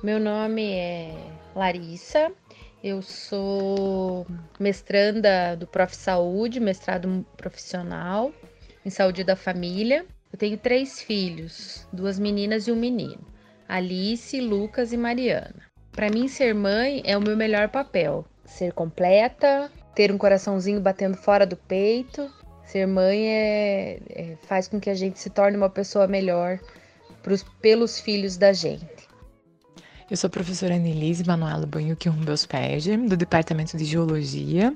Meu 0.00 0.20
nome 0.20 0.70
é 0.74 1.16
Larissa, 1.52 2.30
eu 2.84 3.02
sou 3.02 4.24
mestranda 4.60 5.56
do 5.56 5.66
Prof. 5.66 5.96
Saúde, 5.96 6.60
mestrado 6.60 7.26
profissional 7.36 8.30
em 8.86 8.90
saúde 8.90 9.24
da 9.24 9.34
família. 9.34 10.06
Eu 10.32 10.38
tenho 10.38 10.56
três 10.56 11.02
filhos, 11.02 11.84
duas 11.92 12.16
meninas 12.16 12.68
e 12.68 12.72
um 12.72 12.76
menino, 12.76 13.31
Alice, 13.68 14.40
Lucas 14.40 14.92
e 14.92 14.96
Mariana. 14.96 15.62
Para 15.92 16.10
mim, 16.10 16.28
ser 16.28 16.54
mãe 16.54 17.02
é 17.04 17.16
o 17.16 17.20
meu 17.20 17.36
melhor 17.36 17.68
papel. 17.68 18.24
Ser 18.44 18.72
completa, 18.72 19.70
ter 19.94 20.10
um 20.10 20.18
coraçãozinho 20.18 20.80
batendo 20.80 21.16
fora 21.16 21.46
do 21.46 21.56
peito. 21.56 22.30
Ser 22.64 22.86
mãe 22.86 23.28
é, 23.28 23.98
é 24.08 24.36
faz 24.42 24.68
com 24.68 24.80
que 24.80 24.88
a 24.88 24.94
gente 24.94 25.18
se 25.18 25.28
torne 25.28 25.56
uma 25.56 25.68
pessoa 25.68 26.06
melhor 26.06 26.58
pros, 27.22 27.42
pelos 27.60 28.00
filhos 28.00 28.36
da 28.36 28.52
gente. 28.52 29.08
Eu 30.10 30.16
sou 30.16 30.28
a 30.28 30.30
professora 30.30 30.74
Annelise 30.74 31.24
Manuela 31.26 31.66
Banhuque 31.66 32.08
Rumbelspege, 32.08 32.96
do 32.96 33.16
Departamento 33.16 33.76
de 33.76 33.84
Geologia, 33.84 34.74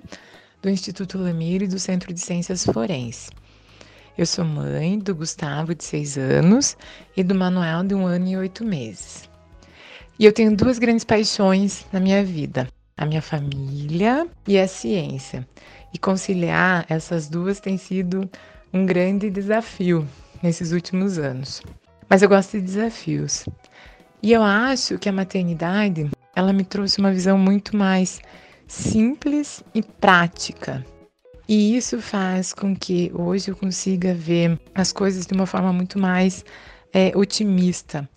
do 0.62 0.70
Instituto 0.70 1.18
Lamir 1.18 1.62
e 1.62 1.66
do 1.66 1.78
Centro 1.78 2.12
de 2.12 2.20
Ciências 2.20 2.64
Forenses. 2.64 3.30
Eu 4.19 4.25
sou 4.25 4.47
mãe 4.47 4.99
do 4.99 5.14
Gustavo, 5.14 5.75
de 5.75 5.85
6 5.85 6.17
anos, 6.17 6.75
e 7.14 7.23
do 7.23 7.35
Manuel, 7.35 7.85
de 7.85 7.95
um 7.95 8.07
ano 8.07 8.27
e 8.27 8.37
oito 8.39 8.64
meses. 8.64 9.29
E 10.19 10.25
eu 10.25 10.33
tenho 10.33 10.57
duas 10.57 10.79
grandes 10.79 11.05
paixões 11.05 11.85
na 11.93 12.01
minha 12.01 12.25
vida: 12.25 12.67
a 12.97 13.05
minha 13.05 13.21
família 13.21 14.27
e 14.49 14.59
a 14.59 14.67
ciência. 14.67 15.47
E 15.93 15.99
conciliar 15.99 16.87
essas 16.89 17.29
duas 17.29 17.61
tem 17.61 17.77
sido 17.77 18.29
um 18.73 18.87
grande 18.87 19.29
desafio 19.29 20.09
nesses 20.43 20.73
últimos 20.73 21.19
anos. 21.19 21.61
Mas 22.09 22.23
eu 22.23 22.29
gosto 22.31 22.53
de 22.59 22.64
desafios. 22.64 23.45
E 24.23 24.33
eu 24.33 24.43
acho 24.43 24.99
que 24.99 25.11
a 25.11 25.12
maternidade, 25.12 26.11
ela 26.35 26.55
me 26.55 26.64
trouxe 26.64 26.99
uma 27.01 27.12
visão 27.12 27.37
muito 27.37 27.77
mais 27.77 28.19
simples 28.67 29.62
e 29.75 29.83
prática. 29.83 30.83
E 31.49 31.76
isso 31.76 32.01
faz 32.01 32.53
com 32.53 32.74
que 32.74 33.12
hoje 33.14 33.51
eu 33.51 33.57
consiga 33.57 34.12
ver 34.12 34.59
as 34.74 34.92
coisas 34.92 35.26
de 35.26 35.32
uma 35.32 35.47
forma 35.47 35.72
muito 35.72 35.97
mais 35.99 36.44
é, 36.92 37.16
otimista, 37.16 38.09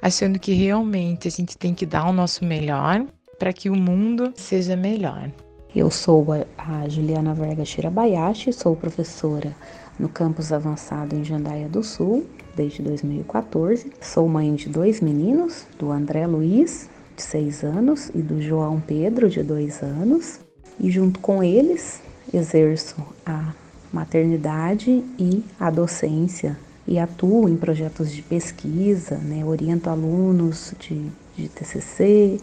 achando 0.00 0.38
que 0.38 0.52
realmente 0.52 1.26
a 1.26 1.30
gente 1.30 1.58
tem 1.58 1.74
que 1.74 1.84
dar 1.84 2.08
o 2.08 2.12
nosso 2.12 2.44
melhor 2.44 3.04
para 3.38 3.52
que 3.52 3.68
o 3.68 3.74
mundo 3.74 4.32
seja 4.36 4.76
melhor. 4.76 5.32
Eu 5.74 5.90
sou 5.90 6.26
a 6.56 6.88
Juliana 6.88 7.34
Vargas 7.34 7.68
Shirabayashi, 7.68 8.52
sou 8.52 8.76
professora 8.76 9.54
no 9.98 10.08
campus 10.08 10.52
avançado 10.52 11.16
em 11.16 11.24
Jandaia 11.24 11.68
do 11.68 11.82
Sul 11.82 12.24
desde 12.54 12.82
2014. 12.82 13.92
Sou 14.00 14.28
mãe 14.28 14.54
de 14.54 14.68
dois 14.68 15.00
meninos, 15.00 15.66
do 15.78 15.90
André 15.90 16.26
Luiz, 16.26 16.88
de 17.16 17.22
6 17.22 17.64
anos, 17.64 18.10
e 18.14 18.22
do 18.22 18.40
João 18.40 18.80
Pedro, 18.80 19.28
de 19.28 19.42
2 19.42 19.82
anos. 19.82 20.40
E 20.78 20.90
junto 20.90 21.20
com 21.20 21.42
eles 21.42 22.00
exerço 22.32 22.96
a 23.24 23.52
maternidade 23.92 25.04
e 25.18 25.44
a 25.58 25.70
docência 25.70 26.56
e 26.86 26.98
atuo 26.98 27.48
em 27.48 27.56
projetos 27.56 28.12
de 28.12 28.22
pesquisa, 28.22 29.16
né? 29.16 29.44
oriento 29.44 29.90
alunos 29.90 30.72
de, 30.78 31.10
de 31.36 31.48
TCC, 31.48 32.38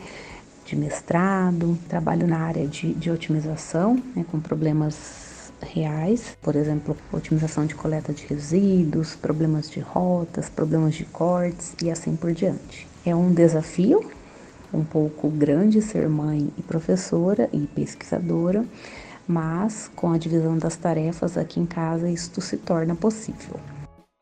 de 0.65 0.75
mestrado, 0.75 1.77
trabalho 1.88 2.27
na 2.27 2.39
área 2.39 2.67
de, 2.67 2.93
de 2.93 3.11
otimização, 3.11 4.01
né, 4.15 4.25
com 4.31 4.39
problemas 4.39 5.51
reais, 5.61 6.38
por 6.41 6.55
exemplo, 6.55 6.95
otimização 7.11 7.65
de 7.65 7.75
coleta 7.75 8.13
de 8.13 8.25
resíduos, 8.25 9.15
problemas 9.15 9.69
de 9.69 9.79
rotas, 9.79 10.49
problemas 10.49 10.95
de 10.95 11.05
cortes 11.05 11.73
e 11.81 11.89
assim 11.89 12.15
por 12.15 12.34
diante. 12.34 12.88
É 13.05 13.15
um 13.15 13.34
desafio 13.34 14.09
um 14.73 14.84
pouco 14.84 15.29
grande 15.29 15.81
ser 15.81 16.09
mãe 16.09 16.49
e 16.57 16.61
professora 16.63 17.47
e 17.53 17.59
pesquisadora, 17.59 18.65
mas 19.28 19.89
com 19.95 20.11
a 20.11 20.17
divisão 20.17 20.57
das 20.57 20.76
tarefas 20.76 21.38
aqui 21.38 21.59
em 21.59 21.65
casa 21.65 22.09
isto 22.09 22.41
se 22.41 22.57
torna 22.57 22.95
possível. 22.95 23.59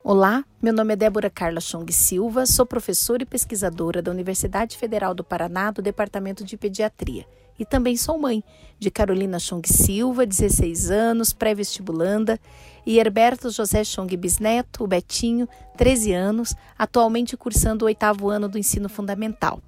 Olá, 0.04 0.44
meu 0.62 0.74
nome 0.74 0.94
é 0.94 0.96
Débora 0.96 1.30
Carla 1.30 1.62
Chong 1.62 1.92
Silva, 1.94 2.48
sou 2.48 2.66
professora 2.66 3.22
e 3.22 3.26
pesquisadora 3.26 4.02
da 4.02 4.10
Universidade 4.10 4.76
Federal 4.76 5.14
do 5.14 5.24
Paraná, 5.24 5.70
do 5.70 5.82
Departamento 5.82 6.44
de 6.44 6.58
Pediatria. 6.58 7.26
E 7.60 7.66
também 7.66 7.96
sou 7.96 8.18
mãe 8.18 8.44
de 8.80 8.90
Carolina 8.90 9.38
Chong 9.38 9.68
Silva, 9.72 10.26
16 10.26 10.90
anos, 10.90 11.32
pré-vestibulanda, 11.32 12.40
e 12.84 12.98
Herberto 12.98 13.52
José 13.52 13.84
Chong 13.84 14.18
Bisneto, 14.18 14.84
o 14.84 14.88
Betinho, 14.88 15.48
13 15.78 16.14
anos, 16.14 16.56
atualmente 16.76 17.38
cursando 17.38 17.86
o 17.86 17.88
oitavo 17.88 18.28
ano 18.28 18.50
do 18.50 18.58
ensino 18.58 18.90
fundamental. 18.90 19.62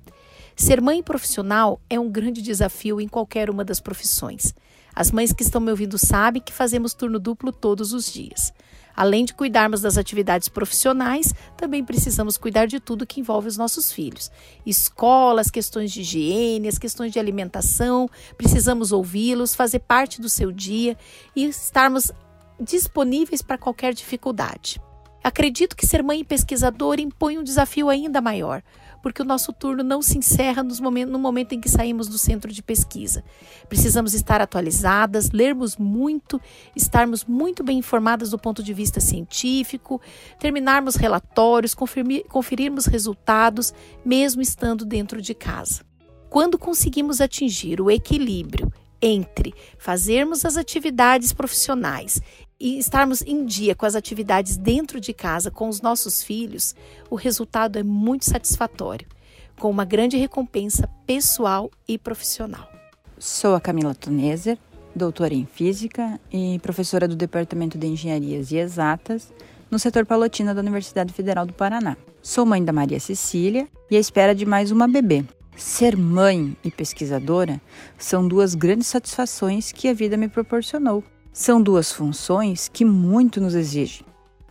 Ser 0.56 0.82
mãe 0.82 1.04
profissional 1.04 1.80
é 1.88 2.00
um 2.00 2.10
grande 2.10 2.42
desafio 2.42 3.00
em 3.00 3.08
qualquer 3.08 3.50
uma 3.52 3.64
das 3.64 3.80
profissões. 3.80 4.56
As 4.96 5.12
mães 5.12 5.34
que 5.34 5.44
estão 5.44 5.60
me 5.60 5.72
ouvindo 5.72 5.98
sabem 5.98 6.42
que 6.42 6.54
fazemos 6.54 6.94
turno 6.94 7.20
duplo 7.20 7.52
todos 7.52 7.94
os 7.94 8.12
dias. 8.12 8.54
Além 8.96 9.26
de 9.26 9.34
cuidarmos 9.34 9.82
das 9.82 9.98
atividades 9.98 10.48
profissionais, 10.48 11.34
também 11.58 11.84
precisamos 11.84 12.38
cuidar 12.38 12.68
de 12.68 12.80
tudo 12.80 13.08
que 13.08 13.20
envolve 13.20 13.48
os 13.48 13.58
nossos 13.58 13.92
filhos. 13.92 14.32
Escolas, 14.66 15.50
questões 15.50 15.92
de 15.92 16.02
higiene, 16.02 16.68
as 16.68 16.78
questões 16.78 17.12
de 17.12 17.18
alimentação, 17.18 18.08
precisamos 18.38 18.92
ouvi-los, 18.92 19.56
fazer 19.56 19.80
parte 19.80 20.22
do 20.22 20.30
seu 20.30 20.52
dia 20.52 20.96
e 21.36 21.46
estarmos 21.46 22.12
disponíveis 22.60 23.42
para 23.42 23.58
qualquer 23.58 23.94
dificuldade. 23.94 24.80
Acredito 25.24 25.76
que 25.76 25.88
ser 25.88 26.04
mãe 26.04 26.20
e 26.20 26.26
pesquisadora 26.26 27.02
impõe 27.02 27.40
um 27.40 27.44
desafio 27.44 27.90
ainda 27.90 28.22
maior, 28.22 28.62
porque 29.04 29.22
o 29.22 29.26
nosso 29.26 29.52
turno 29.52 29.84
não 29.84 30.02
se 30.02 30.18
encerra 30.18 30.64
no 30.64 31.20
momento 31.20 31.52
em 31.52 31.60
que 31.60 31.70
saímos 31.70 32.08
do 32.08 32.18
centro 32.18 32.52
de 32.52 32.64
pesquisa. 32.64 33.22
Precisamos 33.68 34.14
estar 34.14 34.40
atualizadas, 34.40 35.32
lermos 35.32 35.76
muito, 35.76 36.40
estarmos 36.74 37.26
muito 37.26 37.66
bem 37.66 37.80
informadas 37.80 38.30
do 38.30 38.40
ponto 38.40 38.64
de 38.64 38.74
vista 38.74 39.02
científico, 39.02 40.02
terminarmos 40.40 40.96
relatórios, 40.96 41.74
conferir, 41.76 42.24
conferirmos 42.30 42.86
resultados, 42.86 43.74
mesmo 44.06 44.42
estando 44.42 44.86
dentro 44.86 45.22
de 45.22 45.36
casa. 45.36 45.84
Quando 46.30 46.58
conseguimos 46.58 47.20
atingir 47.20 47.82
o 47.82 47.92
equilíbrio 47.92 48.72
entre 49.02 49.54
fazermos 49.78 50.46
as 50.46 50.56
atividades 50.56 51.34
profissionais 51.34 52.22
e 52.64 52.80
estarmos 52.80 53.22
em 53.24 53.46
dia 53.46 53.76
com 53.76 53.86
as 53.86 53.94
atividades 53.94 54.56
dentro 54.56 54.98
de 54.98 55.12
casa 55.12 55.52
com 55.52 55.68
os 55.68 55.82
nossos 55.82 56.24
filhos, 56.24 56.74
o 57.10 57.16
resultado 57.16 57.78
é 57.78 57.84
muito 57.84 58.24
satisfatório, 58.24 59.06
com 59.60 59.70
uma 59.70 59.84
grande 59.84 60.16
recompensa 60.16 60.88
pessoal 61.06 61.70
e 61.86 61.98
profissional. 61.98 62.66
Sou 63.20 63.54
a 63.54 63.60
Camila 63.60 63.94
Tuneser, 63.94 64.58
doutora 64.96 65.34
em 65.34 65.46
Física 65.46 66.18
e 66.32 66.58
professora 66.60 67.06
do 67.06 67.18
Departamento 67.18 67.78
de 67.78 67.86
Engenharias 67.86 68.50
e 68.54 68.56
Exatas 68.56 69.34
no 69.70 69.78
setor 69.78 70.06
Palotina 70.06 70.56
da 70.56 70.62
Universidade 70.62 71.12
Federal 71.12 71.46
do 71.46 71.52
Paraná. 71.52 71.98
Sou 72.22 72.46
mãe 72.46 72.64
da 72.64 72.72
Maria 72.72 73.00
Cecília 73.02 73.68
e 73.92 73.98
à 73.98 74.00
espera 74.00 74.34
de 74.34 74.46
mais 74.46 74.72
uma 74.72 74.88
bebê. 74.88 75.26
Ser 75.58 75.98
mãe 75.98 76.56
e 76.64 76.72
pesquisadora 76.72 77.62
são 77.98 78.26
duas 78.26 78.56
grandes 78.56 78.88
satisfações 78.88 79.74
que 79.74 79.90
a 79.90 79.94
vida 79.94 80.16
me 80.16 80.30
proporcionou 80.30 81.04
são 81.34 81.60
duas 81.60 81.92
funções 81.92 82.70
que 82.72 82.86
muito 82.86 83.42
nos 83.42 83.56
exigem, 83.56 84.06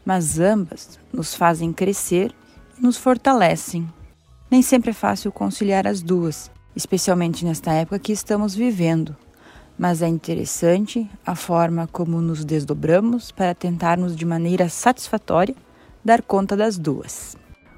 mas 0.04 0.40
ambas 0.40 0.98
nos 1.12 1.32
fazem 1.32 1.72
crescer 1.72 2.34
e 2.76 2.82
nos 2.82 2.96
fortalecem. 2.96 3.88
Nem 4.50 4.60
sempre 4.60 4.90
é 4.90 4.92
fácil 4.92 5.30
conciliar 5.30 5.86
as 5.86 6.02
duas, 6.02 6.50
especialmente 6.74 7.44
nesta 7.44 7.72
época 7.72 8.00
que 8.00 8.12
estamos 8.12 8.52
vivendo, 8.52 9.16
mas 9.78 10.02
é 10.02 10.08
interessante 10.08 11.08
a 11.24 11.36
forma 11.36 11.86
como 11.86 12.20
nos 12.20 12.44
desdobramos 12.44 13.30
para 13.30 13.54
tentarmos 13.54 14.16
de 14.16 14.26
maneira 14.26 14.68
satisfatória 14.68 15.54
dar 16.04 16.20
conta 16.20 16.56
das 16.56 16.76
duas. 16.76 17.36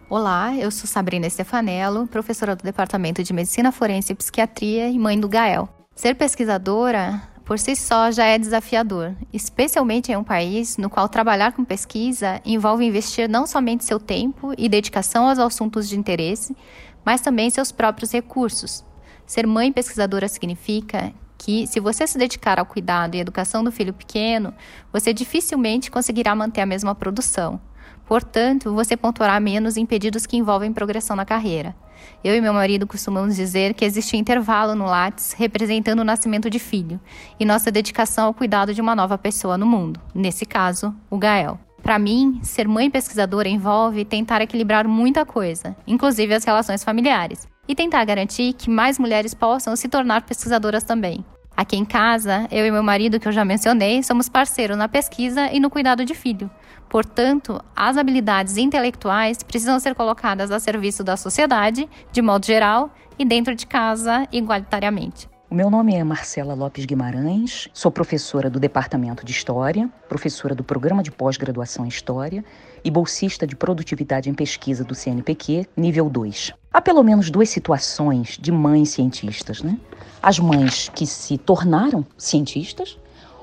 Olá, 0.09 0.57
eu 0.57 0.71
sou 0.71 0.87
Sabrina 0.87 1.29
Stefanello, 1.29 2.07
professora 2.07 2.57
do 2.57 2.63
Departamento 2.63 3.23
de 3.23 3.33
Medicina 3.35 3.71
Forense 3.71 4.13
e 4.13 4.17
Psiquiatria 4.17 4.89
e 4.89 4.99
mãe 4.99 5.21
do 5.21 5.29
Gael. 5.29 5.69
Ser 5.95 6.15
pesquisadora 6.15 7.34
por 7.45 7.59
si 7.59 7.77
só 7.77 8.11
já 8.11 8.25
é 8.25 8.39
desafiador, 8.39 9.15
especialmente 9.33 10.11
em 10.11 10.17
um 10.17 10.25
país 10.25 10.79
no 10.79 10.89
qual 10.89 11.09
trabalhar 11.09 11.53
com 11.53 11.65
pesquisa 11.65 12.41
envolve 12.45 12.85
investir 12.85 13.29
não 13.29 13.47
somente 13.47 13.85
seu 13.85 14.01
tempo 14.01 14.55
e 14.57 14.69
dedicação 14.69 15.29
aos 15.29 15.39
assuntos 15.39 15.89
de 15.89 15.99
interesse, 15.99 16.57
mas 17.05 17.21
também 17.21 17.51
seus 17.51 17.71
próprios 17.71 18.13
recursos. 18.13 18.85
Ser 19.27 19.47
mãe 19.47 19.71
pesquisadora 19.71 20.27
significa 20.27 21.13
que, 21.37 21.67
se 21.67 21.81
você 21.81 22.07
se 22.07 22.17
dedicar 22.17 22.59
ao 22.59 22.65
cuidado 22.65 23.15
e 23.15 23.21
educação 23.21 23.63
do 23.63 23.71
filho 23.71 23.93
pequeno, 23.93 24.55
você 24.91 25.13
dificilmente 25.13 25.91
conseguirá 25.91 26.35
manter 26.35 26.63
a 26.63 26.67
mesma 26.67 26.95
produção. 26.95 27.61
Portanto, 28.07 28.73
você 28.75 28.97
pontuará 28.97 29.39
menos 29.41 29.77
em 29.77 29.87
pedidos 29.87 30.27
que 30.27 30.37
envolvem 30.37 30.73
progressão 30.73 31.17
na 31.17 31.25
carreira. 31.25 31.75
Eu 32.23 32.35
e 32.35 32.41
meu 32.41 32.53
marido 32.53 32.87
costumamos 32.87 33.37
dizer 33.37 33.75
que 33.75 33.85
existe 33.85 34.15
um 34.17 34.19
intervalo 34.19 34.75
no 34.75 34.85
Lattes 34.85 35.33
representando 35.33 36.01
o 36.01 36.05
nascimento 36.05 36.51
de 36.51 36.59
filho 36.59 37.01
e 37.39 37.45
nossa 37.45 37.71
dedicação 37.71 38.27
ao 38.27 38.35
cuidado 38.35 38.75
de 38.75 38.81
uma 38.81 38.95
nova 38.95 39.17
pessoa 39.17 39.57
no 39.57 39.67
mundo, 39.67 40.01
nesse 40.15 40.45
caso, 40.45 40.95
o 41.11 41.17
Gael. 41.17 41.59
Para 41.83 41.99
mim, 41.99 42.41
ser 42.43 42.67
mãe 42.67 42.91
pesquisadora 42.91 43.49
envolve 43.49 44.07
tentar 44.07 44.41
equilibrar 44.41 44.89
muita 44.89 45.27
coisa, 45.27 45.77
inclusive 45.87 46.33
as 46.33 46.45
relações 46.45 46.83
familiares, 46.83 47.47
e 47.69 47.75
tentar 47.75 48.05
garantir 48.07 48.55
que 48.55 48.71
mais 48.71 48.99
mulheres 48.99 49.35
possam 49.35 49.77
se 49.77 49.87
tornar 49.87 50.23
pesquisadoras 50.23 50.83
também. 50.83 51.25
Aqui 51.57 51.77
em 51.77 51.85
casa, 51.85 52.49
eu 52.51 52.67
e 52.67 52.71
meu 52.71 52.83
marido, 52.83 53.21
que 53.21 53.29
eu 53.29 53.33
já 53.33 53.45
mencionei, 53.45 54.03
somos 54.03 54.29
parceiros 54.29 54.77
na 54.77 54.89
pesquisa 54.89 55.53
e 55.53 55.61
no 55.61 55.71
cuidado 55.71 56.05
de 56.05 56.15
filho. 56.15 56.51
Portanto, 56.95 57.61
as 57.75 57.97
habilidades 57.97 58.57
intelectuais 58.57 59.43
precisam 59.43 59.81
ser 59.81 59.97
colocadas 59.97 60.53
a 60.53 60.61
serviço 60.61 61.03
da 61.03 61.17
sociedade, 61.17 61.89
de 62.13 62.23
modo 62.23 62.47
geral, 62.47 62.89
e 63.19 63.25
dentro 63.25 63.53
de 63.53 63.67
casa, 63.67 64.29
igualitariamente. 64.31 65.29
O 65.51 65.57
meu 65.57 65.69
nome 65.69 65.93
é 65.93 66.05
Marcela 66.05 66.55
Lopes 66.55 66.85
Guimarães, 66.85 67.69
sou 67.75 67.91
professora 67.91 68.49
do 68.49 68.61
Departamento 68.61 69.27
de 69.27 69.33
História, 69.33 69.91
professora 70.09 70.55
do 70.55 70.63
Programa 70.63 71.03
de 71.03 71.11
Pós-Graduação 71.11 71.85
em 71.85 71.89
História 71.89 72.45
e 72.85 72.93
bolsista 72.93 73.45
de 73.45 73.57
Produtividade 73.57 74.31
em 74.31 74.35
Pesquisa 74.35 74.85
do 74.85 74.95
CNPq, 74.95 75.67
nível 75.77 76.09
2. 76.09 76.53
Há 76.73 76.81
pelo 76.81 77.03
menos 77.03 77.29
duas 77.29 77.49
situações 77.49 78.39
de 78.41 78.53
mães 78.53 78.91
cientistas, 78.91 79.65
né? 79.65 79.81
As 80.23 80.39
mães 80.39 80.93
que 80.95 81.09
se 81.09 81.39
tornaram 81.39 82.07
cientistas, 82.17 82.97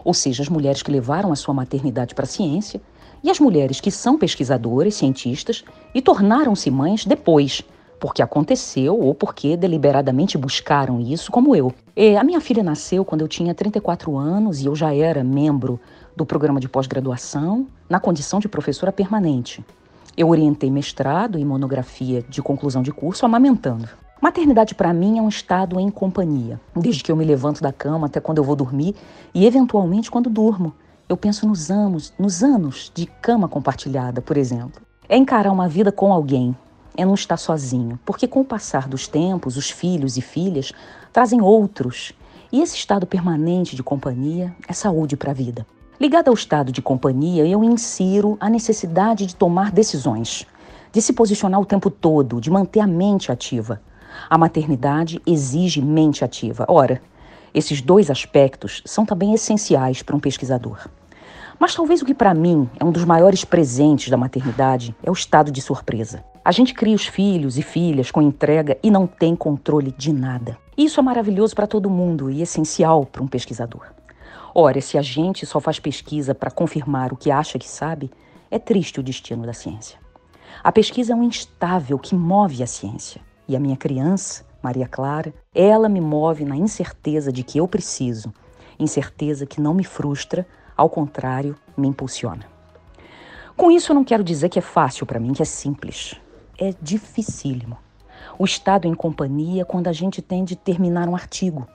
ou 0.06 0.14
seja, 0.14 0.42
as 0.42 0.48
mulheres 0.48 0.82
que 0.82 0.90
levaram 0.90 1.34
a 1.34 1.36
sua 1.36 1.54
maternidade 1.54 2.16
para 2.16 2.24
a 2.24 2.28
ciência, 2.28 2.82
e 3.24 3.30
as 3.30 3.40
mulheres 3.40 3.80
que 3.80 3.92
são 3.92 4.18
pesquisadoras, 4.18 4.96
cientistas 4.96 5.64
e 5.94 6.02
tornaram-se 6.02 6.72
mães 6.72 7.06
depois, 7.06 7.64
porque 8.00 8.22
aconteceu 8.22 9.00
ou 9.00 9.14
porque 9.14 9.56
deliberadamente 9.56 10.38
buscaram 10.38 11.00
isso, 11.00 11.32
como 11.32 11.56
eu. 11.56 11.72
E 11.96 12.18
a 12.18 12.24
minha 12.24 12.42
filha 12.42 12.64
nasceu 12.64 13.06
quando 13.06 13.22
eu 13.22 13.28
tinha 13.28 13.54
34 13.54 14.18
anos 14.18 14.62
e 14.62 14.66
eu 14.66 14.76
já 14.76 14.94
era 14.94 15.24
membro 15.24 15.80
do 16.16 16.26
programa 16.26 16.60
de 16.60 16.68
pós-graduação 16.68 17.68
na 17.88 18.00
condição 18.00 18.40
de 18.40 18.50
professora 18.50 18.92
permanente. 18.92 19.64
Eu 20.18 20.30
orientei 20.30 20.70
mestrado 20.70 21.38
e 21.38 21.46
monografia 21.46 22.24
de 22.28 22.42
conclusão 22.42 22.82
de 22.82 22.92
curso 22.92 23.26
amamentando. 23.26 23.88
Maternidade 24.20 24.76
para 24.76 24.94
mim 24.94 25.18
é 25.18 25.22
um 25.22 25.30
estado 25.30 25.80
em 25.80 25.90
companhia, 25.90 26.60
desde 26.76 27.04
que 27.04 27.12
eu 27.12 27.16
me 27.16 27.26
levanto 27.26 27.62
da 27.62 27.72
cama 27.72 28.08
até 28.08 28.20
quando 28.20 28.38
eu 28.38 28.44
vou 28.44 28.56
dormir 28.56 28.96
e 29.34 29.46
eventualmente 29.46 30.12
quando 30.12 30.30
durmo. 30.30 30.74
Eu 31.12 31.18
penso 31.18 31.46
nos 31.46 31.70
anos, 31.70 32.14
nos 32.18 32.42
anos 32.42 32.90
de 32.96 33.06
cama 33.06 33.50
compartilhada, 33.50 34.22
por 34.22 34.38
exemplo. 34.38 34.82
É 35.10 35.18
encarar 35.18 35.52
uma 35.52 35.68
vida 35.68 35.92
com 35.92 36.14
alguém, 36.14 36.56
é 36.96 37.04
não 37.04 37.16
estar 37.16 37.36
sozinho, 37.36 38.00
porque 38.06 38.30
com 38.30 38.40
o 38.40 38.46
passar 38.46 38.88
dos 38.88 39.10
tempos, 39.10 39.58
os 39.58 39.70
filhos 39.70 40.16
e 40.16 40.22
filhas 40.22 40.72
trazem 41.12 41.42
outros, 41.42 42.14
e 42.50 42.62
esse 42.62 42.78
estado 42.78 43.06
permanente 43.06 43.76
de 43.76 43.84
companhia 43.84 44.56
é 44.66 44.72
saúde 44.72 45.18
para 45.18 45.32
a 45.32 45.34
vida. 45.34 45.68
Ligado 46.00 46.30
ao 46.30 46.34
estado 46.34 46.72
de 46.72 46.82
companhia, 46.82 47.46
eu 47.46 47.62
insiro 47.62 48.38
a 48.40 48.50
necessidade 48.50 49.26
de 49.26 49.36
tomar 49.36 49.70
decisões, 49.70 50.48
de 50.94 51.02
se 51.02 51.12
posicionar 51.12 51.60
o 51.60 51.66
tempo 51.66 51.90
todo, 51.90 52.40
de 52.40 52.50
manter 52.50 52.80
a 52.80 52.88
mente 52.88 53.34
ativa. 53.34 53.82
A 54.30 54.38
maternidade 54.38 55.22
exige 55.28 55.82
mente 55.82 56.24
ativa. 56.24 56.64
Ora, 56.70 57.02
esses 57.54 57.82
dois 57.82 58.10
aspectos 58.10 58.82
são 58.86 59.06
também 59.06 59.34
essenciais 59.34 60.02
para 60.02 60.16
um 60.16 60.22
pesquisador. 60.22 60.88
Mas 61.62 61.76
talvez 61.76 62.02
o 62.02 62.06
que 62.06 62.16
para 62.16 62.34
mim 62.34 62.68
é 62.80 62.84
um 62.84 62.92
dos 62.92 63.06
maiores 63.06 63.46
presentes 63.46 64.10
da 64.10 64.18
maternidade 64.18 64.96
é 65.04 65.12
o 65.12 65.14
estado 65.14 65.52
de 65.52 65.62
surpresa. 65.62 66.26
A 66.44 66.52
gente 66.52 66.74
cria 66.74 66.96
os 66.96 67.06
filhos 67.06 67.56
e 67.56 67.62
filhas 67.62 68.10
com 68.10 68.20
entrega 68.20 68.80
e 68.82 68.90
não 68.90 69.06
tem 69.06 69.36
controle 69.36 69.94
de 69.96 70.12
nada. 70.12 70.58
Isso 70.76 71.00
é 71.00 71.04
maravilhoso 71.04 71.54
para 71.54 71.68
todo 71.68 71.88
mundo 71.88 72.32
e 72.32 72.42
essencial 72.42 73.06
para 73.06 73.22
um 73.22 73.28
pesquisador. 73.28 73.94
Ora, 74.56 74.82
se 74.82 74.98
a 74.98 75.04
gente 75.04 75.46
só 75.46 75.60
faz 75.60 75.80
pesquisa 75.80 76.34
para 76.34 76.50
confirmar 76.50 77.14
o 77.14 77.16
que 77.16 77.30
acha 77.30 77.60
que 77.60 77.70
sabe, 77.70 78.10
é 78.50 78.58
triste 78.58 79.00
o 79.00 79.04
destino 79.04 79.46
da 79.46 79.54
ciência. 79.54 80.00
A 80.64 80.72
pesquisa 80.72 81.14
é 81.14 81.16
um 81.16 81.22
instável 81.22 82.00
que 82.00 82.16
move 82.16 82.64
a 82.64 82.68
ciência. 82.68 83.22
E 83.48 83.56
a 83.56 83.60
minha 83.60 83.78
criança, 83.78 84.44
Maria 84.64 84.88
Clara, 84.88 85.32
ela 85.54 85.88
me 85.88 86.02
move 86.02 86.44
na 86.44 86.56
incerteza 86.56 87.32
de 87.32 87.44
que 87.44 87.60
eu 87.60 87.68
preciso, 87.68 88.34
incerteza 88.80 89.46
que 89.46 89.62
não 89.62 89.76
me 89.76 89.84
frustra, 89.84 90.44
ao 90.82 90.90
contrário, 90.90 91.56
me 91.78 91.88
impulsiona. 91.88 92.44
Com 93.56 93.70
isso, 93.70 93.92
eu 93.92 93.96
não 93.96 94.04
quero 94.04 94.24
dizer 94.24 94.50
que 94.50 94.58
é 94.58 94.64
fácil 94.64 95.06
para 95.06 95.20
mim, 95.20 95.32
que 95.32 95.44
é 95.44 95.46
simples. 95.46 96.16
É 96.58 96.74
dificílimo. 96.82 97.78
O 98.40 98.46
estado 98.46 98.88
em 98.88 98.96
companhia 98.96 99.64
quando 99.64 99.88
a 99.88 99.94
gente 99.94 100.24
tem 100.24 100.44
de 100.44 100.56
terminar 100.56 101.08
um 101.08 101.14
artigo. 101.14 101.68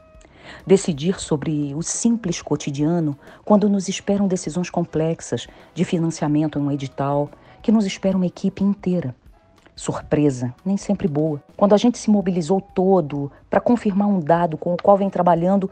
Decidir 0.66 1.20
sobre 1.20 1.72
o 1.76 1.82
simples 1.82 2.42
cotidiano 2.42 3.16
quando 3.44 3.68
nos 3.68 3.88
esperam 3.88 4.26
decisões 4.26 4.70
complexas 4.70 5.46
de 5.72 5.84
financiamento 5.84 6.59
em 6.59 6.62
um 6.62 6.72
edital, 6.72 7.30
que 7.62 7.70
nos 7.70 7.86
espera 7.86 8.16
uma 8.16 8.26
equipe 8.26 8.64
inteira. 8.64 9.14
Surpresa, 9.76 10.52
nem 10.64 10.76
sempre 10.76 11.07
boa. 11.07 11.40
Quando 11.57 11.74
a 11.74 11.78
gente 11.78 11.96
se 11.96 12.11
mobilizou 12.11 12.61
todo 12.61 13.30
para 13.48 13.61
confirmar 13.61 14.09
um 14.09 14.18
dado 14.18 14.57
com 14.57 14.74
o 14.74 14.76
qual 14.76 14.96
vem 14.96 15.11
trabalhando 15.11 15.70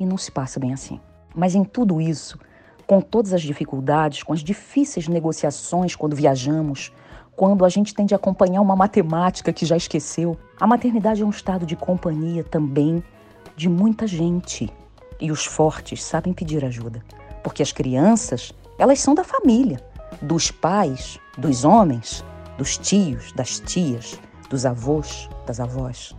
e 0.00 0.04
não 0.04 0.18
se 0.18 0.32
passa 0.32 0.58
bem 0.58 0.72
assim. 0.72 0.98
Mas 1.32 1.54
em 1.54 1.62
tudo 1.62 2.00
isso, 2.00 2.38
com 2.86 3.00
todas 3.00 3.32
as 3.32 3.42
dificuldades, 3.42 4.22
com 4.22 4.32
as 4.32 4.40
difíceis 4.40 5.08
negociações 5.08 5.94
quando 5.96 6.16
viajamos, 6.16 6.92
quando 7.34 7.64
a 7.64 7.68
gente 7.68 7.94
tem 7.94 8.04
de 8.04 8.14
acompanhar 8.14 8.60
uma 8.60 8.76
matemática 8.76 9.52
que 9.52 9.66
já 9.66 9.76
esqueceu. 9.76 10.36
A 10.60 10.66
maternidade 10.66 11.22
é 11.22 11.24
um 11.24 11.30
estado 11.30 11.64
de 11.64 11.76
companhia 11.76 12.44
também 12.44 13.02
de 13.56 13.68
muita 13.68 14.06
gente. 14.06 14.72
E 15.20 15.30
os 15.30 15.44
fortes 15.44 16.02
sabem 16.02 16.32
pedir 16.32 16.64
ajuda, 16.64 17.02
porque 17.42 17.62
as 17.62 17.72
crianças, 17.72 18.52
elas 18.78 19.00
são 19.00 19.14
da 19.14 19.22
família, 19.22 19.80
dos 20.20 20.50
pais, 20.50 21.18
dos 21.38 21.64
homens, 21.64 22.24
dos 22.58 22.76
tios, 22.76 23.32
das 23.32 23.60
tias, 23.60 24.18
dos 24.50 24.66
avós, 24.66 25.28
das 25.46 25.60
avós. 25.60 26.14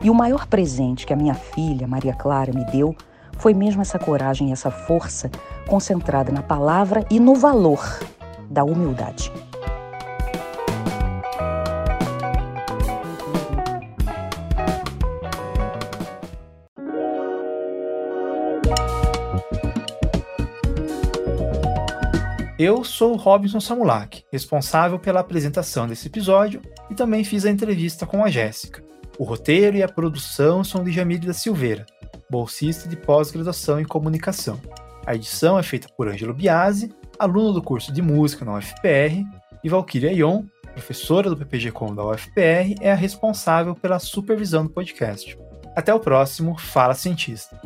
E 0.00 0.10
o 0.10 0.14
maior 0.14 0.46
presente 0.46 1.06
que 1.06 1.12
a 1.12 1.16
minha 1.16 1.34
filha, 1.34 1.88
Maria 1.88 2.14
Clara, 2.14 2.52
me 2.52 2.64
deu 2.66 2.94
foi 3.38 3.54
mesmo 3.54 3.82
essa 3.82 3.98
coragem 3.98 4.50
e 4.50 4.52
essa 4.52 4.70
força 4.70 5.30
concentrada 5.66 6.32
na 6.32 6.42
palavra 6.42 7.04
e 7.10 7.18
no 7.18 7.34
valor 7.34 7.80
da 8.50 8.64
humildade. 8.64 9.32
Eu 22.56 22.84
sou 22.84 23.12
o 23.12 23.16
Robinson 23.16 23.60
Samulak, 23.60 24.24
responsável 24.32 24.98
pela 24.98 25.20
apresentação 25.20 25.86
desse 25.86 26.06
episódio 26.06 26.62
e 26.88 26.94
também 26.94 27.24
fiz 27.24 27.44
a 27.44 27.50
entrevista 27.50 28.06
com 28.06 28.24
a 28.24 28.30
Jéssica. 28.30 28.82
O 29.18 29.24
roteiro 29.24 29.76
e 29.76 29.82
a 29.82 29.88
produção 29.88 30.64
são 30.64 30.82
de 30.82 30.90
Jamile 30.90 31.26
da 31.26 31.34
Silveira, 31.34 31.84
bolsista 32.34 32.88
de 32.88 32.96
pós-graduação 32.96 33.78
em 33.78 33.84
comunicação. 33.84 34.60
A 35.06 35.14
edição 35.14 35.56
é 35.56 35.62
feita 35.62 35.86
por 35.96 36.08
Ângelo 36.08 36.34
Biasi, 36.34 36.92
aluno 37.16 37.52
do 37.52 37.62
curso 37.62 37.92
de 37.92 38.02
música 38.02 38.44
na 38.44 38.58
UFPR, 38.58 39.24
e 39.62 39.68
Valkyria 39.68 40.12
Ion, 40.12 40.42
professora 40.72 41.30
do 41.30 41.36
PPG-Com 41.36 41.94
da 41.94 42.04
UFPR, 42.04 42.74
é 42.80 42.90
a 42.90 42.96
responsável 42.96 43.72
pela 43.76 44.00
supervisão 44.00 44.64
do 44.64 44.70
podcast. 44.70 45.38
Até 45.76 45.94
o 45.94 46.00
próximo 46.00 46.58
Fala 46.58 46.94
Cientista. 46.94 47.56